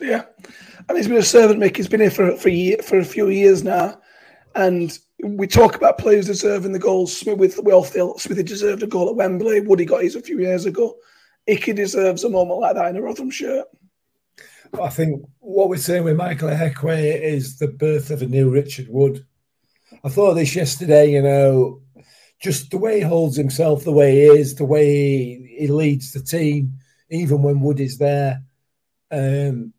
Yeah, 0.00 0.24
and 0.88 0.96
he's 0.96 1.08
been 1.08 1.16
a 1.18 1.22
servant, 1.22 1.60
Mick. 1.60 1.76
He's 1.76 1.88
been 1.88 2.00
here 2.00 2.10
for 2.10 2.36
for, 2.36 2.48
ye- 2.48 2.76
for 2.76 2.98
a 2.98 3.04
few 3.04 3.28
years 3.28 3.64
now, 3.64 4.00
and 4.54 4.96
we 5.22 5.46
talk 5.46 5.74
about 5.74 5.98
players 5.98 6.26
deserving 6.26 6.72
the 6.72 6.78
goals. 6.78 7.16
Smith, 7.16 7.38
with 7.38 7.58
we 7.64 7.72
all 7.72 7.84
feel 7.84 8.18
Smithy 8.18 8.44
deserved 8.44 8.82
a 8.82 8.86
goal 8.86 9.08
at 9.08 9.16
Wembley. 9.16 9.60
Woody 9.60 9.84
got 9.84 10.02
his 10.02 10.14
a 10.14 10.22
few 10.22 10.38
years 10.38 10.64
ago. 10.64 10.96
Icky 11.46 11.72
deserves 11.72 12.24
a 12.24 12.30
moment 12.30 12.60
like 12.60 12.74
that 12.74 12.88
in 12.90 12.96
a 12.96 13.02
Rotherham 13.02 13.30
shirt. 13.30 13.66
I 14.80 14.90
think 14.90 15.24
what 15.38 15.68
we're 15.68 15.78
saying 15.78 16.04
with 16.04 16.16
Michael 16.16 16.50
Ihiekwe 16.50 17.20
is 17.22 17.58
the 17.58 17.68
birth 17.68 18.10
of 18.10 18.22
a 18.22 18.26
new 18.26 18.50
Richard 18.50 18.86
Wood. 18.88 19.24
I 20.04 20.08
thought 20.08 20.34
this 20.34 20.54
yesterday, 20.54 21.10
you 21.12 21.22
know, 21.22 21.80
just 22.40 22.70
the 22.70 22.78
way 22.78 22.98
he 22.98 23.00
holds 23.00 23.36
himself, 23.36 23.82
the 23.82 23.92
way 23.92 24.12
he 24.12 24.22
is, 24.22 24.54
the 24.54 24.66
way 24.66 24.86
he, 24.86 25.56
he 25.60 25.66
leads 25.68 26.12
the 26.12 26.20
team, 26.20 26.74
even 27.10 27.42
when 27.42 27.60
Wood 27.60 27.80
is 27.80 27.98
there. 27.98 28.42
Um, 29.10 29.72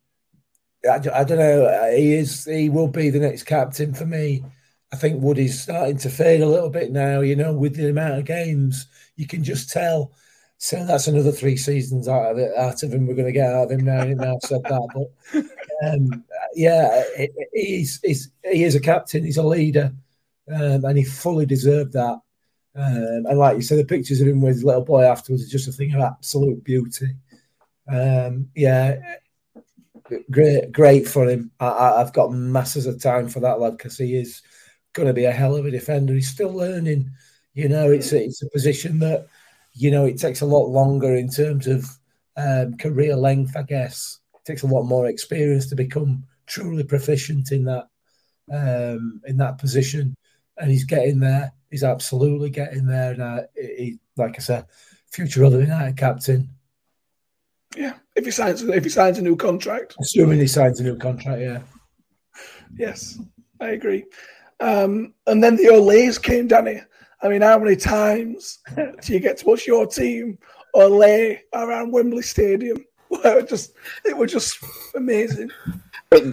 I, 0.84 0.96
I 0.96 1.24
don't 1.24 1.38
know. 1.38 1.92
He 1.96 2.14
is. 2.14 2.44
He 2.44 2.68
will 2.68 2.88
be 2.88 3.10
the 3.10 3.20
next 3.20 3.44
captain 3.44 3.94
for 3.94 4.06
me. 4.06 4.44
I 4.92 4.96
think 4.96 5.22
Woody's 5.22 5.60
starting 5.60 5.98
to 5.98 6.10
fade 6.10 6.40
a 6.40 6.46
little 6.48 6.70
bit 6.70 6.90
now. 6.90 7.20
You 7.20 7.36
know, 7.36 7.52
with 7.52 7.76
the 7.76 7.90
amount 7.90 8.18
of 8.18 8.24
games, 8.24 8.86
you 9.16 9.26
can 9.26 9.44
just 9.44 9.70
tell. 9.70 10.12
So 10.58 10.84
that's 10.84 11.06
another 11.06 11.32
three 11.32 11.56
seasons 11.56 12.06
out 12.06 12.32
of 12.32 12.38
it, 12.38 12.50
out 12.56 12.82
of 12.82 12.92
him. 12.92 13.06
We're 13.06 13.14
going 13.14 13.26
to 13.26 13.32
get 13.32 13.52
out 13.52 13.64
of 13.64 13.70
him 13.70 13.84
now. 13.84 14.04
Now 14.04 14.34
I've 14.34 14.42
said 14.42 14.62
that, 14.64 14.88
but 15.32 15.88
um, 15.88 16.24
yeah, 16.54 17.02
he- 17.16 17.30
he's, 17.54 18.00
he's 18.02 18.30
he 18.44 18.64
is 18.64 18.74
a 18.74 18.80
captain. 18.80 19.24
He's 19.24 19.38
a 19.38 19.42
leader, 19.42 19.92
um, 20.52 20.84
and 20.84 20.98
he 20.98 21.04
fully 21.04 21.46
deserved 21.46 21.94
that. 21.94 22.20
Um, 22.74 23.26
and 23.26 23.38
like 23.38 23.56
you 23.56 23.62
said, 23.62 23.78
the 23.78 23.84
pictures 23.84 24.20
of 24.20 24.28
him 24.28 24.40
with 24.40 24.62
little 24.62 24.84
boy 24.84 25.02
afterwards 25.02 25.42
is 25.42 25.50
just 25.50 25.68
a 25.68 25.72
thing 25.72 25.94
of 25.94 26.02
absolute 26.02 26.62
beauty. 26.62 27.14
Um, 27.88 28.48
yeah, 28.54 29.16
great, 30.30 30.70
great 30.72 31.08
for 31.08 31.28
him. 31.28 31.50
I, 31.58 31.94
I've 31.96 32.12
got 32.12 32.32
masses 32.32 32.86
of 32.86 33.02
time 33.02 33.28
for 33.28 33.40
that 33.40 33.60
lad 33.60 33.76
because 33.76 33.98
he 33.98 34.16
is 34.16 34.42
going 34.92 35.08
to 35.08 35.14
be 35.14 35.24
a 35.24 35.32
hell 35.32 35.56
of 35.56 35.66
a 35.66 35.70
defender. 35.70 36.14
He's 36.14 36.28
still 36.28 36.52
learning. 36.52 37.10
You 37.54 37.68
know, 37.68 37.90
it's 37.90 38.12
a, 38.12 38.24
it's 38.24 38.42
a 38.42 38.50
position 38.50 38.98
that 39.00 39.26
you 39.72 39.90
know 39.90 40.04
it 40.04 40.18
takes 40.18 40.40
a 40.40 40.46
lot 40.46 40.66
longer 40.66 41.14
in 41.14 41.30
terms 41.30 41.66
of 41.66 41.84
um, 42.36 42.76
career 42.76 43.16
length. 43.16 43.56
I 43.56 43.62
guess 43.62 44.18
it 44.34 44.44
takes 44.44 44.62
a 44.62 44.68
lot 44.68 44.84
more 44.84 45.06
experience 45.06 45.68
to 45.68 45.74
become 45.76 46.24
truly 46.46 46.84
proficient 46.84 47.52
in 47.52 47.64
that 47.64 47.88
um, 48.52 49.20
in 49.26 49.36
that 49.38 49.58
position, 49.58 50.16
and 50.58 50.70
he's 50.70 50.84
getting 50.84 51.20
there. 51.20 51.52
He's 51.70 51.84
absolutely 51.84 52.50
getting 52.50 52.86
there. 52.86 53.12
And 53.12 53.22
uh, 53.22 53.40
he, 53.54 53.98
like 54.16 54.34
I 54.36 54.40
said, 54.40 54.66
future 55.10 55.44
other 55.44 55.60
United 55.60 55.96
captain. 55.96 56.50
Yeah, 57.76 57.94
if 58.16 58.24
he 58.24 58.30
signs 58.30 58.62
if 58.62 58.84
he 58.84 58.90
signs 58.90 59.18
a 59.18 59.22
new 59.22 59.36
contract. 59.36 59.94
Assuming 60.00 60.40
he 60.40 60.46
signs 60.46 60.80
a 60.80 60.84
new 60.84 60.96
contract, 60.96 61.40
yeah. 61.40 61.60
Yes, 62.76 63.18
I 63.60 63.70
agree. 63.70 64.04
Um, 64.60 65.14
and 65.26 65.42
then 65.42 65.56
the 65.56 65.66
Olays 65.66 66.22
came, 66.22 66.46
Danny. 66.46 66.80
I 67.22 67.28
mean, 67.28 67.42
how 67.42 67.58
many 67.58 67.76
times 67.76 68.58
do 68.76 69.12
you 69.12 69.20
get 69.20 69.38
to 69.38 69.46
watch 69.46 69.66
your 69.66 69.86
team 69.86 70.38
Olay 70.74 71.40
around 71.54 71.92
Wembley 71.92 72.22
Stadium? 72.22 72.84
Well, 73.08 73.20
it 73.38 73.48
just 73.48 73.72
it 74.04 74.16
was 74.16 74.32
just 74.32 74.58
amazing. 74.94 75.50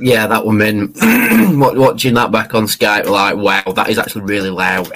Yeah, 0.02 0.28
that 0.28 0.46
one, 0.46 0.58
man. 0.58 0.94
Watching 1.60 2.16
that 2.16 2.32
back 2.32 2.56
on 2.56 2.66
Skype, 2.66 3.06
like, 3.06 3.36
wow, 3.36 3.72
that 3.74 3.90
is 3.90 4.00
actually 4.00 4.24
really 4.24 4.50
loud 4.50 4.92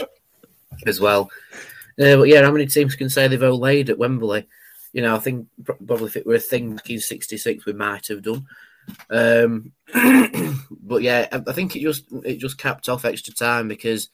as 0.88 1.00
well. 1.00 1.30
Uh, 2.00 2.18
but 2.18 2.28
yeah, 2.28 2.42
how 2.44 2.52
many 2.52 2.66
teams 2.66 2.96
can 2.96 3.10
say 3.10 3.28
they've 3.28 3.40
olayed 3.40 3.90
at 3.90 3.98
Wembley? 3.98 4.48
you 4.94 5.02
know, 5.02 5.16
I 5.16 5.20
think 5.20 5.48
probably 5.64 6.08
if 6.08 6.18
it 6.18 6.26
were 6.26 6.36
a 6.36 6.40
thing 6.40 6.76
back 6.76 6.90
in 6.90 7.00
'66, 7.00 7.66
we 7.66 7.74
might 7.74 8.08
have 8.08 8.22
done. 8.22 8.46
Um, 9.10 9.74
but 10.82 11.02
yeah, 11.02 11.28
I, 11.32 11.54
think 11.54 11.76
it 11.76 11.82
just 11.82 12.06
it 12.24 12.38
just 12.38 12.58
capped 12.58 12.90
off 12.90 13.06
extra 13.06 13.34
time 13.34 13.68
because 13.68 14.10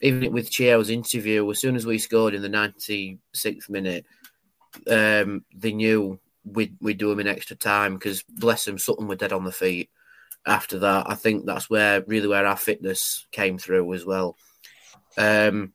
even 0.00 0.32
with 0.32 0.50
Chio's 0.50 0.90
interview, 0.90 1.48
as 1.50 1.60
soon 1.60 1.76
as 1.76 1.86
we 1.86 1.98
scored 1.98 2.34
in 2.34 2.42
the 2.42 2.48
96th 2.48 3.70
minute, 3.70 4.04
um, 4.90 5.44
they 5.54 5.72
knew 5.72 6.18
we'd, 6.44 6.76
we'd 6.80 6.98
do 6.98 7.08
them 7.08 7.20
in 7.20 7.26
extra 7.26 7.56
time 7.56 7.94
because 7.94 8.22
bless 8.22 8.64
them, 8.64 8.78
Sutton 8.78 9.08
were 9.08 9.16
dead 9.16 9.32
on 9.32 9.44
the 9.44 9.52
feet. 9.52 9.90
After 10.46 10.78
that, 10.80 11.08
I 11.08 11.14
think 11.14 11.46
that's 11.46 11.70
where 11.70 12.02
really 12.06 12.28
where 12.28 12.46
our 12.46 12.56
fitness 12.56 13.26
came 13.32 13.56
through 13.56 13.94
as 13.94 14.04
well. 14.04 14.36
Um, 15.16 15.72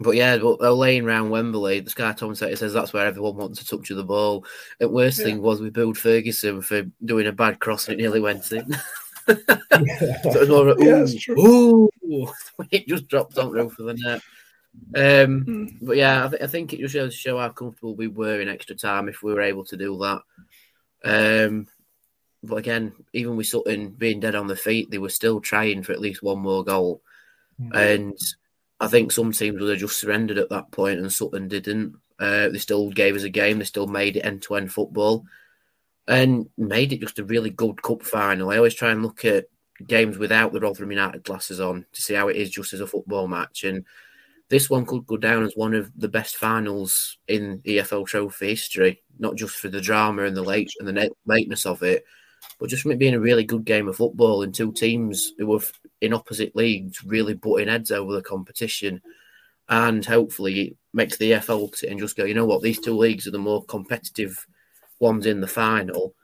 but 0.00 0.12
yeah, 0.16 0.38
but 0.38 0.60
they're 0.60 0.70
laying 0.70 1.04
around 1.04 1.30
Wembley, 1.30 1.80
the 1.80 1.90
Sky 1.90 2.12
commentator 2.12 2.56
says 2.56 2.72
that's 2.72 2.92
where 2.92 3.06
everyone 3.06 3.36
wants 3.36 3.58
to 3.62 3.66
touch 3.76 3.88
the 3.88 4.02
ball. 4.04 4.44
The 4.78 4.88
worst 4.88 5.18
Yeah. 5.18 5.24
thing 5.26 5.42
was 5.42 5.60
we 5.60 5.70
booed 5.70 5.98
Ferguson 5.98 6.62
for 6.62 6.84
doing 7.04 7.26
a 7.26 7.32
bad 7.32 7.58
cross 7.60 7.88
and 7.88 7.98
it 7.98 8.02
nearly 8.02 8.20
went 8.20 8.50
in. 8.52 8.66
so 9.28 9.36
it 9.36 10.40
was 10.40 10.48
more 10.48 10.68
of 10.68 10.78
a, 10.80 10.84
Yeah, 10.84 11.34
ooh, 11.34 11.88
ooh, 12.04 12.28
it 12.70 12.86
just 12.88 13.08
dropped 13.08 13.38
on 13.38 13.50
roof 13.50 13.78
of 13.78 13.86
the 13.86 13.94
net. 13.94 14.22
Um, 14.94 15.42
Hmm. 15.42 15.64
but 15.82 15.96
yeah, 15.96 16.24
I, 16.24 16.28
th- 16.28 16.42
I 16.42 16.46
think 16.46 16.72
it 16.72 16.78
just 16.80 16.94
shows 16.94 17.14
show 17.14 17.38
how 17.38 17.48
comfortable 17.50 17.96
we 17.96 18.06
were 18.08 18.40
in 18.40 18.48
extra 18.48 18.76
time 18.76 19.08
if 19.08 19.22
we 19.22 19.32
were 19.34 19.42
able 19.42 19.64
to 19.66 19.76
do 19.76 19.98
that. 19.98 20.22
Um, 21.44 21.66
but 22.42 22.56
again, 22.56 22.92
even 23.12 23.36
with 23.36 23.48
Sutton 23.48 23.90
being 23.90 24.20
dead 24.20 24.34
on 24.34 24.46
the 24.46 24.56
feet, 24.56 24.90
they 24.90 24.98
were 24.98 25.08
still 25.10 25.40
trying 25.40 25.82
for 25.82 25.92
at 25.92 26.00
least 26.00 26.22
one 26.22 26.38
more 26.38 26.64
goal. 26.64 27.02
And 27.72 28.16
I 28.80 28.88
think 28.88 29.12
some 29.12 29.32
teams 29.32 29.60
would 29.60 29.70
have 29.70 29.78
just 29.78 30.00
surrendered 30.00 30.38
at 30.38 30.48
that 30.50 30.70
point, 30.70 30.98
and 30.98 31.12
Sutton 31.12 31.48
didn't. 31.48 31.96
Uh, 32.18 32.48
they 32.48 32.58
still 32.58 32.90
gave 32.90 33.14
us 33.14 33.22
a 33.22 33.28
game. 33.28 33.58
They 33.58 33.64
still 33.64 33.86
made 33.86 34.16
it 34.16 34.20
end 34.20 34.42
to 34.42 34.54
end 34.54 34.72
football, 34.72 35.24
and 36.08 36.48
made 36.56 36.92
it 36.92 37.00
just 37.00 37.18
a 37.18 37.24
really 37.24 37.50
good 37.50 37.82
cup 37.82 38.02
final. 38.02 38.50
I 38.50 38.56
always 38.56 38.74
try 38.74 38.90
and 38.90 39.02
look 39.02 39.24
at 39.24 39.46
games 39.86 40.18
without 40.18 40.52
the 40.52 40.60
Rotherham 40.60 40.90
United 40.90 41.24
glasses 41.24 41.60
on 41.60 41.86
to 41.92 42.02
see 42.02 42.14
how 42.14 42.28
it 42.28 42.36
is 42.36 42.50
just 42.50 42.72
as 42.72 42.80
a 42.80 42.86
football 42.86 43.28
match. 43.28 43.64
And 43.64 43.84
this 44.48 44.68
one 44.68 44.84
could 44.84 45.06
go 45.06 45.16
down 45.16 45.44
as 45.44 45.54
one 45.54 45.74
of 45.74 45.90
the 45.96 46.08
best 46.08 46.36
finals 46.36 47.18
in 47.28 47.60
EFL 47.60 48.06
Trophy 48.06 48.48
history, 48.48 49.02
not 49.18 49.36
just 49.36 49.56
for 49.56 49.68
the 49.68 49.80
drama 49.80 50.24
and 50.24 50.36
the 50.36 50.42
late 50.42 50.70
and 50.78 50.88
the 50.88 51.10
lateness 51.26 51.66
of 51.66 51.82
it, 51.82 52.04
but 52.58 52.68
just 52.68 52.82
from 52.82 52.92
it 52.92 52.98
being 52.98 53.14
a 53.14 53.20
really 53.20 53.44
good 53.44 53.64
game 53.64 53.88
of 53.88 53.96
football 53.96 54.42
and 54.42 54.54
two 54.54 54.72
teams 54.72 55.32
who 55.38 55.46
were 55.46 55.60
in 56.00 56.12
opposite 56.12 56.54
leagues 56.54 57.04
really 57.04 57.34
butting 57.34 57.68
heads 57.68 57.90
over 57.90 58.12
the 58.12 58.22
competition. 58.22 59.00
And 59.68 60.04
hopefully 60.04 60.60
it 60.60 60.76
makes 60.92 61.16
the 61.16 61.32
EFL 61.32 61.60
look 61.60 61.74
at 61.74 61.84
it 61.84 61.90
and 61.90 62.00
just 62.00 62.16
go, 62.16 62.24
you 62.24 62.34
know 62.34 62.44
what, 62.44 62.62
these 62.62 62.80
two 62.80 62.96
leagues 62.96 63.26
are 63.26 63.30
the 63.30 63.38
more 63.38 63.64
competitive 63.64 64.46
ones 64.98 65.26
in 65.26 65.40
the 65.40 65.46
final. 65.46 66.14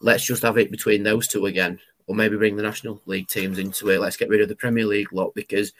Let's 0.00 0.24
just 0.24 0.42
have 0.42 0.58
it 0.58 0.70
between 0.70 1.02
those 1.02 1.28
two 1.28 1.46
again, 1.46 1.78
or 2.06 2.14
maybe 2.14 2.36
bring 2.36 2.56
the 2.56 2.62
National 2.62 3.00
League 3.06 3.28
teams 3.28 3.58
into 3.58 3.90
it. 3.90 4.00
Let's 4.00 4.16
get 4.16 4.28
rid 4.28 4.40
of 4.40 4.48
the 4.48 4.56
Premier 4.56 4.86
League 4.86 5.12
lot 5.12 5.34
because 5.34 5.72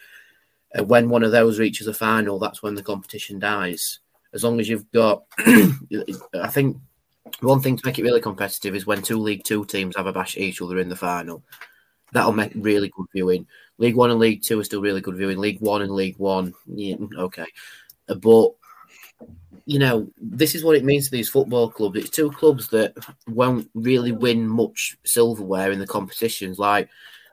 uh, 0.77 0.83
when 0.83 1.09
one 1.09 1.23
of 1.23 1.31
those 1.31 1.59
reaches 1.59 1.87
a 1.87 1.93
final, 1.93 2.39
that's 2.39 2.61
when 2.61 2.75
the 2.75 2.83
competition 2.83 3.39
dies. 3.39 3.99
As 4.33 4.43
long 4.43 4.59
as 4.59 4.67
you've 4.67 4.89
got, 4.91 5.23
I 5.39 6.47
think 6.49 6.77
one 7.39 7.61
thing 7.61 7.77
to 7.77 7.85
make 7.85 7.99
it 7.99 8.03
really 8.03 8.21
competitive 8.21 8.75
is 8.75 8.85
when 8.85 9.01
two 9.01 9.19
League 9.19 9.43
Two 9.43 9.65
teams 9.65 9.95
have 9.95 10.07
a 10.07 10.13
bash 10.13 10.37
each 10.37 10.61
other 10.61 10.79
in 10.79 10.89
the 10.89 10.95
final. 10.95 11.43
That'll 12.11 12.31
make 12.31 12.51
really 12.55 12.89
good 12.89 13.07
viewing. 13.13 13.47
League 13.77 13.95
One 13.95 14.11
and 14.11 14.19
League 14.19 14.43
Two 14.43 14.59
are 14.59 14.63
still 14.63 14.81
really 14.81 15.01
good 15.01 15.15
viewing. 15.15 15.39
League 15.39 15.59
One 15.59 15.81
and 15.81 15.91
League 15.91 16.17
One, 16.17 16.53
yeah, 16.67 16.95
okay, 17.17 17.45
but 18.07 18.51
you 19.65 19.79
know 19.79 20.09
this 20.21 20.55
is 20.55 20.63
what 20.63 20.75
it 20.75 20.83
means 20.83 21.05
to 21.05 21.11
these 21.11 21.29
football 21.29 21.69
clubs. 21.69 21.97
It's 21.97 22.09
two 22.09 22.31
clubs 22.31 22.67
that 22.69 22.95
won't 23.27 23.69
really 23.73 24.11
win 24.11 24.47
much 24.47 24.97
silverware 25.05 25.71
in 25.71 25.79
the 25.79 25.87
competitions. 25.87 26.59
Like 26.59 26.89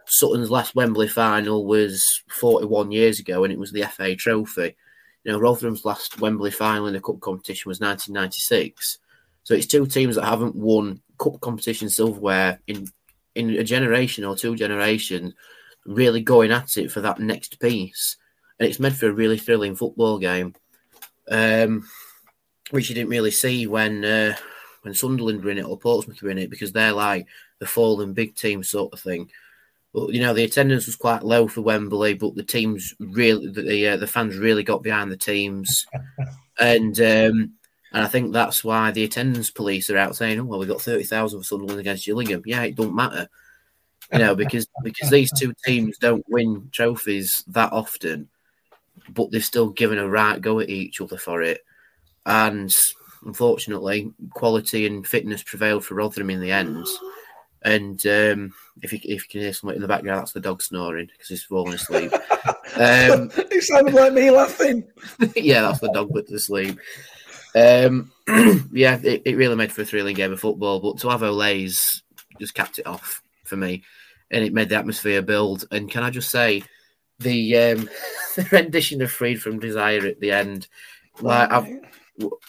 Sutton's 0.06 0.50
last 0.50 0.74
Wembley 0.74 1.08
final 1.08 1.66
was 1.66 2.22
41 2.28 2.92
years 2.92 3.18
ago, 3.18 3.44
and 3.44 3.52
it 3.52 3.58
was 3.58 3.72
the 3.72 3.82
FA 3.82 4.14
Trophy. 4.14 4.76
You 5.24 5.32
know, 5.32 5.38
Rotherham's 5.38 5.84
last 5.84 6.20
Wembley 6.20 6.50
final 6.50 6.86
in 6.86 6.94
a 6.94 7.00
cup 7.00 7.20
competition 7.20 7.68
was 7.68 7.80
1996. 7.80 8.98
So 9.44 9.54
it's 9.54 9.66
two 9.66 9.86
teams 9.86 10.16
that 10.16 10.24
haven't 10.24 10.54
won 10.54 11.00
cup 11.18 11.40
competition 11.40 11.88
silverware 11.88 12.60
in 12.66 12.86
in 13.34 13.50
a 13.50 13.64
generation 13.64 14.24
or 14.24 14.36
two 14.36 14.56
generations, 14.56 15.34
really 15.86 16.20
going 16.20 16.50
at 16.50 16.76
it 16.76 16.90
for 16.90 17.00
that 17.00 17.20
next 17.20 17.60
piece, 17.60 18.16
and 18.58 18.68
it's 18.68 18.80
meant 18.80 18.96
for 18.96 19.08
a 19.08 19.12
really 19.12 19.38
thrilling 19.38 19.76
football 19.76 20.18
game, 20.18 20.54
um, 21.30 21.88
which 22.70 22.88
you 22.88 22.94
didn't 22.94 23.10
really 23.10 23.30
see 23.30 23.66
when 23.66 24.04
uh, 24.04 24.36
when 24.82 24.94
Sunderland 24.94 25.44
were 25.44 25.50
in 25.50 25.58
it 25.58 25.66
or 25.66 25.78
Portsmouth 25.78 26.20
were 26.22 26.30
in 26.30 26.38
it 26.38 26.50
because 26.50 26.72
they're 26.72 26.92
like 26.92 27.26
the 27.58 27.66
fallen 27.66 28.12
big 28.12 28.34
team 28.34 28.62
sort 28.62 28.92
of 28.92 29.00
thing. 29.00 29.30
But 29.92 30.10
you 30.10 30.20
know 30.20 30.34
the 30.34 30.44
attendance 30.44 30.86
was 30.86 30.96
quite 30.96 31.24
low 31.24 31.48
for 31.48 31.62
Wembley, 31.62 32.14
but 32.14 32.34
the 32.34 32.44
teams 32.44 32.94
really 32.98 33.48
the 33.48 33.88
uh, 33.88 33.96
the 33.96 34.06
fans 34.06 34.36
really 34.36 34.62
got 34.62 34.82
behind 34.82 35.10
the 35.10 35.16
teams, 35.16 35.86
and 36.58 37.00
um, 37.00 37.52
and 37.92 38.04
I 38.04 38.08
think 38.08 38.32
that's 38.32 38.62
why 38.62 38.90
the 38.90 39.04
attendance 39.04 39.50
police 39.50 39.90
are 39.90 39.98
out 39.98 40.16
saying, 40.16 40.40
"Oh 40.40 40.44
well, 40.44 40.58
we 40.58 40.66
got 40.66 40.80
thirty 40.80 41.04
thousand 41.04 41.40
for 41.40 41.44
Sunderland 41.44 41.80
against 41.80 42.06
Gillingham." 42.06 42.42
Yeah, 42.44 42.62
it 42.62 42.76
don't 42.76 42.94
matter, 42.94 43.28
you 44.12 44.18
know, 44.18 44.34
because 44.34 44.66
because 44.84 45.10
these 45.10 45.32
two 45.32 45.52
teams 45.64 45.98
don't 45.98 46.24
win 46.28 46.68
trophies 46.72 47.44
that 47.48 47.72
often, 47.72 48.28
but 49.10 49.30
they've 49.30 49.44
still 49.44 49.70
given 49.70 49.98
a 49.98 50.08
right 50.08 50.40
go 50.40 50.60
at 50.60 50.68
each 50.68 51.00
other 51.00 51.18
for 51.18 51.42
it, 51.42 51.64
and 52.26 52.74
unfortunately, 53.24 54.12
quality 54.30 54.86
and 54.86 55.06
fitness 55.06 55.42
prevailed 55.42 55.84
for 55.84 55.94
Rotherham 55.94 56.30
in 56.30 56.40
the 56.40 56.52
end. 56.52 56.86
And 57.62 58.04
um, 58.06 58.54
if 58.82 58.92
you 58.92 59.00
if 59.02 59.24
you 59.24 59.28
can 59.28 59.40
hear 59.40 59.52
something 59.52 59.76
in 59.76 59.82
the 59.82 59.88
background, 59.88 60.20
that's 60.20 60.32
the 60.32 60.40
dog 60.40 60.62
snoring 60.62 61.06
because 61.06 61.28
he's 61.28 61.42
falling 61.42 61.74
asleep. 61.74 62.12
um, 62.76 63.30
it 63.36 63.62
sounded 63.64 63.94
like 63.94 64.14
me 64.14 64.30
laughing. 64.30 64.84
yeah, 65.36 65.62
that's 65.62 65.80
the 65.80 65.92
dog 65.92 66.10
put 66.10 66.28
to 66.28 66.38
sleep. 66.38 66.78
Um, 67.54 68.12
yeah, 68.72 68.98
it, 69.02 69.22
it 69.24 69.36
really 69.36 69.56
made 69.56 69.72
for 69.72 69.82
a 69.82 69.84
thrilling 69.84 70.16
game 70.16 70.32
of 70.32 70.40
football, 70.40 70.80
but 70.80 70.98
to 70.98 71.08
have 71.08 71.20
Olays 71.20 72.02
just 72.38 72.54
capped 72.54 72.78
it 72.78 72.86
off 72.86 73.22
for 73.44 73.56
me, 73.56 73.82
and 74.30 74.44
it 74.44 74.52
made 74.52 74.68
the 74.68 74.76
atmosphere 74.76 75.22
build. 75.22 75.66
And 75.70 75.90
can 75.90 76.02
I 76.02 76.10
just 76.10 76.30
say, 76.30 76.62
the 77.18 77.56
um, 77.56 77.88
the 78.36 78.48
rendition 78.50 79.02
of 79.02 79.12
"Freed 79.12 79.40
from 79.40 79.58
Desire" 79.58 80.06
at 80.06 80.20
the 80.20 80.32
end, 80.32 80.68
like 81.20 81.50
I've, 81.50 81.68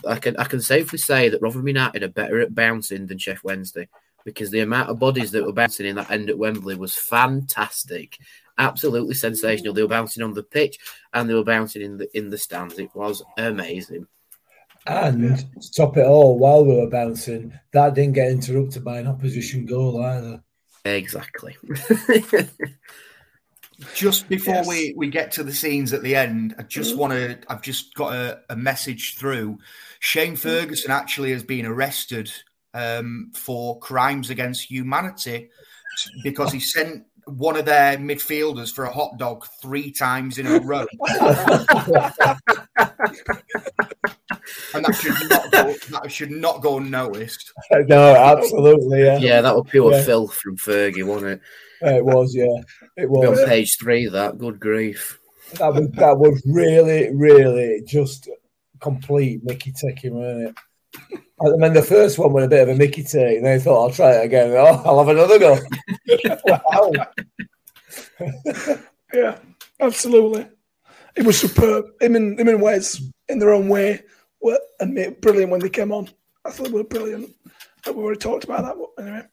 I 0.08 0.16
can 0.18 0.38
I 0.38 0.46
can 0.46 0.62
safely 0.62 1.00
say 1.00 1.30
that 1.30 1.42
Rotherham 1.42 1.68
United 1.68 2.04
are 2.04 2.10
better 2.10 2.40
at 2.40 2.56
bouncing 2.56 3.08
than 3.08 3.18
Sheff 3.18 3.44
Wednesday 3.44 3.88
because 4.24 4.52
the 4.52 4.60
amount 4.60 4.90
of 4.90 5.00
bodies 5.00 5.32
that 5.32 5.46
were 5.46 5.54
bouncing 5.54 5.88
in 5.88 5.96
that 5.96 6.12
end 6.12 6.30
at 6.30 6.38
Wembley 6.38 6.76
was 6.76 6.96
fantastic, 6.96 8.18
absolutely 8.58 9.16
sensational. 9.16 9.74
They 9.74 9.82
were 9.82 9.88
bouncing 9.88 10.24
on 10.24 10.34
the 10.34 10.44
pitch 10.44 10.78
and 11.14 11.30
they 11.30 11.34
were 11.34 11.44
bouncing 11.44 11.82
in 11.82 11.98
the 11.98 12.18
in 12.18 12.30
the 12.30 12.38
stands. 12.38 12.80
It 12.80 12.94
was 12.96 13.24
amazing. 13.38 14.08
And 14.88 15.38
to 15.38 15.72
top 15.72 15.98
it 15.98 16.06
all, 16.06 16.40
while 16.40 16.66
we 16.66 16.76
were 16.76 16.90
bouncing, 16.90 17.54
that 17.74 17.94
didn't 17.94 18.14
get 18.14 18.32
interrupted 18.32 18.84
by 18.84 19.00
an 19.00 19.08
opposition 19.08 19.66
goal 19.66 20.04
either. 20.04 20.42
Exactly. 20.86 21.56
Just 23.96 24.30
before 24.30 24.56
Yes. 24.56 24.68
we, 24.68 24.94
we 24.96 25.08
get 25.10 25.32
to 25.34 25.44
the 25.44 25.54
scenes 25.54 25.92
at 25.94 26.04
the 26.04 26.16
end, 26.16 26.54
I 26.60 26.64
just 26.64 26.96
want 26.96 27.14
to. 27.14 27.40
I've 27.50 27.64
just 27.64 27.96
got 27.96 28.14
a, 28.14 28.40
a 28.52 28.56
message 28.56 29.18
through. 29.18 29.58
Shane 30.00 30.36
Ferguson 30.36 30.92
actually 30.92 31.32
has 31.32 31.44
been 31.44 31.66
arrested 31.66 32.32
um, 32.76 33.32
for 33.34 33.80
crimes 33.80 34.30
against 34.30 34.70
humanity 34.70 35.50
because 36.24 36.52
he 36.52 36.60
sent 36.60 37.06
one 37.26 37.58
of 37.58 37.66
their 37.66 37.98
midfielders 37.98 38.72
for 38.72 38.86
a 38.86 38.92
hot 38.92 39.18
dog 39.18 39.46
three 39.62 39.92
times 39.92 40.38
in 40.38 40.46
a 40.48 40.60
row, 40.60 40.86
and 44.74 44.86
that 44.86 44.96
should 44.96 45.30
not 45.30 45.52
go, 45.52 45.74
that 45.92 46.12
should 46.12 46.32
not 46.32 46.62
go 46.62 46.78
unnoticed. 46.78 47.52
no, 47.72 48.16
absolutely, 48.16 49.04
yeah. 49.04 49.18
yeah, 49.18 49.42
that 49.42 49.56
was 49.56 49.68
pure 49.70 49.92
Yeah. 49.92 50.04
filth 50.04 50.36
from 50.36 50.58
Fergie, 50.58 51.06
wasn't 51.06 51.32
it? 51.34 51.42
It 51.82 52.06
was, 52.06 52.36
yeah. 52.36 52.62
It 52.96 53.08
Be 53.12 53.28
on 53.28 53.48
page 53.48 53.78
three. 53.80 54.08
That 54.08 54.38
good 54.38 54.60
grief. 54.60 55.20
That 55.56 55.74
was 55.74 55.90
that 55.92 56.18
was 56.18 56.42
really, 56.46 57.14
really 57.14 57.82
just 57.86 58.30
complete 58.80 59.44
Mickey 59.44 59.72
taking, 59.74 60.14
wasn't 60.14 60.50
it? 60.50 61.20
I 61.42 61.56
mean, 61.58 61.74
the 61.74 61.82
first 61.82 62.20
one 62.20 62.34
was 62.34 62.44
a 62.44 62.48
bit 62.48 62.62
of 62.62 62.70
a 62.70 62.76
Mickey 62.76 63.04
take, 63.04 63.38
and 63.38 63.46
then 63.46 63.56
I 63.56 63.60
thought 63.60 63.84
I'll 63.84 63.92
try 63.92 64.12
it 64.12 64.26
again. 64.26 64.52
Oh, 64.52 64.82
I'll 64.86 65.04
have 65.04 65.08
another 65.08 65.40
go. 65.40 65.58
wow. 66.66 66.92
Yeah, 69.14 69.38
absolutely. 69.80 70.48
It 71.16 71.26
was 71.26 71.40
superb. 71.40 71.86
Him 72.00 72.16
and 72.16 72.40
him 72.40 72.48
and 72.48 72.62
Wes 72.62 73.02
in 73.28 73.40
their 73.40 73.54
own 73.54 73.68
way 73.68 74.04
were 74.42 74.60
brilliant 75.22 75.52
when 75.52 75.60
they 75.60 75.70
came 75.70 75.92
on. 75.92 76.10
I 76.46 76.52
thought 76.52 76.68
they 76.68 76.74
were 76.74 76.84
brilliant. 76.84 77.30
We 77.86 77.94
already 77.94 78.20
talked 78.20 78.44
about 78.44 78.64
that. 78.64 78.76
But 78.78 79.04
anyway, 79.04 79.28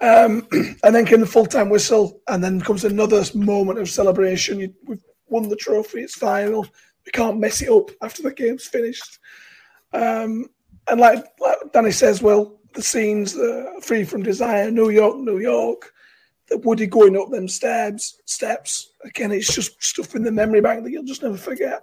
um, 0.00 0.46
and 0.84 0.94
then 0.94 1.06
came 1.06 1.20
the 1.20 1.26
full 1.26 1.46
time 1.46 1.68
whistle, 1.68 2.20
and 2.28 2.42
then 2.42 2.60
comes 2.60 2.84
another 2.84 3.22
moment 3.34 3.78
of 3.78 3.88
celebration. 3.88 4.60
You, 4.60 4.74
we've 4.86 5.02
won 5.28 5.48
the 5.48 5.56
trophy. 5.56 6.00
It's 6.00 6.14
final. 6.14 6.62
We 7.06 7.12
can't 7.12 7.38
mess 7.38 7.62
it 7.62 7.70
up 7.70 7.90
after 8.02 8.22
the 8.22 8.32
game's 8.32 8.66
finished. 8.66 9.18
Um, 9.92 10.46
and 10.88 11.00
like, 11.00 11.24
like 11.40 11.72
Danny 11.72 11.92
says, 11.92 12.22
well, 12.22 12.60
the 12.74 12.82
scenes, 12.82 13.36
free 13.82 14.04
from 14.04 14.22
desire, 14.22 14.70
New 14.70 14.90
York, 14.90 15.16
New 15.16 15.38
York, 15.38 15.92
the 16.48 16.58
Woody 16.58 16.86
going 16.86 17.16
up 17.16 17.30
them 17.30 17.48
steps, 17.48 18.20
steps. 18.26 18.92
Again, 19.04 19.32
it's 19.32 19.54
just 19.54 19.82
stuff 19.82 20.14
in 20.14 20.22
the 20.22 20.32
memory 20.32 20.60
bank 20.60 20.84
that 20.84 20.90
you'll 20.90 21.04
just 21.04 21.22
never 21.22 21.36
forget. 21.36 21.82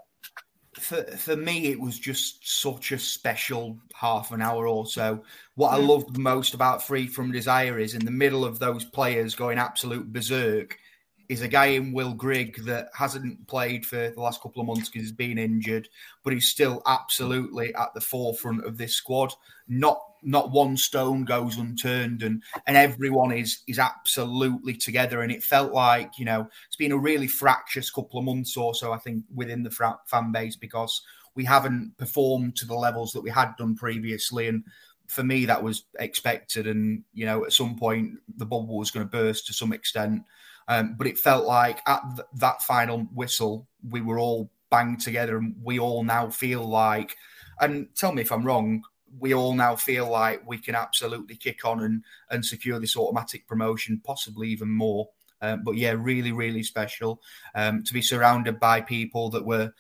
For 0.88 1.04
for 1.18 1.36
me, 1.36 1.68
it 1.68 1.80
was 1.80 2.00
just 2.00 2.48
such 2.62 2.92
a 2.92 3.00
special 3.00 3.78
half 3.94 4.32
an 4.32 4.42
hour 4.42 4.68
or 4.68 4.86
so. 4.86 5.24
What 5.56 5.74
I 5.74 5.78
loved 5.78 6.18
most 6.18 6.54
about 6.54 6.86
Free 6.86 7.08
from 7.08 7.32
Desire 7.32 7.78
is 7.78 7.94
in 7.94 8.06
the 8.06 8.12
middle 8.12 8.46
of 8.46 8.60
those 8.60 8.86
players 8.86 9.36
going 9.36 9.58
absolute 9.58 10.12
berserk, 10.14 10.80
is 11.28 11.42
a 11.42 11.48
guy 11.48 11.68
in 11.68 11.92
Will 11.92 12.14
Grigg 12.14 12.64
that 12.64 12.90
hasn't 12.94 13.46
played 13.48 13.86
for 13.86 14.10
the 14.10 14.22
last 14.22 14.42
couple 14.42 14.62
of 14.62 14.68
months 14.68 14.88
because 14.88 15.02
he's 15.02 15.12
been 15.12 15.38
injured, 15.38 15.90
but 16.24 16.32
he's 16.32 16.48
still 16.48 16.82
absolutely 16.86 17.76
at 17.76 17.94
the 17.94 18.02
forefront 18.02 18.66
of 18.66 18.78
this 18.78 18.94
squad. 18.94 19.34
Not 19.68 20.02
not 20.24 20.52
one 20.52 20.78
stone 20.78 21.26
goes 21.26 21.58
unturned, 21.58 22.24
and 22.24 22.44
and 22.66 22.78
everyone 22.78 23.32
is 23.32 23.62
is 23.68 23.80
absolutely 23.80 24.76
together. 24.76 25.22
And 25.22 25.32
it 25.32 25.44
felt 25.44 25.74
like 25.74 26.18
you 26.18 26.26
know 26.26 26.48
it's 26.68 26.76
been 26.76 26.92
a 26.92 26.98
really 26.98 27.28
fractious 27.28 27.90
couple 27.90 28.20
of 28.20 28.26
months 28.26 28.58
or 28.58 28.74
so. 28.74 28.92
I 28.92 28.98
think 28.98 29.24
within 29.34 29.64
the 29.64 29.72
fra- 29.72 30.00
fan 30.06 30.32
base 30.32 30.56
because 30.56 31.02
we 31.36 31.46
haven't 31.46 31.98
performed 31.98 32.56
to 32.58 32.66
the 32.66 32.76
levels 32.76 33.14
that 33.14 33.22
we 33.22 33.30
had 33.30 33.56
done 33.58 33.76
previously, 33.76 34.48
and 34.48 34.64
for 35.08 35.24
me 35.24 35.46
that 35.46 35.64
was 35.64 35.84
expected. 36.00 36.68
And 36.68 37.04
you 37.14 37.26
know 37.26 37.46
at 37.46 37.54
some 37.54 37.78
point 37.78 38.18
the 38.38 38.46
bubble 38.46 38.78
was 38.78 38.92
going 38.92 39.06
to 39.06 39.12
burst 39.12 39.48
to 39.48 39.54
some 39.54 39.74
extent. 39.74 40.24
Um, 40.70 40.96
but 40.98 41.08
it 41.08 41.18
felt 41.18 41.46
like 41.46 41.80
at 41.88 42.02
th- 42.16 42.28
that 42.36 42.62
final 42.62 43.00
whistle, 43.14 43.68
we 43.90 44.02
were 44.02 44.20
all 44.20 44.52
banged 44.70 45.02
together, 45.02 45.38
and 45.38 45.56
we 45.64 45.80
all 45.80 46.04
now 46.04 46.30
feel 46.30 46.68
like. 46.68 47.16
And 47.60 47.88
tell 47.96 48.12
me 48.12 48.22
if 48.22 48.32
I'm 48.32 48.46
wrong. 48.46 48.84
We 49.20 49.34
all 49.34 49.54
now 49.54 49.76
feel 49.76 50.10
like 50.10 50.48
we 50.48 50.58
can 50.58 50.76
absolutely 50.76 51.36
kick 51.36 51.66
on 51.66 51.84
and 51.84 52.04
and 52.30 52.46
secure 52.46 52.80
this 52.80 52.98
automatic 52.98 53.48
promotion, 53.48 54.02
possibly 54.04 54.50
even 54.50 54.70
more. 54.70 55.10
Um, 55.42 55.64
but 55.64 55.76
yeah, 55.76 55.96
really, 55.98 56.32
really 56.32 56.64
special 56.64 57.22
um, 57.54 57.84
to 57.84 57.94
be 57.94 58.02
surrounded 58.02 58.60
by 58.60 58.82
people 58.82 59.30
that 59.32 59.46
were 59.46 59.72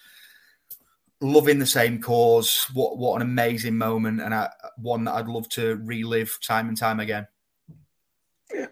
loving 1.21 1.59
the 1.59 1.65
same 1.65 2.01
cause. 2.01 2.67
What 2.73 2.97
what 2.97 3.15
an 3.15 3.21
amazing 3.23 3.77
moment, 3.77 4.21
and 4.21 4.33
I, 4.33 4.49
one 4.77 5.03
that 5.05 5.15
I'd 5.15 5.27
love 5.27 5.49
to 5.49 5.77
relive 5.83 6.37
time 6.41 6.67
and 6.67 6.77
time 6.77 6.99
again. 6.99 7.27
Yeah, 8.53 8.67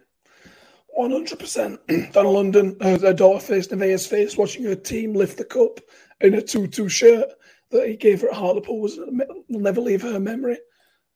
One 0.90 1.12
hundred 1.12 1.40
percent. 1.40 1.80
Donna 2.12 2.30
London, 2.30 2.78
her, 2.82 3.14
daughter 3.14 3.44
faced 3.44 3.72
Nevaeh's 3.72 4.08
face, 4.08 4.38
watching 4.38 4.64
her 4.66 4.76
team 4.76 5.14
lift 5.14 5.38
the 5.38 5.46
cup 5.46 5.80
in 6.22 6.36
a 6.36 6.42
Tutu 6.42 6.88
shirt 6.88 7.30
that 7.72 7.88
he 7.88 7.96
gave 7.96 8.22
her 8.22 8.30
at 8.30 8.36
Hartlepool 8.36 8.80
was 8.80 8.98
will 8.98 9.36
never 9.50 9.82
leave 9.82 10.02
her 10.02 10.20
memory. 10.20 10.58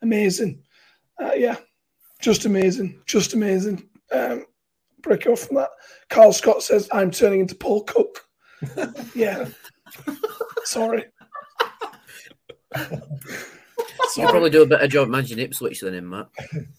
Amazing, 0.01 0.63
uh, 1.21 1.33
yeah, 1.35 1.57
just 2.21 2.45
amazing, 2.45 3.01
just 3.05 3.33
amazing. 3.33 3.87
Um, 4.11 4.45
break 5.01 5.27
off 5.27 5.41
from 5.41 5.57
that. 5.57 5.69
Carl 6.09 6.33
Scott 6.33 6.63
says, 6.63 6.89
"I'm 6.91 7.11
turning 7.11 7.41
into 7.41 7.55
Paul 7.55 7.83
Cook." 7.83 8.25
yeah, 9.15 9.47
sorry. 10.63 11.05
You 14.15 14.23
could 14.23 14.31
probably 14.31 14.49
do 14.49 14.63
a 14.63 14.67
better 14.67 14.87
job 14.87 15.09
managing 15.09 15.39
Ipswich 15.39 15.81
than 15.81 15.93
him, 15.93 16.09
Matt. 16.09 16.27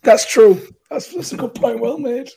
That's 0.02 0.30
true. 0.30 0.60
That's, 0.90 1.12
that's 1.14 1.32
a 1.32 1.36
good 1.36 1.54
point. 1.54 1.80
Well 1.80 1.98
made. 1.98 2.28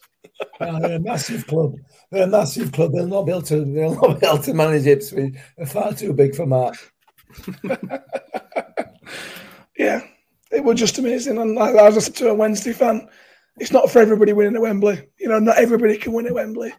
Uh, 0.59 0.79
they're 0.79 0.95
a 0.97 0.99
massive 0.99 1.47
club. 1.47 1.75
They're 2.11 2.23
a 2.23 2.27
massive 2.27 2.71
club. 2.71 2.93
They'll 2.93 3.07
not 3.07 3.23
be 3.23 3.31
able 3.31 3.41
to. 3.43 3.65
They'll 3.65 3.95
not 3.95 4.19
be 4.19 4.27
able 4.27 4.39
to 4.39 4.53
manage 4.53 4.86
Ipswich. 4.86 5.34
They're 5.57 5.65
far 5.65 5.93
too 5.93 6.13
big 6.13 6.36
for 6.36 6.45
Matt. 6.45 6.75
Yeah, 9.77 10.01
it 10.51 10.63
was 10.63 10.79
just 10.79 10.99
amazing. 10.99 11.38
And 11.38 11.55
like, 11.55 11.75
as 11.75 11.97
I 11.97 11.99
said 11.99 12.15
to 12.15 12.29
a 12.29 12.34
Wednesday 12.34 12.73
fan, 12.73 13.07
it's 13.57 13.71
not 13.71 13.89
for 13.89 13.99
everybody 13.99 14.34
winning 14.34 14.55
at 14.55 14.61
Wembley. 14.61 15.07
You 15.19 15.29
know, 15.29 15.39
not 15.39 15.57
everybody 15.57 15.97
can 15.97 16.13
win 16.13 16.27
at 16.27 16.34
Wembley. 16.34 16.73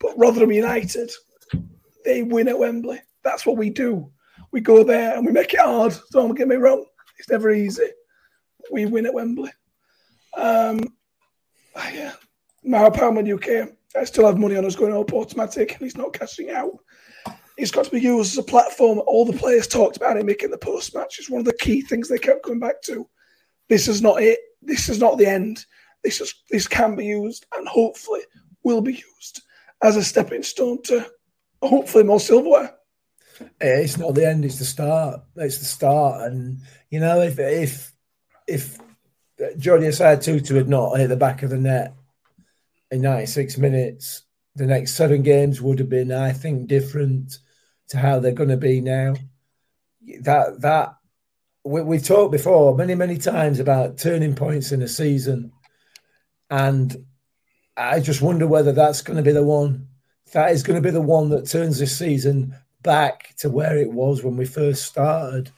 But 0.00 0.18
Rotherham 0.18 0.52
United, 0.52 1.10
they 2.04 2.22
win 2.22 2.48
at 2.48 2.58
Wembley. 2.58 3.00
That's 3.22 3.44
what 3.44 3.56
we 3.56 3.70
do. 3.70 4.10
We 4.52 4.60
go 4.60 4.82
there 4.82 5.16
and 5.16 5.24
we 5.24 5.32
make 5.32 5.54
it 5.54 5.60
hard. 5.60 5.94
Don't 6.12 6.34
get 6.34 6.48
me 6.48 6.56
wrong. 6.56 6.84
It's 7.18 7.28
never 7.28 7.50
easy. 7.50 7.86
We 8.70 8.86
win 8.86 9.06
at 9.06 9.14
Wembley. 9.14 9.50
Um, 10.36 10.80
ah, 11.76 11.90
yeah. 11.92 12.12
Mara 12.64 12.90
Palmer 12.90 13.22
UK. 13.22 13.68
I 13.96 14.04
still 14.04 14.26
have 14.26 14.38
money 14.38 14.56
on 14.56 14.64
us 14.64 14.76
going 14.76 14.96
up 14.96 15.12
automatic 15.12 15.72
and 15.72 15.82
he's 15.82 15.96
not 15.96 16.12
cashing 16.12 16.50
out. 16.50 16.72
It's 17.60 17.70
got 17.70 17.84
to 17.84 17.90
be 17.90 18.00
used 18.00 18.32
as 18.32 18.38
a 18.38 18.42
platform. 18.42 19.02
All 19.06 19.26
the 19.26 19.36
players 19.36 19.66
talked 19.66 19.98
about 19.98 20.16
it 20.16 20.24
making 20.24 20.50
the 20.50 20.56
post 20.58 20.94
match. 20.94 21.18
It's 21.18 21.28
one 21.28 21.40
of 21.40 21.44
the 21.44 21.52
key 21.60 21.82
things 21.82 22.08
they 22.08 22.18
kept 22.18 22.42
coming 22.42 22.58
back 22.58 22.80
to. 22.82 23.06
This 23.68 23.86
is 23.86 24.00
not 24.00 24.22
it. 24.22 24.38
This 24.62 24.88
is 24.88 24.98
not 24.98 25.18
the 25.18 25.26
end. 25.26 25.66
This 26.02 26.22
is 26.22 26.34
this 26.50 26.66
can 26.66 26.96
be 26.96 27.04
used 27.04 27.44
and 27.54 27.68
hopefully 27.68 28.20
will 28.62 28.80
be 28.80 28.94
used 28.94 29.42
as 29.82 29.96
a 29.96 30.02
stepping 30.02 30.42
stone 30.42 30.80
to 30.84 31.06
hopefully 31.62 32.04
more 32.04 32.18
silverware. 32.18 32.74
Eh, 33.60 33.80
It's 33.82 33.98
not 33.98 34.14
the 34.14 34.26
end. 34.26 34.46
It's 34.46 34.58
the 34.58 34.64
start. 34.64 35.20
It's 35.36 35.58
the 35.58 35.66
start. 35.66 36.32
And 36.32 36.60
you 36.88 36.98
know, 36.98 37.20
if 37.20 37.38
if 37.38 37.92
if 38.48 38.78
Jordi 39.38 39.88
Osei-Tutu 39.88 40.54
had 40.54 40.68
not 40.68 40.98
hit 40.98 41.08
the 41.08 41.16
back 41.16 41.42
of 41.42 41.50
the 41.50 41.58
net 41.58 41.94
in 42.90 43.02
96 43.02 43.58
minutes, 43.58 44.22
the 44.56 44.66
next 44.66 44.94
seven 44.94 45.22
games 45.22 45.60
would 45.60 45.78
have 45.78 45.88
been, 45.88 46.10
I 46.10 46.32
think, 46.32 46.66
different 46.66 47.38
to 47.90 47.98
how 47.98 48.18
they're 48.18 48.32
going 48.32 48.50
to 48.50 48.56
be 48.56 48.80
now. 48.80 49.14
That 50.20 50.60
that 50.62 50.96
we, 51.64 51.82
we 51.82 51.98
talked 51.98 52.32
before 52.32 52.76
many 52.76 52.94
many 52.94 53.18
times 53.18 53.60
about 53.60 53.98
turning 53.98 54.34
points 54.34 54.72
in 54.72 54.82
a 54.82 54.88
season, 54.88 55.52
and 56.48 57.04
I 57.76 58.00
just 58.00 58.22
wonder 58.22 58.46
whether 58.46 58.72
that's 58.72 59.02
going 59.02 59.18
to 59.18 59.22
be 59.22 59.32
the 59.32 59.44
one. 59.44 59.88
That 60.32 60.52
is 60.52 60.62
going 60.62 60.80
to 60.80 60.86
be 60.86 60.92
the 60.92 61.00
one 61.00 61.28
that 61.30 61.48
turns 61.48 61.78
this 61.78 61.96
season 61.98 62.54
back 62.82 63.34
to 63.38 63.50
where 63.50 63.76
it 63.76 63.90
was 63.90 64.22
when 64.22 64.36
we 64.36 64.46
first 64.46 64.84
started. 64.84 65.50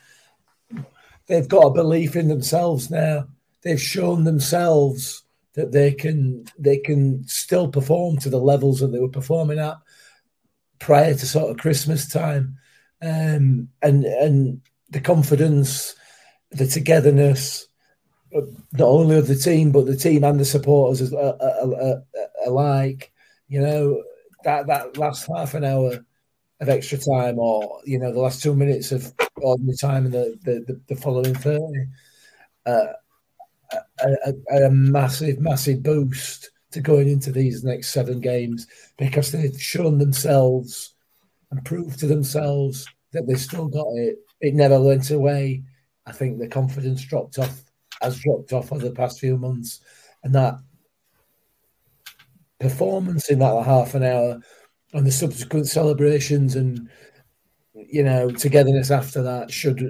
They've 1.27 1.49
got 1.49 1.67
a 1.67 1.71
belief 1.71 2.17
in 2.17 2.29
themselves 2.29 2.91
now. 2.91 3.29
They've 3.63 3.81
shown 3.81 4.25
themselves 4.25 5.23
that 5.55 5.73
they 5.73 5.93
can 5.93 6.47
they 6.59 6.79
can 6.79 7.27
still 7.29 7.69
perform 7.69 8.17
to 8.19 8.31
the 8.31 8.41
levels 8.41 8.81
that 8.81 8.89
they 8.89 8.99
were 8.99 9.09
performing 9.09 9.59
at 9.59 9.77
prior 10.83 11.15
to 11.15 11.27
sort 11.27 11.51
of 11.51 11.57
Christmas 11.59 12.09
time, 12.09 12.59
um, 13.01 13.69
and 13.81 14.05
and 14.05 14.61
the 14.91 15.01
confidence, 15.01 15.95
the 16.51 16.67
togetherness, 16.67 17.67
not 18.33 18.89
only 18.89 19.17
of 19.17 19.29
the 19.29 19.37
team 19.37 19.71
but 19.71 19.87
the 19.87 19.97
team 19.97 20.25
and 20.25 20.41
the 20.41 20.45
supporters 20.45 21.13
alike. 22.45 23.13
You 23.49 23.61
know 23.61 24.03
that 24.45 24.67
that 24.67 24.97
last 24.97 25.29
half 25.29 25.55
an 25.55 25.65
hour 25.65 26.05
of 26.61 26.69
extra 26.69 26.99
time, 26.99 27.39
or 27.39 27.81
you 27.85 27.99
know 27.99 28.13
the 28.13 28.21
last 28.21 28.43
two 28.43 28.55
minutes 28.55 28.91
of 28.91 29.13
ordinary 29.37 29.77
time, 29.77 30.07
and 30.07 30.15
the 30.15 30.39
the, 30.43 30.65
the, 30.67 30.81
the 30.89 31.01
following 31.01 31.35
thirty. 31.35 31.87
Uh, 32.67 32.93
a, 34.01 34.35
a, 34.51 34.67
a 34.67 34.71
massive, 34.71 35.41
massive 35.41 35.83
boost 35.83 36.51
to 36.73 36.81
going 36.81 37.09
into 37.09 37.31
these 37.31 37.65
next 37.65 37.91
seven 37.91 38.21
games 38.21 38.67
because 38.99 39.31
they've 39.31 39.61
shown 39.61 39.99
themselves 39.99 40.95
and 41.51 41.65
proved 41.65 41.99
to 42.01 42.07
themselves 42.07 42.87
that 43.13 43.27
they've 43.27 43.39
still 43.41 43.69
got 43.69 43.87
it. 43.95 44.19
It 44.41 44.55
never 44.55 44.81
went 44.81 45.11
away. 45.11 45.63
I 46.07 46.13
think 46.13 46.39
the 46.39 46.49
confidence 46.49 47.05
dropped 47.05 47.39
off, 47.39 47.63
has 48.01 48.19
dropped 48.19 48.53
off 48.53 48.73
over 48.73 48.89
the 48.89 48.95
past 48.95 49.21
few 49.21 49.37
months, 49.37 49.81
and 50.25 50.35
that 50.35 50.55
performance 52.59 53.31
in 53.31 53.41
that 53.41 53.65
half 53.65 53.95
an 53.95 54.05
hour 54.05 54.41
and 54.93 55.07
the 55.07 55.13
subsequent 55.13 55.67
celebrations 55.67 56.55
and 56.55 56.89
you 57.75 58.03
know 58.05 58.31
togetherness 58.31 58.91
after 58.91 59.23
that 59.23 59.51
should 59.51 59.85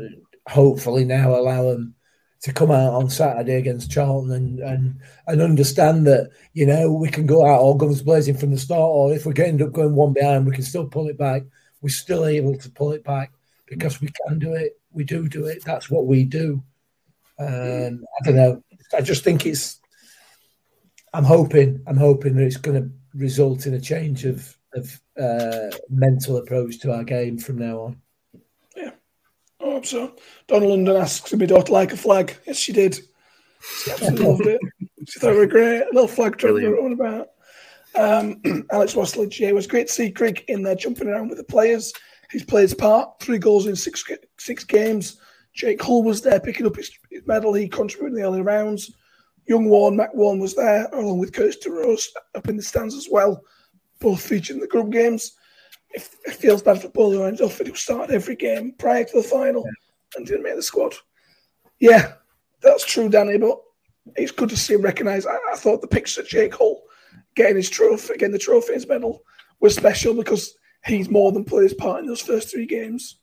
hopefully 0.48 1.04
now 1.04 1.34
allow 1.34 1.62
them 1.64 1.94
to 2.42 2.52
come 2.52 2.70
out 2.72 2.92
on 2.94 3.08
Saturday 3.08 3.54
against 3.54 3.90
Charlton 3.90 4.32
and, 4.32 4.58
and 4.60 5.00
and 5.28 5.40
understand 5.40 6.06
that 6.08 6.30
you 6.52 6.66
know 6.66 6.92
we 6.92 7.08
can 7.08 7.26
go 7.26 7.46
out 7.46 7.60
all 7.60 7.74
guns 7.74 8.02
blazing 8.02 8.36
from 8.36 8.50
the 8.50 8.58
start, 8.58 8.80
or 8.80 9.14
if 9.14 9.24
we 9.24 9.34
end 9.36 9.62
up 9.62 9.72
going 9.72 9.94
one 9.94 10.12
behind, 10.12 10.46
we 10.46 10.52
can 10.52 10.64
still 10.64 10.86
pull 10.86 11.08
it 11.08 11.16
back. 11.16 11.42
We're 11.80 11.88
still 11.88 12.26
able 12.26 12.56
to 12.58 12.70
pull 12.70 12.92
it 12.92 13.04
back 13.04 13.32
because 13.66 14.00
we 14.00 14.10
can 14.26 14.38
do 14.38 14.54
it. 14.54 14.78
We 14.90 15.04
do 15.04 15.28
do 15.28 15.46
it. 15.46 15.64
That's 15.64 15.88
what 15.90 16.06
we 16.06 16.24
do. 16.24 16.62
Um, 17.38 18.04
I 18.20 18.24
don't 18.24 18.36
know. 18.36 18.62
I 18.94 19.00
just 19.00 19.24
think 19.24 19.46
it's. 19.46 19.80
I'm 21.14 21.24
hoping. 21.24 21.82
I'm 21.86 21.96
hoping 21.96 22.36
that 22.36 22.44
it's 22.44 22.56
going 22.56 22.82
to 22.82 22.90
result 23.14 23.66
in 23.66 23.74
a 23.74 23.80
change 23.80 24.24
of 24.24 24.56
of 24.74 25.00
uh, 25.20 25.70
mental 25.88 26.38
approach 26.38 26.80
to 26.80 26.92
our 26.92 27.04
game 27.04 27.38
from 27.38 27.58
now 27.58 27.80
on. 27.80 28.01
I 29.62 29.66
hope 29.66 29.86
so. 29.86 30.16
Donna 30.48 30.66
London 30.66 30.96
asks, 30.96 31.30
Did 31.30 31.40
my 31.40 31.46
daughter 31.46 31.72
like 31.72 31.92
a 31.92 31.96
flag? 31.96 32.36
Yes, 32.46 32.56
she 32.56 32.72
did. 32.72 32.98
She 33.84 33.90
absolutely 33.92 34.26
loved 34.26 34.46
it. 34.46 34.60
She 35.08 35.20
thought 35.20 35.34
it 35.34 35.38
was 35.38 35.48
great. 35.48 35.82
A 35.82 35.86
little 35.92 36.08
flag 36.08 36.36
truck 36.36 36.54
on 36.54 36.92
about. 36.92 37.28
Um, 37.94 38.40
Alex 38.72 38.94
Wasledge, 38.94 39.40
yeah, 39.40 39.48
it 39.48 39.54
was 39.54 39.66
great 39.66 39.86
to 39.88 39.92
see 39.92 40.10
Grigg 40.10 40.44
in 40.48 40.62
there 40.62 40.74
jumping 40.74 41.08
around 41.08 41.28
with 41.28 41.38
the 41.38 41.44
players. 41.44 41.92
He's 42.30 42.44
played 42.44 42.62
his 42.62 42.74
part, 42.74 43.20
three 43.20 43.38
goals 43.38 43.66
in 43.66 43.76
six 43.76 44.04
six 44.38 44.64
games. 44.64 45.20
Jake 45.54 45.82
Hull 45.82 46.02
was 46.02 46.22
there 46.22 46.40
picking 46.40 46.66
up 46.66 46.76
his, 46.76 46.90
his 47.10 47.26
medal. 47.26 47.52
He 47.52 47.68
contributed 47.68 48.16
in 48.16 48.22
the 48.22 48.26
early 48.26 48.40
rounds. 48.40 48.94
Young 49.46 49.68
Warren, 49.68 49.96
Mac 49.96 50.14
Warren 50.14 50.40
was 50.40 50.54
there, 50.54 50.86
along 50.92 51.18
with 51.18 51.32
Curtis 51.32 51.58
DeRose 51.62 52.06
up 52.34 52.48
in 52.48 52.56
the 52.56 52.62
stands 52.62 52.94
as 52.94 53.08
well, 53.10 53.42
both 54.00 54.22
featured 54.22 54.56
in 54.56 54.60
the 54.60 54.68
group 54.68 54.90
games. 54.90 55.36
It, 55.92 56.08
it 56.24 56.34
feels 56.34 56.62
bad 56.62 56.80
for 56.80 57.28
and 57.28 57.36
Duffy 57.36 57.68
who 57.68 57.74
started 57.74 58.14
every 58.14 58.36
game 58.36 58.72
prior 58.78 59.04
to 59.04 59.16
the 59.16 59.22
final 59.22 59.64
and 60.16 60.26
didn't 60.26 60.42
make 60.42 60.56
the 60.56 60.62
squad. 60.62 60.94
Yeah, 61.80 62.12
that's 62.62 62.84
true, 62.84 63.08
Danny, 63.08 63.38
but 63.38 63.60
it's 64.16 64.32
good 64.32 64.48
to 64.50 64.56
see 64.56 64.74
him 64.74 64.82
recognised. 64.82 65.26
I, 65.26 65.36
I 65.52 65.56
thought 65.56 65.80
the 65.80 65.88
picture 65.88 66.20
of 66.20 66.28
Jake 66.28 66.54
Hull 66.54 66.82
getting 67.34 67.56
his 67.56 67.70
trophy, 67.70 68.14
getting 68.14 68.32
the 68.32 68.38
trophy, 68.38 68.74
his 68.74 68.88
medal, 68.88 69.22
was 69.60 69.74
special 69.74 70.14
because 70.14 70.54
he's 70.84 71.10
more 71.10 71.32
than 71.32 71.44
played 71.44 71.64
his 71.64 71.74
part 71.74 72.00
in 72.00 72.06
those 72.06 72.20
first 72.20 72.50
three 72.50 72.66
games. 72.66 73.16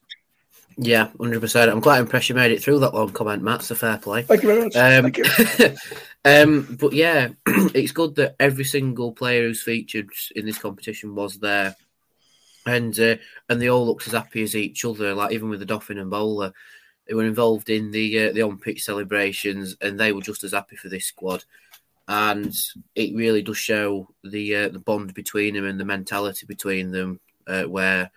Yeah, 0.81 1.09
hundred 1.19 1.41
percent. 1.41 1.69
I'm 1.69 1.81
quite 1.81 1.99
impressed 1.99 2.29
you 2.29 2.35
made 2.35 2.51
it 2.51 2.63
through 2.63 2.79
that 2.79 2.93
long 2.93 3.11
comment, 3.11 3.43
Matt. 3.43 3.63
So 3.63 3.75
fair 3.75 3.97
play. 3.97 4.21
Thank 4.21 4.43
you 4.43 4.49
very 4.49 4.63
much. 4.63 4.75
Um, 4.77 5.11
Thank 5.11 5.17
you. 5.17 5.75
um, 6.25 6.77
but 6.79 6.93
yeah, 6.93 7.29
it's 7.45 7.91
good 7.91 8.15
that 8.15 8.37
every 8.39 8.63
single 8.63 9.11
player 9.11 9.43
who's 9.43 9.61
featured 9.61 10.09
in 10.35 10.45
this 10.45 10.57
competition 10.57 11.15
was 11.15 11.37
there, 11.37 11.75
and 12.65 12.97
uh, 12.99 13.15
and 13.47 13.61
they 13.61 13.69
all 13.69 13.85
looked 13.85 14.07
as 14.07 14.13
happy 14.13 14.43
as 14.43 14.55
each 14.55 14.85
other. 14.85 15.13
Like 15.13 15.31
even 15.31 15.49
with 15.49 15.59
the 15.59 15.65
Odoffin 15.65 15.99
and 15.99 16.09
Bola, 16.09 16.53
they 17.07 17.13
were 17.13 17.25
involved 17.25 17.69
in 17.69 17.91
the 17.91 18.27
uh, 18.27 18.31
the 18.31 18.41
on 18.41 18.57
pitch 18.57 18.83
celebrations, 18.83 19.75
and 19.81 19.99
they 19.99 20.11
were 20.11 20.21
just 20.21 20.43
as 20.43 20.53
happy 20.53 20.75
for 20.75 20.89
this 20.89 21.05
squad. 21.05 21.43
And 22.07 22.55
it 22.95 23.15
really 23.15 23.41
does 23.41 23.57
show 23.57 24.07
the 24.23 24.55
uh, 24.55 24.69
the 24.69 24.79
bond 24.79 25.13
between 25.13 25.55
them 25.55 25.65
and 25.65 25.79
the 25.79 25.85
mentality 25.85 26.45
between 26.45 26.91
them, 26.91 27.19
uh, 27.47 27.63
where 27.63 28.11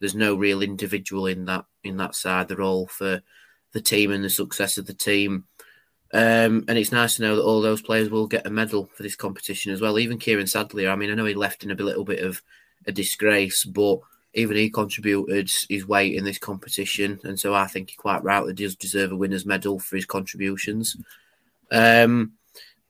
there's 0.00 0.14
no 0.14 0.34
real 0.34 0.62
individual 0.62 1.26
in 1.26 1.44
that 1.46 1.64
in 1.82 1.96
that 1.98 2.14
side. 2.14 2.48
They're 2.48 2.62
all 2.62 2.86
for 2.86 3.22
the 3.72 3.80
team 3.80 4.12
and 4.12 4.24
the 4.24 4.30
success 4.30 4.78
of 4.78 4.86
the 4.86 4.94
team. 4.94 5.44
Um, 6.12 6.64
and 6.68 6.78
it's 6.78 6.92
nice 6.92 7.16
to 7.16 7.22
know 7.22 7.34
that 7.34 7.42
all 7.42 7.60
those 7.60 7.82
players 7.82 8.08
will 8.08 8.28
get 8.28 8.46
a 8.46 8.50
medal 8.50 8.88
for 8.94 9.02
this 9.02 9.16
competition 9.16 9.72
as 9.72 9.80
well. 9.80 9.98
Even 9.98 10.18
Kieran 10.18 10.46
Sadlier, 10.46 10.90
I 10.90 10.94
mean, 10.94 11.10
I 11.10 11.14
know 11.14 11.24
he 11.24 11.34
left 11.34 11.64
in 11.64 11.72
a 11.72 11.74
little 11.74 12.04
bit 12.04 12.22
of 12.24 12.40
a 12.86 12.92
disgrace, 12.92 13.64
but 13.64 13.98
even 14.34 14.56
he 14.56 14.70
contributed 14.70 15.50
his 15.68 15.86
weight 15.86 16.14
in 16.14 16.24
this 16.24 16.38
competition. 16.38 17.20
And 17.24 17.38
so 17.38 17.54
I 17.54 17.66
think 17.66 17.90
he 17.90 17.96
quite 17.96 18.24
rightly 18.24 18.52
does 18.52 18.76
deserve 18.76 19.12
a 19.12 19.16
winner's 19.16 19.46
medal 19.46 19.78
for 19.78 19.96
his 19.96 20.06
contributions. 20.06 20.96
Um, 21.70 22.32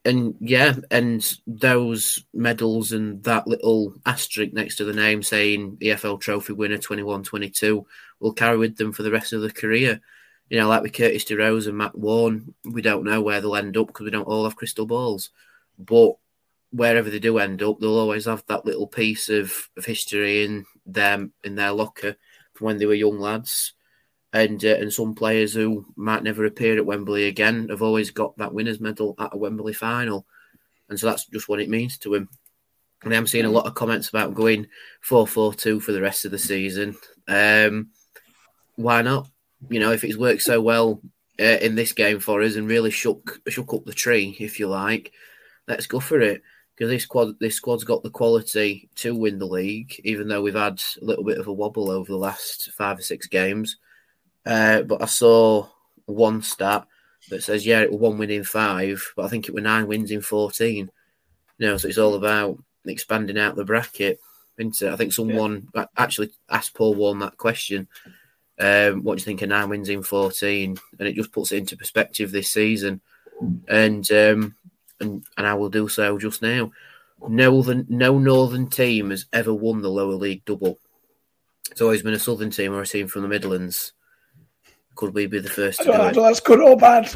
and 0.07 0.35
yeah, 0.41 0.75
and 0.91 1.39
those 1.47 2.25
medals 2.35 2.93
and 2.93 3.23
that 3.25 3.47
little 3.47 3.95
asterisk 4.05 4.53
next 4.53 4.77
to 4.77 4.85
the 4.85 4.93
name 4.93 5.23
saying 5.23 5.79
EFL 5.81 6.21
Trophy 6.21 6.53
winner 6.53 6.77
21 6.77 7.23
22 7.23 7.87
will 8.21 8.33
carry 8.33 8.59
with 8.59 8.77
them 8.77 8.93
for 8.93 9.03
the 9.03 9.11
rest 9.11 9.33
of 9.33 9.41
their 9.41 9.51
career. 9.51 10.01
You 10.51 10.59
know, 10.59 10.69
like 10.69 10.83
with 10.83 10.93
Curtis 10.93 11.25
DeRose 11.25 11.67
and 11.69 11.79
Matt 11.79 11.97
Warren, 11.97 12.55
we 12.65 12.83
don't 12.83 13.05
know 13.05 13.23
where 13.23 13.41
they'll 13.41 13.57
end 13.57 13.79
up 13.79 13.87
because 13.87 14.05
we 14.05 14.11
don't 14.11 14.25
all 14.25 14.45
have 14.45 14.57
crystal 14.57 14.85
balls. 14.85 15.31
But 15.79 16.17
wherever 16.75 17.09
they 17.09 17.21
do 17.21 17.39
end 17.39 17.63
up, 17.63 17.79
they'll 17.79 17.99
always 17.99 18.25
have 18.25 18.43
that 18.49 18.67
little 18.67 18.89
piece 18.89 19.29
of, 19.29 19.71
of 19.77 19.85
history 19.85 20.45
in 20.45 20.67
them 20.85 21.33
in 21.45 21.55
their 21.55 21.71
locker 21.71 22.17
from 22.53 22.65
when 22.67 22.79
they 22.79 22.87
were 22.87 22.95
young 22.95 23.19
lads. 23.21 23.75
And 24.33 24.63
uh, 24.65 24.75
and 24.81 24.93
some 24.93 25.15
players 25.15 25.55
who 25.55 25.87
might 25.95 26.25
never 26.25 26.45
appear 26.45 26.77
at 26.77 26.85
Wembley 26.85 27.29
again 27.29 27.69
have 27.69 27.83
always 27.83 28.11
got 28.11 28.37
that 28.39 28.53
winners 28.53 28.81
medal 28.81 29.15
at 29.21 29.33
a 29.33 29.37
Wembley 29.37 29.73
final, 29.73 30.27
and 30.89 30.99
so 30.99 31.07
that's 31.07 31.27
just 31.27 31.49
what 31.49 31.61
it 31.61 31.69
means 31.69 31.99
to 31.99 32.15
him. 32.15 32.29
And 33.05 33.15
I'm 33.15 33.29
seeing 33.29 33.45
a 33.45 33.51
lot 33.51 33.67
of 33.67 33.77
comments 33.77 34.09
about 34.09 34.35
going 34.35 34.67
four 35.01 35.29
four 35.29 35.55
two 35.55 35.79
for 35.79 35.93
the 35.93 36.01
rest 36.01 36.25
of 36.25 36.33
the 36.33 36.39
season. 36.39 36.97
Um, 37.29 37.91
why 38.75 39.03
not? 39.03 39.29
You 39.71 39.79
know, 39.79 39.93
if 39.93 40.03
it's 40.03 40.17
worked 40.17 40.43
so 40.43 40.61
well 40.61 41.01
uh, 41.39 41.45
in 41.45 41.77
this 41.77 41.93
game 41.93 42.19
for 42.19 42.43
us 42.43 42.57
and 42.57 42.67
really 42.67 42.91
shook 42.91 43.41
shook 43.47 43.73
up 43.73 43.85
the 43.85 43.93
tree, 43.93 44.37
if 44.41 44.59
you 44.59 44.67
like, 44.67 45.13
let's 45.69 45.87
go 45.87 46.01
for 46.01 46.21
it. 46.21 46.43
Because 46.75 46.91
this 46.91 47.05
squad, 47.05 47.39
this 47.39 47.55
squad's 47.55 47.85
got 47.85 48.03
the 48.03 48.11
quality 48.11 48.89
to 48.97 49.15
win 49.15 49.39
the 49.39 49.47
league, 49.47 50.01
even 50.03 50.27
though 50.27 50.43
we've 50.43 50.55
had 50.55 50.83
a 51.01 51.05
little 51.05 51.25
bit 51.25 51.39
of 51.39 51.47
a 51.47 51.53
wobble 51.53 51.91
over 51.91 52.11
the 52.11 52.19
last 52.19 52.73
five 52.73 52.99
or 52.99 53.03
six 53.03 53.27
games. 53.29 53.77
Uh, 54.45 54.83
but 54.83 55.01
I 55.01 55.07
saw 55.07 55.69
one 56.07 56.43
stat 56.43 56.87
that 57.31 57.43
says, 57.43 57.65
yeah, 57.65 57.81
it 57.81 57.91
was 57.91 58.01
one 58.01 58.19
win 58.19 58.31
in 58.31 58.45
five, 58.45 59.13
but 59.17 59.25
I 59.25 59.29
think 59.29 59.49
it 59.49 59.55
were 59.55 59.61
nine 59.61 59.87
wins 59.87 60.11
in 60.11 60.21
14. 60.21 60.91
You 61.59 61.67
know, 61.67 61.77
so 61.77 61.89
it's 61.89 61.99
all 61.99 62.15
about 62.15 62.63
expanding 62.85 63.39
out 63.39 63.57
the 63.57 63.65
bracket. 63.65 64.21
Isn't 64.59 64.83
it? 64.83 64.93
I 64.93 64.97
think 64.97 65.13
someone 65.13 65.69
actually 65.97 66.31
asked 66.49 66.75
Paul 66.75 66.95
Warne 66.95 67.21
that 67.21 67.37
question. 67.37 67.89
Um, 68.59 69.03
what 69.03 69.17
do 69.17 69.21
you 69.21 69.25
think 69.25 69.43
of 69.43 69.49
nine 69.49 69.69
wins 69.69 69.89
in 69.89 70.03
14? 70.03 70.77
And 70.99 71.09
it 71.09 71.17
just 71.17 71.33
puts 71.33 71.53
it 71.53 71.59
into 71.59 71.77
perspective 71.77 72.31
this 72.31 72.53
season. 72.53 73.01
And 73.69 74.09
um, 74.13 74.55
and, 75.05 75.25
and 75.37 75.47
I 75.47 75.55
will 75.55 75.71
do 75.71 75.89
so 75.89 76.19
just 76.19 76.43
now. 76.43 76.73
No, 77.29 77.63
the, 77.63 77.87
no 77.89 78.19
Northern 78.19 78.69
team 78.69 79.11
has 79.11 79.27
ever 79.33 79.55
won 79.55 79.81
the 79.81 79.91
lower 79.91 80.15
league 80.15 80.45
double. 80.45 80.79
It's 81.71 81.81
always 81.81 82.03
been 82.03 82.15
a 82.15 82.19
Southern 82.19 82.51
team 82.51 82.75
or 82.75 82.83
a 82.83 82.87
team 82.87 83.07
from 83.07 83.23
the 83.23 83.29
Midlands. 83.29 83.93
Could 84.97 85.15
we 85.15 85.27
be 85.27 85.39
the 85.41 85.51
first 85.51 85.81
I 85.81 85.85
to 85.85 85.91
don't 85.91 86.15
do 86.15 86.21
know 86.21 86.27
it? 86.27 86.29
that's 86.29 86.41
good 86.41 86.61
or 86.61 86.77
bad. 86.77 87.13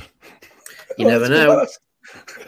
You 0.96 1.06
never 1.06 1.28
know. 1.28 1.66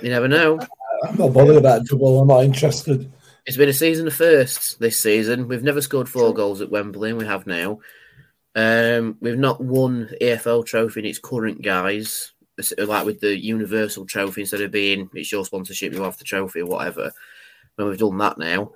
You 0.02 0.10
never 0.10 0.28
know. 0.28 0.58
I'm 1.04 1.16
not 1.16 1.32
bothered 1.32 1.56
about 1.56 1.86
double. 1.86 2.20
I'm 2.20 2.28
not 2.28 2.44
interested. 2.44 3.10
It's 3.46 3.56
been 3.56 3.68
a 3.68 3.74
season 3.74 4.06
of 4.06 4.14
firsts 4.14 4.74
this 4.74 4.96
season. 4.96 5.48
We've 5.48 5.62
never 5.62 5.80
scored 5.80 6.08
four 6.08 6.34
goals 6.34 6.60
at 6.60 6.70
Wembley, 6.70 7.10
and 7.10 7.18
we 7.18 7.26
have 7.26 7.46
now. 7.46 7.80
Um, 8.54 9.16
we've 9.20 9.38
not 9.38 9.62
won 9.62 10.08
the 10.10 10.16
EFL 10.20 10.66
trophy 10.66 11.00
in 11.00 11.06
its 11.06 11.18
current 11.18 11.62
guise, 11.62 12.32
like 12.78 13.04
with 13.04 13.20
the 13.20 13.36
Universal 13.36 14.06
Trophy 14.06 14.42
instead 14.42 14.60
of 14.60 14.70
being 14.70 15.10
it's 15.14 15.32
your 15.32 15.44
sponsorship, 15.44 15.92
you 15.92 16.02
have 16.02 16.18
the 16.18 16.24
trophy 16.24 16.60
or 16.60 16.66
whatever. 16.66 17.12
When 17.76 17.88
we've 17.88 17.98
done 17.98 18.18
that 18.18 18.38
now, 18.38 18.72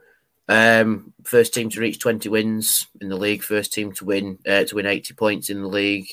um, 0.48 1.12
first 1.24 1.54
team 1.54 1.70
to 1.70 1.80
reach 1.80 1.98
twenty 1.98 2.28
wins 2.28 2.86
in 3.00 3.08
the 3.08 3.16
league, 3.16 3.42
first 3.42 3.72
team 3.72 3.92
to 3.92 4.04
win 4.04 4.38
uh, 4.46 4.64
to 4.64 4.74
win 4.74 4.86
eighty 4.86 5.14
points 5.14 5.50
in 5.50 5.62
the 5.62 5.68
league. 5.68 6.06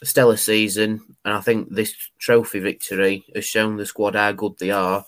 A 0.00 0.06
stellar 0.06 0.36
season, 0.36 1.00
and 1.24 1.32
I 1.32 1.40
think 1.40 1.68
this 1.70 1.94
trophy 2.18 2.58
victory 2.58 3.24
has 3.36 3.44
shown 3.44 3.76
the 3.76 3.86
squad 3.86 4.16
how 4.16 4.32
good 4.32 4.58
they 4.58 4.72
are 4.72 5.04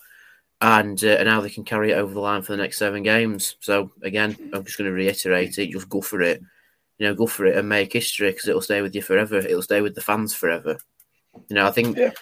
and 0.60 1.02
uh, 1.02 1.16
and 1.18 1.28
how 1.28 1.40
they 1.40 1.50
can 1.50 1.64
carry 1.64 1.90
it 1.90 1.96
over 1.96 2.14
the 2.14 2.20
line 2.20 2.42
for 2.42 2.52
the 2.52 2.62
next 2.62 2.78
seven 2.78 3.02
games. 3.02 3.56
So 3.58 3.90
again, 4.02 4.36
I'm 4.52 4.64
just 4.64 4.78
going 4.78 4.88
to 4.88 4.94
reiterate 4.94 5.58
it: 5.58 5.72
just 5.72 5.88
go 5.88 6.00
for 6.00 6.20
it. 6.22 6.40
You 6.98 7.08
know, 7.08 7.14
go 7.14 7.26
for 7.26 7.44
it 7.44 7.56
and 7.56 7.68
make 7.68 7.92
history 7.92 8.30
because 8.30 8.46
it'll 8.46 8.60
stay 8.60 8.82
with 8.82 8.94
you 8.94 9.02
forever. 9.02 9.38
It'll 9.38 9.62
stay 9.62 9.80
with 9.80 9.96
the 9.96 10.00
fans 10.00 10.32
forever. 10.32 10.78
You 11.48 11.56
know, 11.56 11.66
I 11.66 11.70
think 11.70 11.96
Yeah. 11.96 12.12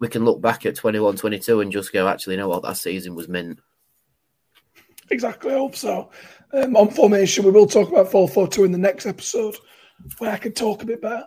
we 0.00 0.08
can 0.08 0.24
look 0.24 0.40
back 0.40 0.66
at 0.66 0.74
21 0.76 1.16
22 1.16 1.60
and 1.60 1.72
just 1.72 1.92
go, 1.92 2.08
actually, 2.08 2.34
you 2.34 2.40
know 2.40 2.48
what? 2.48 2.62
That 2.62 2.76
season 2.76 3.14
was 3.14 3.28
mint. 3.28 3.58
Exactly, 5.10 5.52
I 5.52 5.58
hope 5.58 5.76
so. 5.76 6.10
Um, 6.52 6.76
on 6.76 6.90
formation, 6.90 7.44
we 7.44 7.50
will 7.50 7.66
talk 7.66 7.88
about 7.90 8.10
4 8.10 8.28
4 8.28 8.48
2 8.48 8.64
in 8.64 8.72
the 8.72 8.78
next 8.78 9.06
episode 9.06 9.56
where 10.18 10.32
I 10.32 10.36
can 10.36 10.52
talk 10.52 10.82
a 10.82 10.86
bit 10.86 11.02
better. 11.02 11.24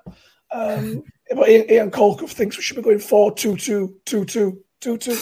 Um, 0.51 1.03
but 1.35 1.49
Ian, 1.49 1.71
Ian 1.71 1.91
Colcroft 1.91 2.31
thinks 2.33 2.57
we 2.57 2.63
should 2.63 2.77
be 2.77 2.81
going 2.81 2.99
4 2.99 3.33
2 3.33 3.57
2 3.57 3.99
2 4.05 4.25
2 4.25 4.63
2 4.81 4.97
2. 4.97 5.15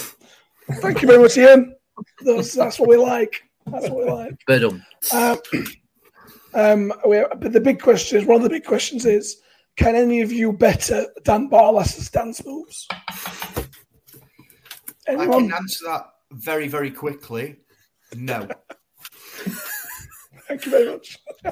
Thank 0.75 1.01
you 1.01 1.07
very 1.07 1.21
much, 1.21 1.37
Ian. 1.37 1.75
That's, 2.23 2.53
that's 2.53 2.79
what 2.79 2.89
we 2.89 2.97
like. 2.97 3.43
That's 3.67 3.89
what 3.89 4.05
we 4.05 4.11
like. 4.11 4.35
But 4.47 4.63
um, 4.63 4.83
Um, 5.11 5.37
um, 6.53 6.93
we, 7.07 7.23
but 7.39 7.51
the 7.51 7.59
big 7.59 7.81
question 7.81 8.19
is 8.19 8.25
one 8.25 8.37
of 8.37 8.43
the 8.43 8.49
big 8.49 8.63
questions 8.65 9.05
is 9.05 9.37
can 9.81 9.95
any 9.95 10.21
of 10.21 10.31
you 10.31 10.53
better 10.53 11.07
Dan 11.23 11.49
Barlaser's 11.49 12.09
dance 12.09 12.45
moves? 12.45 12.87
I 15.07 15.25
can 15.25 15.51
answer 15.51 15.85
that 15.85 16.05
very, 16.31 16.67
very 16.67 16.91
quickly. 16.91 17.57
No. 18.15 18.47
Thank 20.47 20.65
you 20.65 20.71
very 20.71 20.91
much. 20.91 21.17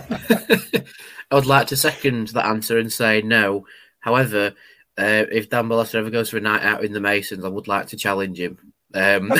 I 1.32 1.36
would 1.36 1.46
like 1.46 1.68
to 1.68 1.78
second 1.78 2.30
that 2.30 2.46
answer 2.46 2.78
and 2.78 2.92
say 2.92 3.22
no. 3.22 3.66
However, 4.00 4.54
uh, 4.98 5.26
if 5.32 5.50
Dan 5.50 5.68
Barlaser 5.68 5.96
ever 5.96 6.10
goes 6.10 6.30
for 6.30 6.38
a 6.38 6.42
night 6.42 6.64
out 6.64 6.84
in 6.84 6.94
the 6.94 7.00
Masons, 7.00 7.46
I 7.46 7.50
would 7.50 7.68
like 7.68 7.88
to 7.88 7.98
challenge 7.98 8.40
him. 8.40 8.74
Um, 8.94 9.32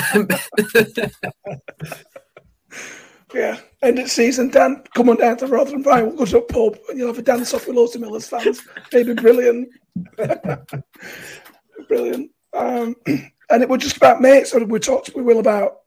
Yeah, 3.34 3.60
end 3.82 3.98
of 3.98 4.10
season, 4.10 4.48
Dan, 4.48 4.82
come 4.94 5.08
on 5.08 5.16
down 5.16 5.36
to 5.38 5.46
Rotherham 5.46 5.84
Vine, 5.84 6.06
we'll 6.06 6.16
go 6.16 6.24
to 6.24 6.38
a 6.38 6.42
pub 6.42 6.76
and 6.88 6.98
you'll 6.98 7.08
have 7.08 7.18
a 7.18 7.22
dance 7.22 7.54
off 7.54 7.66
with 7.66 7.76
loads 7.76 7.94
of 7.94 8.00
Millers 8.00 8.28
fans. 8.28 8.60
Maybe 8.92 9.14
brilliant. 9.14 9.68
brilliant. 11.88 12.30
Um, 12.52 12.96
and 13.06 13.62
it 13.62 13.68
was 13.68 13.82
just 13.82 13.96
about 13.96 14.20
mates. 14.20 14.50
So 14.50 14.64
we 14.64 14.78
talked, 14.80 15.14
we 15.14 15.22
will 15.22 15.38
about 15.38 15.78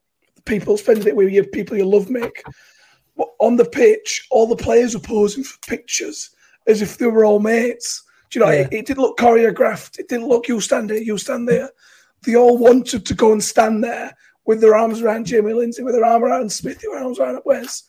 people 0.45 0.77
spending 0.77 1.07
it 1.07 1.15
with 1.15 1.31
you, 1.31 1.43
people 1.43 1.77
you 1.77 1.85
love, 1.85 2.05
Mick. 2.07 2.31
But 3.17 3.29
on 3.39 3.57
the 3.57 3.65
pitch, 3.65 4.25
all 4.31 4.47
the 4.47 4.55
players 4.55 4.93
were 4.93 5.01
posing 5.01 5.43
for 5.43 5.57
pictures 5.67 6.29
as 6.67 6.81
if 6.81 6.97
they 6.97 7.07
were 7.07 7.25
all 7.25 7.39
mates. 7.39 8.03
Do 8.29 8.39
you 8.39 8.45
know, 8.45 8.51
Yeah. 8.51 8.61
it, 8.61 8.73
it 8.73 8.85
didn't 8.85 9.03
look 9.03 9.17
choreographed. 9.17 9.99
It 9.99 10.07
didn't 10.07 10.27
look 10.27 10.47
you 10.47 10.59
stand 10.61 10.89
here, 10.89 10.99
you 11.01 11.17
stand 11.17 11.47
there. 11.47 11.69
They 12.23 12.35
all 12.35 12.57
wanted 12.57 13.05
to 13.05 13.13
go 13.13 13.33
and 13.33 13.43
stand 13.43 13.83
there 13.83 14.15
with 14.45 14.61
their 14.61 14.75
arms 14.75 15.01
around 15.01 15.25
Jamie 15.25 15.53
Lindsay, 15.53 15.83
with 15.83 15.95
their 15.95 16.05
arm 16.05 16.23
around 16.23 16.51
Smithy, 16.51 16.87
with 16.87 16.97
their 16.97 17.03
arms 17.03 17.19
around 17.19 17.37
at 17.37 17.45
Wes. 17.45 17.83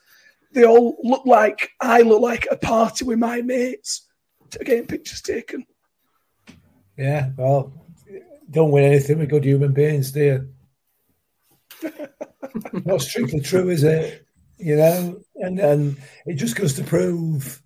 They 0.53 0.65
all 0.65 0.97
look 1.03 1.27
like 1.27 1.71
I 1.81 2.03
look 2.03 2.23
like 2.23 2.47
a 2.51 2.57
party 2.57 3.05
with 3.05 3.19
my 3.19 3.43
mates 3.43 4.07
to 4.51 4.61
getting 4.61 4.87
pictures 4.87 5.21
taken. 5.21 5.67
Yeah, 6.97 7.31
well, 7.37 7.73
don't 8.51 8.71
win 8.71 8.85
anything 8.85 9.19
with 9.19 9.31
good 9.31 9.45
human 9.45 9.73
beings, 9.73 10.13
do 10.13 10.49
you? 11.83 11.91
Not 12.85 13.03
strictly 13.03 13.41
true, 13.41 13.69
is 13.69 13.83
it? 13.83 14.25
You 14.59 14.77
know, 14.77 15.21
and 15.37 15.59
and 15.59 15.97
it 16.27 16.35
just 16.35 16.55
goes 16.55 16.75
to 16.75 16.85
prove, 16.85 17.61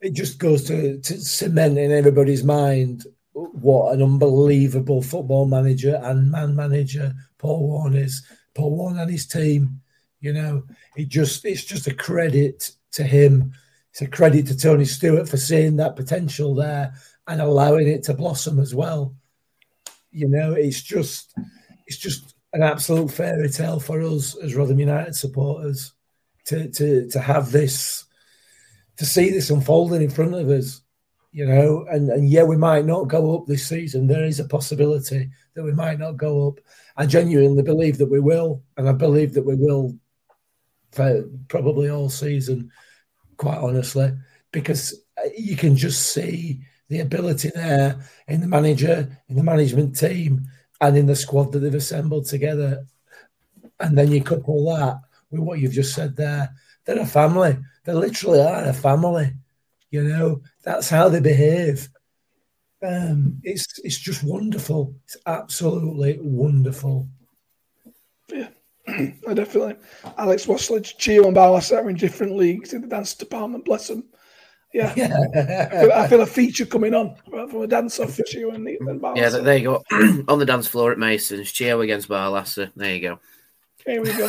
it 0.00 0.12
just 0.12 0.38
goes 0.38 0.64
to, 0.64 0.98
to 1.00 1.20
cement 1.20 1.78
in 1.78 1.92
everybody's 1.92 2.42
mind 2.42 3.04
what 3.34 3.92
an 3.92 4.02
unbelievable 4.02 5.02
football 5.02 5.46
manager 5.46 6.00
and 6.04 6.30
man 6.30 6.54
manager 6.54 7.12
Paul 7.44 7.66
Warne 7.66 7.94
is. 7.94 8.26
Paul 8.54 8.70
Warne 8.70 8.98
and 8.98 9.10
his 9.10 9.26
team, 9.26 9.82
you 10.20 10.32
know, 10.32 10.64
it 10.96 11.08
just 11.08 11.44
it's 11.44 11.62
just 11.62 11.86
a 11.86 11.94
credit 11.94 12.70
to 12.92 13.02
him. 13.02 13.52
It's 13.90 14.00
a 14.00 14.06
credit 14.06 14.46
to 14.46 14.56
Tony 14.56 14.86
Stewart 14.86 15.28
for 15.28 15.36
seeing 15.36 15.76
that 15.76 15.94
potential 15.94 16.54
there 16.54 16.94
and 17.28 17.42
allowing 17.42 17.86
it 17.86 18.02
to 18.04 18.14
blossom 18.14 18.58
as 18.58 18.74
well. 18.74 19.14
You 20.10 20.26
know, 20.26 20.54
it's 20.54 20.80
just 20.80 21.36
it's 21.86 21.98
just 21.98 22.34
an 22.54 22.62
absolute 22.62 23.10
fairy 23.10 23.50
tale 23.50 23.78
for 23.78 24.00
us 24.00 24.34
as 24.36 24.54
Rotherham 24.54 24.80
United 24.80 25.14
supporters 25.14 25.92
to 26.46 26.70
to 26.70 27.10
to 27.10 27.20
have 27.20 27.52
this 27.52 28.06
to 28.96 29.04
see 29.04 29.28
this 29.28 29.50
unfolding 29.50 30.00
in 30.00 30.08
front 30.08 30.34
of 30.34 30.48
us. 30.48 30.80
You 31.34 31.46
know, 31.46 31.84
and, 31.90 32.10
and 32.10 32.28
yeah, 32.28 32.44
we 32.44 32.56
might 32.56 32.84
not 32.84 33.08
go 33.08 33.36
up 33.36 33.46
this 33.46 33.66
season. 33.66 34.06
There 34.06 34.24
is 34.24 34.38
a 34.38 34.44
possibility 34.44 35.30
that 35.54 35.64
we 35.64 35.72
might 35.72 35.98
not 35.98 36.16
go 36.16 36.46
up. 36.46 36.60
I 36.96 37.06
genuinely 37.06 37.64
believe 37.64 37.98
that 37.98 38.06
we 38.06 38.20
will, 38.20 38.62
and 38.76 38.88
I 38.88 38.92
believe 38.92 39.34
that 39.34 39.44
we 39.44 39.56
will 39.56 39.98
for 40.92 41.24
probably 41.48 41.90
all 41.90 42.08
season, 42.08 42.70
quite 43.36 43.58
honestly, 43.58 44.12
because 44.52 44.94
uh, 45.18 45.28
you 45.36 45.56
can 45.56 45.76
just 45.76 46.12
see 46.12 46.60
the 46.88 47.00
ability 47.00 47.50
there 47.52 47.96
in 48.28 48.40
the 48.40 48.46
manager, 48.46 49.20
in 49.28 49.34
the 49.34 49.42
management 49.42 49.98
team, 49.98 50.46
and 50.80 50.96
in 50.96 51.06
the 51.06 51.16
squad 51.16 51.50
that 51.50 51.58
they've 51.58 51.74
assembled 51.74 52.26
together. 52.26 52.86
And 53.80 53.98
then 53.98 54.12
you 54.12 54.22
couple 54.22 54.64
that 54.66 55.00
with 55.32 55.40
what 55.40 55.58
you've 55.58 55.72
just 55.72 55.96
said 55.96 56.14
there. 56.14 56.50
They're 56.84 57.00
a 57.00 57.06
family. 57.06 57.58
They 57.82 57.92
literally 57.92 58.40
are 58.40 58.66
a 58.66 58.72
family. 58.72 59.32
You 59.94 60.02
know, 60.02 60.42
that's 60.64 60.90
how 60.90 61.08
they 61.08 61.20
behave. 61.20 61.88
Um, 62.82 63.40
it's 63.44 63.78
it's 63.84 63.96
just 63.96 64.24
wonderful. 64.24 64.92
It's 65.04 65.16
absolutely 65.24 66.18
wonderful. 66.20 67.08
Yeah, 68.28 68.48
I 68.88 69.34
definitely. 69.34 69.76
Alex 70.18 70.48
Wasledge, 70.48 70.96
Chio 70.98 71.28
and 71.28 71.36
Barlas 71.36 71.70
are 71.70 71.88
in 71.88 71.94
different 71.94 72.34
leagues 72.34 72.72
in 72.72 72.80
the 72.80 72.88
dance 72.88 73.14
department. 73.14 73.66
Bless 73.66 73.86
them. 73.86 74.02
Yeah, 74.72 74.90
I, 74.90 74.96
feel, 74.96 75.92
I, 75.92 76.08
feel, 76.08 76.20
a 76.22 76.26
feature 76.26 76.66
coming 76.66 76.92
on 76.92 77.14
from 77.30 77.62
a 77.62 77.68
dance 77.68 78.00
off 78.00 78.16
for 78.16 78.24
Chio 78.24 78.50
and, 78.50 78.66
and 78.66 79.00
Barlas. 79.00 79.16
Yeah, 79.16 79.28
there 79.28 79.56
you 79.58 79.64
go. 79.64 79.84
on 80.26 80.40
the 80.40 80.44
dance 80.44 80.66
floor 80.66 80.90
at 80.90 80.98
Mason's, 80.98 81.52
Chio 81.52 81.82
against 81.82 82.08
Barlaser. 82.08 82.72
There 82.74 82.92
you 82.92 83.00
go. 83.00 83.20
Here 83.86 84.02
we 84.02 84.12
go. 84.12 84.28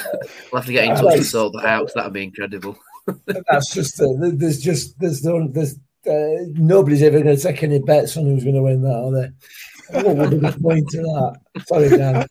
we'll 0.52 0.62
have 0.62 0.68
to 0.68 0.74
get 0.74 0.84
in 0.84 0.96
touch 0.96 1.16
and 1.16 1.26
sort 1.26 1.54
that 1.54 1.66
out. 1.66 1.90
That'd 1.96 2.14
be 2.14 2.24
incredible. 2.24 2.78
That's 3.26 3.74
just 3.74 4.02
uh, 4.02 4.08
there's 4.20 4.60
just 4.60 5.00
there's 5.00 5.24
no 5.24 5.48
there's 5.48 5.76
uh, 6.08 6.46
nobody's 6.54 7.04
ever 7.04 7.22
going 7.22 7.36
to 7.36 7.42
take 7.42 7.64
any 7.64 7.80
bets 7.80 8.18
on 8.18 8.26
who's 8.26 8.44
going 8.44 8.56
to 8.56 8.62
win 8.62 8.82
that, 8.82 8.96
are 8.96 9.12
they? 9.12 10.02
What 10.02 10.18
would 10.18 10.30
be 10.32 10.38
the 10.38 10.60
point 10.60 10.90
to 10.90 10.98
that? 10.98 11.66
Sorry, 11.68 11.90
Dan. 11.90 12.28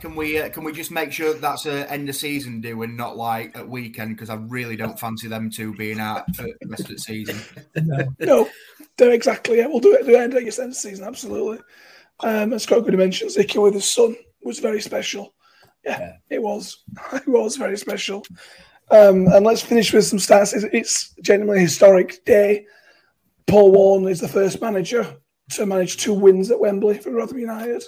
Can 0.00 0.14
we 0.14 0.38
uh, 0.38 0.48
can 0.48 0.62
we 0.62 0.72
just 0.72 0.92
make 0.92 1.12
sure 1.12 1.34
that's 1.34 1.66
a 1.66 1.90
end 1.90 2.08
of 2.08 2.14
season 2.14 2.60
do 2.60 2.82
and 2.82 2.96
not 2.96 3.16
like 3.16 3.56
at 3.56 3.68
weekend 3.68 4.16
because 4.16 4.30
I 4.30 4.34
really 4.34 4.76
don't 4.76 4.98
fancy 4.98 5.26
them 5.26 5.50
two 5.50 5.74
being 5.74 5.98
out 5.98 6.24
for 6.36 6.42
the 6.42 6.68
rest 6.68 6.82
of 6.82 6.88
the 6.90 6.98
season. 6.98 7.36
no, 7.82 8.14
no, 8.20 8.48
do 8.96 9.10
exactly. 9.10 9.58
Yeah, 9.58 9.66
we'll 9.66 9.80
do 9.80 9.94
it 9.94 10.00
at 10.00 10.06
the 10.06 10.16
end 10.16 10.34
of 10.34 10.44
the 10.44 10.62
end 10.62 10.70
of 10.70 10.76
season. 10.76 11.04
Absolutely. 11.04 11.58
Um, 12.20 12.52
as 12.52 12.62
Scott 12.64 12.84
good 12.84 12.96
mentioned, 12.96 13.30
Zico 13.30 13.62
with 13.62 13.74
his 13.74 13.86
son 13.86 14.16
was 14.42 14.60
very 14.60 14.80
special. 14.80 15.34
Yeah, 15.84 15.98
yeah, 16.00 16.12
it 16.30 16.42
was. 16.42 16.84
It 17.12 17.26
was 17.26 17.56
very 17.56 17.76
special. 17.76 18.24
Um, 18.90 19.26
and 19.28 19.44
let's 19.44 19.62
finish 19.62 19.92
with 19.92 20.06
some 20.06 20.18
stats. 20.18 20.54
It's, 20.54 20.64
it's 20.72 21.14
genuinely 21.22 21.58
a 21.58 21.62
historic 21.62 22.24
day. 22.24 22.66
Paul 23.46 23.72
Warne 23.72 24.08
is 24.08 24.20
the 24.20 24.28
first 24.28 24.60
manager 24.60 25.16
to 25.50 25.66
manage 25.66 25.96
two 25.96 26.14
wins 26.14 26.50
at 26.50 26.60
Wembley 26.60 26.98
for 26.98 27.10
Rotherham 27.10 27.40
United. 27.40 27.82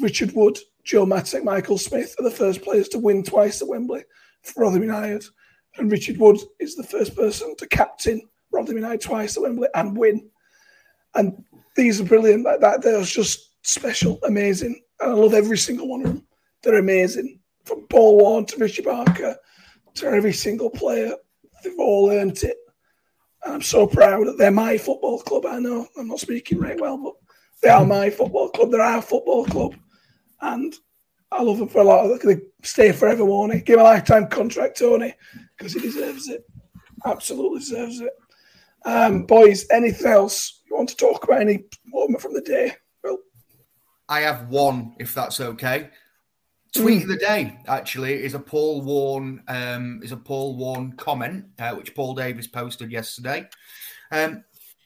Richard 0.00 0.32
Wood, 0.34 0.58
Joe 0.84 1.06
Mattock, 1.06 1.44
Michael 1.44 1.78
Smith 1.78 2.14
are 2.18 2.22
the 2.22 2.30
first 2.30 2.62
players 2.62 2.88
to 2.90 2.98
win 2.98 3.22
twice 3.22 3.60
at 3.60 3.68
Wembley 3.68 4.04
for 4.42 4.62
Rotherham 4.62 4.84
United. 4.84 5.24
And 5.76 5.90
Richard 5.90 6.18
Wood 6.18 6.38
is 6.60 6.76
the 6.76 6.84
first 6.84 7.14
person 7.16 7.54
to 7.56 7.66
captain 7.68 8.20
Rotherham 8.52 8.78
United 8.78 9.00
twice 9.00 9.36
at 9.36 9.42
Wembley 9.42 9.68
and 9.74 9.96
win. 9.96 10.28
And 11.14 11.44
these 11.76 12.00
are 12.00 12.04
brilliant. 12.04 12.44
Like 12.44 12.60
that, 12.60 12.82
they're 12.82 13.02
just 13.02 13.50
special, 13.62 14.18
amazing. 14.24 14.80
And 15.00 15.12
I 15.12 15.14
love 15.14 15.34
every 15.34 15.58
single 15.58 15.88
one 15.88 16.00
of 16.00 16.06
them. 16.08 16.26
They're 16.62 16.78
amazing. 16.78 17.40
From 17.64 17.86
Paul 17.88 18.18
Warne 18.18 18.46
to 18.46 18.56
Richie 18.58 18.82
Barker 18.82 19.36
to 19.94 20.06
every 20.06 20.32
single 20.32 20.70
player. 20.70 21.14
They've 21.62 21.78
all 21.78 22.10
earned 22.10 22.42
it. 22.42 22.56
And 23.44 23.54
I'm 23.54 23.62
so 23.62 23.86
proud 23.86 24.26
that 24.26 24.38
they're 24.38 24.50
my 24.50 24.78
football 24.78 25.20
club. 25.20 25.46
I 25.46 25.58
know 25.58 25.86
I'm 25.96 26.08
not 26.08 26.20
speaking 26.20 26.60
right 26.60 26.80
well, 26.80 26.98
but 26.98 27.14
they 27.62 27.68
are 27.68 27.84
my 27.84 28.10
football 28.10 28.48
club. 28.50 28.70
They're 28.70 28.80
our 28.80 29.02
football 29.02 29.44
club. 29.44 29.74
And 30.40 30.74
I 31.30 31.42
love 31.42 31.58
them 31.58 31.68
for 31.68 31.82
a 31.82 31.84
lot. 31.84 32.10
Of, 32.10 32.20
they 32.20 32.40
stay 32.62 32.92
forever, 32.92 33.24
won't? 33.24 33.64
Give 33.64 33.80
a 33.80 33.82
lifetime 33.82 34.28
contract, 34.28 34.78
Tony, 34.78 35.14
because 35.56 35.72
he 35.72 35.80
deserves 35.80 36.28
it. 36.28 36.44
Absolutely 37.04 37.60
deserves 37.60 38.00
it. 38.00 38.12
Um, 38.84 39.24
boys, 39.24 39.66
anything 39.70 40.06
else 40.06 40.62
you 40.68 40.76
want 40.76 40.88
to 40.90 40.96
talk 40.96 41.24
about? 41.24 41.40
Any 41.40 41.64
moment 41.86 42.22
from 42.22 42.34
the 42.34 42.40
day? 42.40 42.72
Well, 43.02 43.18
I 44.08 44.20
have 44.20 44.48
one, 44.48 44.94
if 44.98 45.14
that's 45.14 45.40
okay. 45.40 45.90
Tweet 46.74 47.02
of 47.02 47.08
the 47.08 47.16
day 47.16 47.58
actually 47.66 48.22
is 48.22 48.34
a 48.34 48.38
Paul 48.38 48.82
Warne 48.82 49.42
um, 49.48 50.00
is 50.02 50.12
a 50.12 50.16
Paul 50.16 50.56
Warne 50.56 50.92
comment 50.92 51.46
uh, 51.58 51.74
which 51.74 51.94
Paul 51.94 52.14
Davis 52.14 52.46
posted 52.46 52.92
yesterday. 52.92 53.48
Um, 54.10 54.44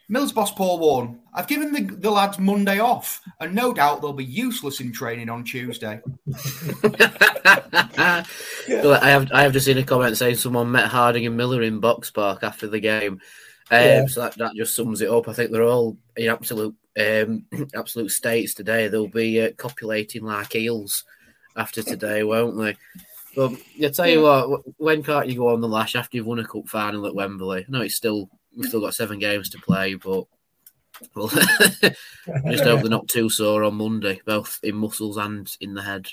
Mills 0.08 0.32
boss 0.32 0.52
Paul 0.52 0.78
Warne, 0.78 1.20
I've 1.32 1.46
given 1.46 1.72
the, 1.72 1.82
the 1.82 2.10
lads 2.10 2.38
Monday 2.38 2.78
off, 2.80 3.22
and 3.40 3.54
no 3.54 3.72
doubt 3.72 4.02
they'll 4.02 4.12
be 4.12 4.24
useless 4.24 4.80
in 4.80 4.92
training 4.92 5.30
on 5.30 5.42
Tuesday. 5.42 6.00
yeah. 6.26 8.22
I 8.68 9.08
have 9.08 9.32
I 9.32 9.42
have 9.42 9.52
just 9.52 9.64
seen 9.64 9.78
a 9.78 9.82
comment 9.82 10.18
saying 10.18 10.36
someone 10.36 10.70
met 10.70 10.88
Harding 10.88 11.24
and 11.24 11.36
Miller 11.36 11.62
in 11.62 11.80
Box 11.80 12.10
Park 12.10 12.42
after 12.42 12.66
the 12.66 12.80
game. 12.80 13.20
Um, 13.70 13.80
yeah. 13.80 14.06
So 14.06 14.20
that, 14.20 14.36
that 14.36 14.54
just 14.54 14.76
sums 14.76 15.00
it 15.00 15.08
up. 15.08 15.28
I 15.28 15.32
think 15.32 15.50
they're 15.50 15.62
all 15.62 15.96
in 16.16 16.28
absolute 16.28 16.74
um, 16.98 17.46
absolute 17.74 18.10
states 18.10 18.54
today. 18.54 18.88
They'll 18.88 19.08
be 19.08 19.40
uh, 19.40 19.52
copulating 19.56 20.24
like 20.24 20.54
eels 20.54 21.04
after 21.56 21.82
today, 21.82 22.22
won't 22.22 22.58
they? 22.58 22.76
But 23.34 23.52
I 23.82 23.88
tell 23.88 24.08
you 24.08 24.22
what, 24.22 24.62
when 24.78 25.02
can't 25.02 25.28
you 25.28 25.36
go 25.36 25.48
on 25.48 25.60
the 25.60 25.68
lash 25.68 25.96
after 25.96 26.16
you've 26.16 26.26
won 26.26 26.38
a 26.38 26.44
cup 26.44 26.68
final 26.68 27.06
at 27.06 27.14
Wembley? 27.14 27.64
No, 27.68 27.80
it's 27.80 27.94
still 27.94 28.28
we've 28.56 28.68
still 28.68 28.80
got 28.80 28.94
seven 28.94 29.18
games 29.18 29.48
to 29.50 29.58
play, 29.58 29.94
but 29.94 30.24
well, 31.14 31.28
just 31.28 32.64
hope 32.64 32.80
they're 32.80 32.90
not 32.90 33.08
too 33.08 33.30
sore 33.30 33.64
on 33.64 33.74
Monday, 33.74 34.20
both 34.24 34.60
in 34.62 34.76
muscles 34.76 35.16
and 35.16 35.54
in 35.60 35.74
the 35.74 35.82
head. 35.82 36.08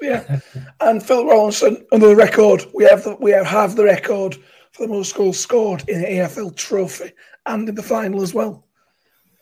Yeah, 0.00 0.40
and 0.80 1.02
Phil 1.02 1.26
Rawlinson 1.26 1.84
under 1.92 2.08
the 2.08 2.16
record. 2.16 2.64
We 2.74 2.84
have 2.84 3.04
the, 3.04 3.16
we 3.20 3.32
have, 3.32 3.46
have 3.46 3.76
the 3.76 3.84
record 3.84 4.36
for 4.72 4.86
the 4.86 4.92
most 4.92 5.14
goals 5.14 5.38
scored 5.38 5.86
in 5.88 6.00
the 6.00 6.06
EFL 6.06 6.56
Trophy 6.56 7.12
and 7.46 7.68
in 7.68 7.74
the 7.74 7.82
final 7.82 8.22
as 8.22 8.32
well. 8.32 8.64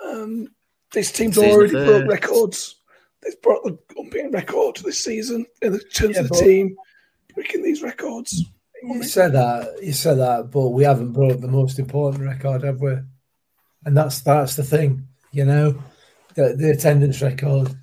Um, 0.04 0.48
this 0.92 1.12
team's 1.12 1.36
Season 1.36 1.50
already 1.50 1.72
broke 1.72 2.08
records 2.08 2.76
They've 3.22 3.40
brought 3.42 3.64
the 3.64 3.78
unbeaten 3.96 4.30
record 4.30 4.76
this 4.76 5.02
season 5.02 5.46
in 5.62 5.78
terms 5.92 6.16
yeah, 6.16 6.22
of 6.22 6.28
the 6.28 6.34
team 6.34 6.76
breaking 7.34 7.62
these 7.62 7.82
records. 7.82 8.44
You 8.82 9.02
said 9.02 9.32
that, 9.32 9.82
you 9.82 9.92
said 9.92 10.18
that, 10.18 10.50
but 10.50 10.70
we 10.70 10.84
haven't 10.84 11.12
broke 11.12 11.40
the 11.40 11.48
most 11.48 11.78
important 11.78 12.24
record, 12.24 12.62
have 12.62 12.80
we? 12.80 12.96
And 13.84 13.96
that's 13.96 14.20
that's 14.20 14.56
the 14.56 14.64
thing, 14.64 15.06
you 15.32 15.44
know, 15.44 15.82
the, 16.34 16.54
the 16.56 16.70
attendance 16.70 17.22
record. 17.22 17.74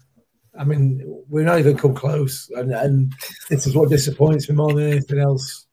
I 0.58 0.64
mean, 0.64 1.24
we're 1.30 1.46
not 1.46 1.60
even 1.60 1.78
come 1.78 1.96
close, 1.96 2.50
and, 2.56 2.72
and 2.72 3.14
this 3.50 3.66
is 3.66 3.76
what 3.76 3.90
disappoints 3.90 4.48
me 4.48 4.56
more 4.56 4.74
than 4.74 4.92
anything 4.92 5.20
else. 5.20 5.66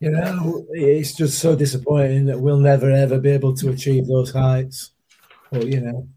You 0.00 0.10
know, 0.10 0.64
it's 0.70 1.14
just 1.14 1.38
so 1.38 1.56
disappointing 1.56 2.26
that 2.26 2.40
we'll 2.40 2.58
never 2.58 2.90
ever 2.90 3.18
be 3.18 3.30
able 3.30 3.54
to 3.56 3.70
achieve 3.70 4.06
those 4.06 4.32
heights. 4.32 4.92
But 5.50 5.66
you 5.66 5.80
know, 5.80 6.08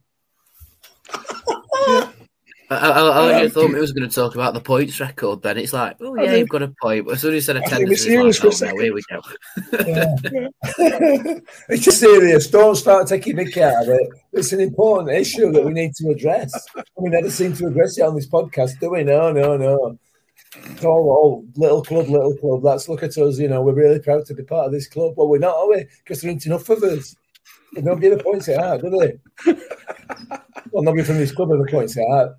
I, 2.70 2.76
I, 2.76 3.00
I 3.00 3.44
um, 3.46 3.50
thought 3.50 3.72
it 3.72 3.80
was 3.80 3.94
going 3.94 4.10
to 4.10 4.14
talk 4.14 4.36
about 4.36 4.54
the 4.54 4.60
points 4.60 5.00
record. 5.00 5.42
Then 5.42 5.58
it's 5.58 5.72
like, 5.72 5.96
oh, 6.02 6.18
oh 6.18 6.22
yeah, 6.22 6.36
you've 6.36 6.50
got 6.50 6.64
a 6.64 6.74
point. 6.82 7.06
But 7.06 7.16
as 7.16 7.22
soon 7.22 7.34
as 7.34 7.36
you 7.36 7.42
said 7.42 7.56
attendance, 7.58 8.06
it's 8.06 8.62
like, 8.62 8.74
oh, 8.74 8.76
no, 8.76 8.82
here 8.82 8.94
we 8.94 9.02
go. 9.10 9.22
it's 11.70 11.86
just 11.86 12.00
serious. 12.00 12.48
Don't 12.48 12.76
start 12.76 13.08
taking 13.08 13.38
Mickey 13.38 13.64
out 13.64 13.84
of 13.84 13.90
it. 13.90 14.10
It's 14.34 14.52
an 14.52 14.60
important 14.60 15.18
issue 15.18 15.52
that 15.54 15.64
we 15.64 15.72
need 15.72 15.96
to 15.96 16.10
address. 16.10 16.52
We 16.98 17.10
never 17.10 17.32
seem 17.32 17.54
to 17.54 17.68
address 17.68 17.98
it 17.98 18.04
on 18.04 18.16
this 18.16 18.28
podcast, 18.28 18.80
do 18.80 18.90
we? 18.92 19.04
No, 19.04 19.32
no, 19.32 19.56
no. 19.56 19.98
It's 20.56 20.84
all, 20.84 21.10
all 21.10 21.46
little 21.56 21.84
club, 21.84 22.10
little 22.10 22.36
club. 22.36 22.66
Let's 22.66 22.90
look 22.90 23.02
at 23.02 23.18
us. 23.18 23.40
You 23.40 23.48
know, 23.48 23.62
we're 23.62 23.74
really 23.74 24.00
proud 24.00 24.26
to 24.26 24.34
be 24.34 24.44
part 24.44 24.66
of 24.66 24.72
this 24.74 24.88
club. 24.88 25.14
Well, 25.16 25.30
we're 25.30 25.40
not, 25.40 25.56
are 25.56 25.70
we? 25.70 25.86
Because 26.04 26.22
there 26.22 26.32
ain't 26.32 26.46
enough 26.46 26.68
of 26.68 26.84
us. 26.84 27.16
Nobody 27.74 28.08
ever 28.08 28.22
points 28.22 28.50
it 28.50 28.60
out, 28.60 28.82
do 28.82 28.90
they? 28.90 29.54
well, 30.72 30.84
nobody 30.84 31.04
from 31.04 31.18
this 31.18 31.32
club 31.32 31.52
ever 31.52 31.68
points 31.68 31.96
it 31.96 32.06
out. 32.12 32.36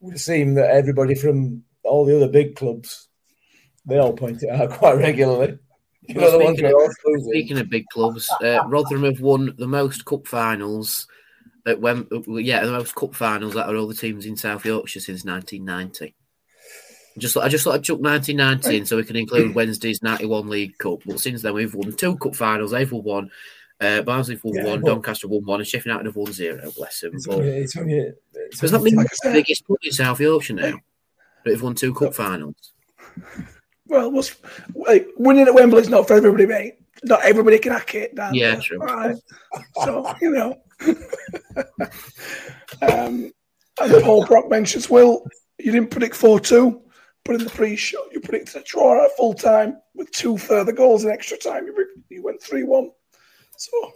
It 0.00 0.04
would 0.04 0.20
seem 0.20 0.54
that 0.54 0.70
everybody 0.70 1.14
from 1.14 1.62
all 1.84 2.04
the 2.04 2.16
other 2.16 2.28
big 2.28 2.56
clubs, 2.56 3.08
they 3.86 3.98
all 3.98 4.12
point 4.12 4.42
it 4.42 4.50
out 4.50 4.70
quite 4.78 4.98
regularly. 4.98 5.58
You 6.02 6.20
Well, 6.20 6.38
ones 6.40 6.58
speaking, 6.58 6.74
of, 6.74 7.22
speaking 7.24 7.58
of 7.58 7.70
big 7.70 7.86
clubs, 7.92 8.30
uh, 8.42 8.60
Rotherham 8.66 9.04
have 9.04 9.20
won 9.20 9.54
the 9.58 9.66
most 9.66 10.04
cup 10.04 10.26
finals. 10.26 11.06
At 11.66 11.80
when, 11.80 12.06
yeah, 12.28 12.64
the 12.64 12.70
most 12.70 12.94
cup 12.94 13.14
finals 13.14 13.56
out 13.56 13.68
of 13.68 13.80
all 13.80 13.88
the 13.88 13.94
teams 13.94 14.24
in 14.26 14.36
South 14.36 14.64
Yorkshire 14.64 15.00
since 15.00 15.24
1990. 15.24 16.14
Just, 17.18 17.36
I 17.36 17.48
just 17.48 17.64
thought 17.64 17.74
I'd 17.74 17.82
chuck 17.82 17.98
1990 17.98 18.76
in 18.76 18.86
so 18.86 18.96
we 18.96 19.04
can 19.04 19.16
include 19.16 19.54
Wednesday's 19.54 20.02
91 20.02 20.48
League 20.48 20.78
Cup. 20.78 21.00
But 21.06 21.18
since 21.18 21.42
then, 21.42 21.54
we've 21.54 21.74
won 21.74 21.92
two 21.92 22.16
cup 22.18 22.36
finals. 22.36 22.72
They've 22.72 22.92
won 22.92 23.02
one. 23.02 23.30
Uh, 23.80 24.00
Barnsley 24.02 24.34
have 24.36 24.44
won 24.44 24.54
Yeah, 24.54 24.64
one. 24.64 24.80
but- 24.80 24.88
Doncaster 24.88 25.28
won 25.28 25.44
one. 25.44 25.60
And 25.60 25.66
Sheffield 25.66 25.86
United 25.86 26.06
have 26.06 26.16
won 26.16 26.32
zero. 26.32 26.70
Bless 26.76 27.00
them. 27.00 27.12
It's 27.14 27.26
But 27.26 27.34
only, 27.36 27.48
it's 27.48 27.76
only, 27.76 28.12
it's 28.34 28.60
does 28.60 28.70
that 28.70 28.82
mean 28.82 28.94
Like 28.96 29.08
the 29.22 29.32
biggest 29.32 29.64
club 29.66 29.78
in 29.82 29.92
South 29.92 30.20
Yorkshire 30.20 30.54
now? 30.54 30.78
But 31.44 31.50
they've 31.50 31.62
won 31.62 31.74
two 31.74 31.92
cup 31.94 32.14
finals. 32.14 32.72
Well, 33.86 34.10
what's, 34.10 34.34
winning 35.16 35.46
at 35.46 35.54
Wembley 35.54 35.82
is 35.82 35.88
not 35.88 36.08
for 36.08 36.14
everybody, 36.14 36.46
mate. 36.46 36.74
Not 37.04 37.22
everybody 37.24 37.58
can 37.58 37.72
hack 37.72 37.94
it. 37.94 38.14
Dan. 38.14 38.34
Yeah, 38.34 38.56
true. 38.58 38.78
Right. 38.78 39.16
So, 39.84 40.14
you 40.20 40.30
know. 40.30 40.58
um, 42.82 43.30
and 43.80 44.02
Paul 44.02 44.24
Brock 44.26 44.48
mentions, 44.48 44.88
Will, 44.88 45.24
you 45.58 45.70
didn't 45.72 45.90
predict 45.90 46.16
4 46.16 46.40
2, 46.40 46.80
but 47.24 47.34
in 47.36 47.44
the 47.44 47.50
pre 47.50 47.76
show, 47.76 48.02
you 48.10 48.20
predicted 48.20 48.62
a 48.62 48.64
draw 48.64 49.04
at 49.04 49.14
full 49.16 49.34
time 49.34 49.76
with 49.94 50.10
two 50.12 50.38
further 50.38 50.72
goals 50.72 51.04
in 51.04 51.10
extra 51.10 51.36
time. 51.36 51.66
You, 51.66 51.76
re- 51.76 52.02
you 52.08 52.22
went 52.22 52.42
3 52.42 52.62
1. 52.64 52.90
So, 53.58 53.92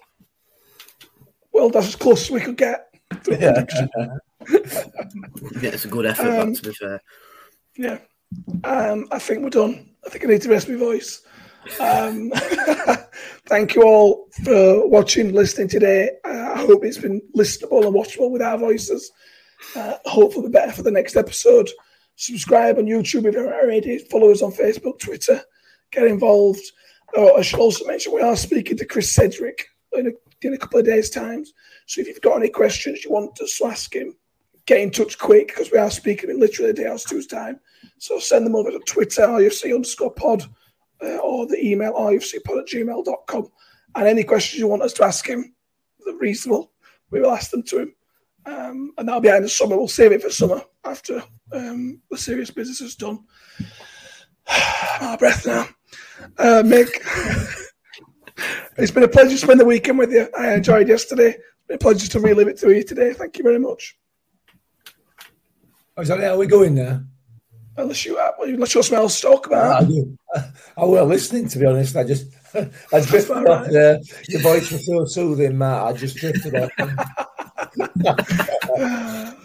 well, 1.52 1.70
that's 1.70 1.88
as 1.88 1.96
close 1.96 2.24
as 2.24 2.30
we 2.30 2.40
could 2.40 2.56
get. 2.56 2.88
to 3.24 3.32
Yeah. 3.38 4.16
Yeah, 5.60 5.70
it's 5.70 5.84
a 5.84 5.88
good 5.88 6.06
effort, 6.06 6.26
Um, 6.26 6.54
to 6.54 6.62
be 6.62 6.72
fair. 6.74 7.02
Yeah. 7.76 7.98
Um, 8.64 9.08
I 9.10 9.18
think 9.18 9.42
we're 9.42 9.50
done. 9.50 9.90
I 10.06 10.10
think 10.10 10.24
I 10.24 10.28
need 10.28 10.42
to 10.42 10.48
rest 10.48 10.68
my 10.68 10.76
voice. 10.76 11.22
Um, 11.78 12.32
thank 13.46 13.74
you 13.74 13.82
all 13.82 14.28
for 14.44 14.88
watching, 14.88 15.32
listening 15.32 15.68
today. 15.68 16.10
Uh, 16.24 16.52
I 16.54 16.58
hope 16.58 16.84
it's 16.84 16.98
been 16.98 17.20
listenable 17.36 17.84
and 17.84 17.94
watchable 17.94 18.30
with 18.30 18.42
our 18.42 18.56
voices. 18.56 19.10
Uh, 19.76 19.96
hopefully, 20.06 20.48
be 20.48 20.52
better 20.52 20.72
for 20.72 20.82
the 20.82 20.90
next 20.90 21.16
episode. 21.16 21.68
Subscribe 22.16 22.78
on 22.78 22.86
YouTube 22.86 23.26
if 23.26 23.34
you 23.34 23.40
haven't 23.40 23.52
already. 23.52 23.98
Follow 23.98 24.30
us 24.30 24.42
on 24.42 24.52
Facebook, 24.52 24.98
Twitter. 24.98 25.42
Get 25.90 26.06
involved. 26.06 26.62
Oh, 27.16 27.36
I 27.36 27.42
should 27.42 27.60
also 27.60 27.84
mention 27.86 28.12
we 28.12 28.22
are 28.22 28.36
speaking 28.36 28.76
to 28.76 28.84
Chris 28.84 29.10
Cedric 29.10 29.66
in 29.92 30.08
a, 30.08 30.46
in 30.46 30.54
a 30.54 30.58
couple 30.58 30.78
of 30.78 30.86
days' 30.86 31.10
time. 31.10 31.44
So 31.86 32.00
if 32.00 32.06
you've 32.06 32.20
got 32.20 32.36
any 32.36 32.48
questions 32.48 33.04
you 33.04 33.10
want 33.10 33.40
us 33.40 33.58
to 33.58 33.66
ask 33.66 33.94
him, 33.94 34.14
get 34.66 34.80
in 34.80 34.90
touch 34.90 35.18
quick 35.18 35.48
because 35.48 35.72
we 35.72 35.78
are 35.78 35.90
speaking 35.90 36.30
in 36.30 36.38
literally 36.38 36.70
a 36.70 36.74
day 36.74 36.86
or 36.86 36.98
two's 36.98 37.26
time. 37.26 37.58
So 37.98 38.18
send 38.18 38.46
them 38.46 38.54
over 38.54 38.70
to 38.70 38.78
Twitter, 38.86 39.22
RUFC 39.22 39.74
underscore 39.74 40.12
pod, 40.12 40.44
uh, 41.02 41.16
or 41.16 41.46
the 41.46 41.58
email 41.64 41.92
rufcpod 41.94 42.60
at 42.60 42.68
gmail.com. 42.68 43.48
And 43.96 44.08
any 44.08 44.22
questions 44.22 44.60
you 44.60 44.68
want 44.68 44.82
us 44.82 44.92
to 44.94 45.04
ask 45.04 45.26
him, 45.26 45.54
they're 46.04 46.14
reasonable, 46.16 46.72
we 47.10 47.20
will 47.20 47.32
ask 47.32 47.50
them 47.50 47.64
to 47.64 47.80
him. 47.80 47.94
Um, 48.46 48.92
and 48.96 49.08
that'll 49.08 49.20
be 49.20 49.28
in 49.28 49.42
the 49.42 49.48
summer. 49.48 49.76
We'll 49.76 49.88
save 49.88 50.12
it 50.12 50.22
for 50.22 50.30
summer 50.30 50.62
after 50.84 51.22
um, 51.52 52.00
the 52.10 52.16
serious 52.16 52.50
business 52.50 52.80
is 52.80 52.94
done. 52.94 53.24
Of 55.00 55.18
breath 55.18 55.46
now. 55.46 55.66
Uh, 56.38 56.62
Mick, 56.64 56.90
it's 58.78 58.90
been 58.90 59.02
a 59.02 59.08
pleasure 59.08 59.30
to 59.30 59.38
spend 59.38 59.60
the 59.60 59.64
weekend 59.64 59.98
with 59.98 60.12
you. 60.12 60.28
I 60.38 60.54
enjoyed 60.54 60.88
yesterday. 60.88 61.30
It's 61.30 61.66
been 61.66 61.76
a 61.76 61.78
pleasure 61.78 62.08
to 62.08 62.20
relive 62.20 62.48
it 62.48 62.58
to 62.58 62.74
you 62.74 62.82
today. 62.82 63.12
Thank 63.12 63.38
you 63.38 63.44
very 63.44 63.58
much. 63.58 63.96
Oh, 65.96 66.02
is 66.02 66.08
that 66.08 66.20
how 66.20 66.38
we're 66.38 66.46
going 66.46 66.74
now? 66.74 67.02
Unless 67.76 68.04
you, 68.04 68.18
uh, 68.18 68.32
unless 68.40 68.74
you 68.74 68.82
smell 68.82 69.08
talk 69.08 69.46
about. 69.46 69.84
I. 69.84 69.86
I 70.76 70.84
was 70.84 71.08
listening, 71.08 71.48
to 71.48 71.58
be 71.58 71.66
honest. 71.66 71.96
I 71.96 72.04
just, 72.04 72.26
I 72.54 72.98
off 72.98 73.30
right. 73.30 73.70
there. 73.70 73.98
Your 74.28 74.40
voice 74.40 74.70
was 74.70 74.86
so 74.86 75.04
soothing, 75.04 75.58
Matt. 75.58 75.82
I 75.82 75.92
just 75.92 76.16
drifted 76.16 76.54
off. 76.54 76.70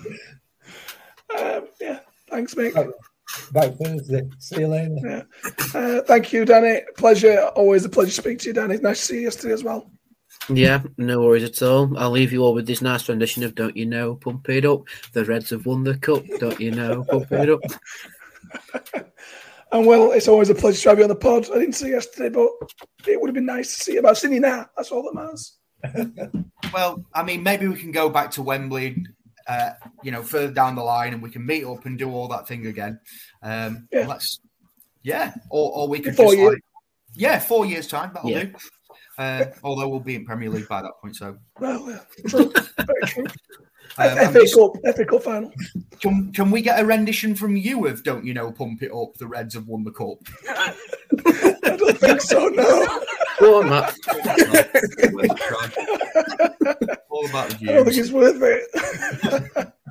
Um, 1.37 1.67
yeah, 1.81 1.99
thanks, 2.29 2.55
Mick. 2.55 2.91
Back 3.51 3.73
Thursday. 3.75 4.29
See 4.39 4.61
you 4.61 4.67
later. 4.67 4.95
Yeah. 5.03 5.23
Uh, 5.73 6.01
thank 6.01 6.33
you, 6.33 6.45
Danny. 6.45 6.81
Pleasure. 6.97 7.39
Always 7.55 7.85
a 7.85 7.89
pleasure 7.89 8.09
to 8.09 8.21
speak 8.21 8.39
to 8.39 8.47
you, 8.47 8.53
Danny. 8.53 8.77
Nice 8.77 8.99
to 8.99 9.05
see 9.05 9.15
you 9.15 9.21
yesterday 9.21 9.53
as 9.53 9.63
well. 9.63 9.91
Yeah, 10.49 10.83
no 10.97 11.21
worries 11.21 11.43
at 11.43 11.61
all. 11.61 11.97
I'll 11.97 12.11
leave 12.11 12.31
you 12.31 12.43
all 12.43 12.53
with 12.53 12.67
this 12.67 12.81
nice 12.81 13.09
rendition 13.09 13.43
of 13.43 13.55
Don't 13.55 13.75
You 13.75 13.85
Know, 13.85 14.15
Pump 14.15 14.47
It 14.49 14.65
Up. 14.65 14.83
The 15.13 15.25
Reds 15.25 15.49
have 15.49 15.65
won 15.65 15.83
the 15.83 15.97
cup. 15.97 16.23
Don't 16.39 16.59
you 16.59 16.71
know, 16.71 17.03
pump 17.03 17.31
it 17.31 17.49
up. 17.49 17.61
And 19.71 19.85
well, 19.85 20.11
it's 20.11 20.29
always 20.29 20.49
a 20.49 20.55
pleasure 20.55 20.83
to 20.83 20.89
have 20.89 20.99
you 20.99 21.03
on 21.03 21.09
the 21.09 21.15
pod. 21.15 21.49
I 21.51 21.59
didn't 21.59 21.73
see 21.73 21.87
you 21.87 21.95
yesterday, 21.95 22.29
but 22.29 22.47
it 23.05 23.19
would 23.19 23.27
have 23.27 23.35
been 23.35 23.45
nice 23.45 23.75
to 23.75 23.83
see 23.83 23.93
you. 23.95 24.01
But 24.01 24.09
I've 24.11 24.17
seen 24.17 24.31
you 24.31 24.39
now. 24.39 24.67
That's 24.77 24.89
all 24.89 25.03
that 25.03 25.15
matters. 25.15 25.57
Well, 26.73 27.03
I 27.13 27.23
mean, 27.23 27.43
maybe 27.43 27.67
we 27.67 27.75
can 27.75 27.91
go 27.91 28.09
back 28.09 28.31
to 28.31 28.41
Wembley, 28.41 29.03
uh, 29.47 29.71
you 30.03 30.11
know, 30.11 30.23
further 30.23 30.53
down 30.53 30.75
the 30.75 30.83
line, 30.83 31.13
and 31.13 31.21
we 31.21 31.29
can 31.29 31.45
meet 31.45 31.63
up 31.65 31.85
and 31.85 31.97
do 31.97 32.11
all 32.11 32.27
that 32.27 32.47
thing 32.47 32.65
again. 32.67 32.99
Um, 33.43 33.87
Yeah. 33.91 34.07
Let's, 34.07 34.39
yeah, 35.03 35.33
or, 35.49 35.71
or 35.75 35.87
we 35.87 35.99
could 35.99 36.15
Four 36.15 36.27
just 36.27 36.37
years. 36.37 36.53
like, 36.53 36.61
yeah, 37.15 37.39
four 37.39 37.65
years 37.65 37.87
time 37.87 38.11
that'll 38.13 38.29
Yeah. 38.31 38.43
do. 38.45 38.53
Uh, 39.17 39.45
although 39.63 39.87
we'll 39.87 39.99
be 39.99 40.15
in 40.15 40.25
Premier 40.25 40.49
League 40.49 40.67
by 40.67 40.81
that 40.81 40.91
point, 41.01 41.15
so 41.15 41.37
Well, 41.59 41.89
yeah, 41.89 41.99
true. 42.27 42.51
True. 43.05 43.25
Um, 43.97 44.33
FA 44.33 44.45
Cup, 44.53 44.95
FA 44.95 45.05
Cup 45.05 45.23
final. 45.23 45.51
can, 46.01 46.31
can 46.33 46.51
we 46.51 46.61
get 46.61 46.79
a 46.79 46.85
rendition 46.85 47.33
from 47.35 47.55
you 47.55 47.87
of 47.87 48.03
"Don't 48.03 48.25
You 48.25 48.33
Know, 48.33 48.51
Pump 48.51 48.81
It 48.83 48.91
Up"? 48.91 49.13
The 49.17 49.27
Reds 49.27 49.53
have 49.53 49.67
won 49.67 49.83
the 49.83 49.91
cup. 49.91 50.17
I 50.49 51.75
don't 51.77 51.97
think 51.97 52.21
so, 52.21 52.47
no. 52.47 53.01
Go 53.39 53.61
on, 53.61 53.69
Matt. 53.69 53.95
all 57.09 57.25
about 57.29 57.49
the 57.51 57.69
I 57.69 57.73
don't 57.73 57.85
think 57.85 57.97
it's 57.97 58.11
worth 58.11 58.41
it. 58.41 59.71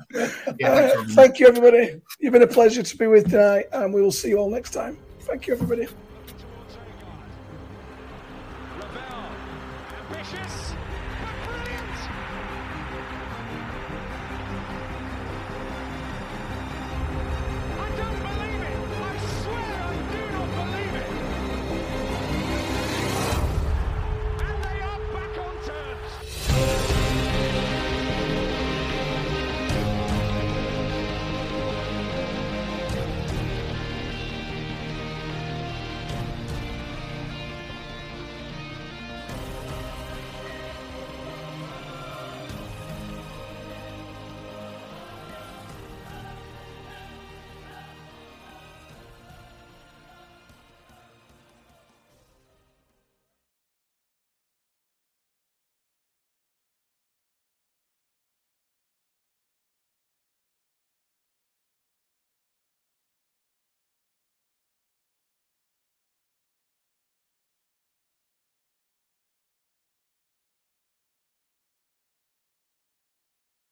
Yeah, 0.59 0.69
Uh, 0.71 1.03
thank 1.09 1.39
you, 1.39 1.47
everybody. 1.47 1.99
You've 2.19 2.31
been 2.31 2.41
a 2.43 2.47
pleasure 2.47 2.81
to 2.81 2.97
be 2.97 3.05
with 3.07 3.29
tonight, 3.31 3.65
and 3.73 3.93
we 3.93 4.01
will 4.01 4.13
see 4.13 4.29
you 4.29 4.37
all 4.37 4.49
next 4.49 4.71
time. 4.71 4.97
Thank 5.21 5.45
you, 5.45 5.53
everybody. 5.53 5.87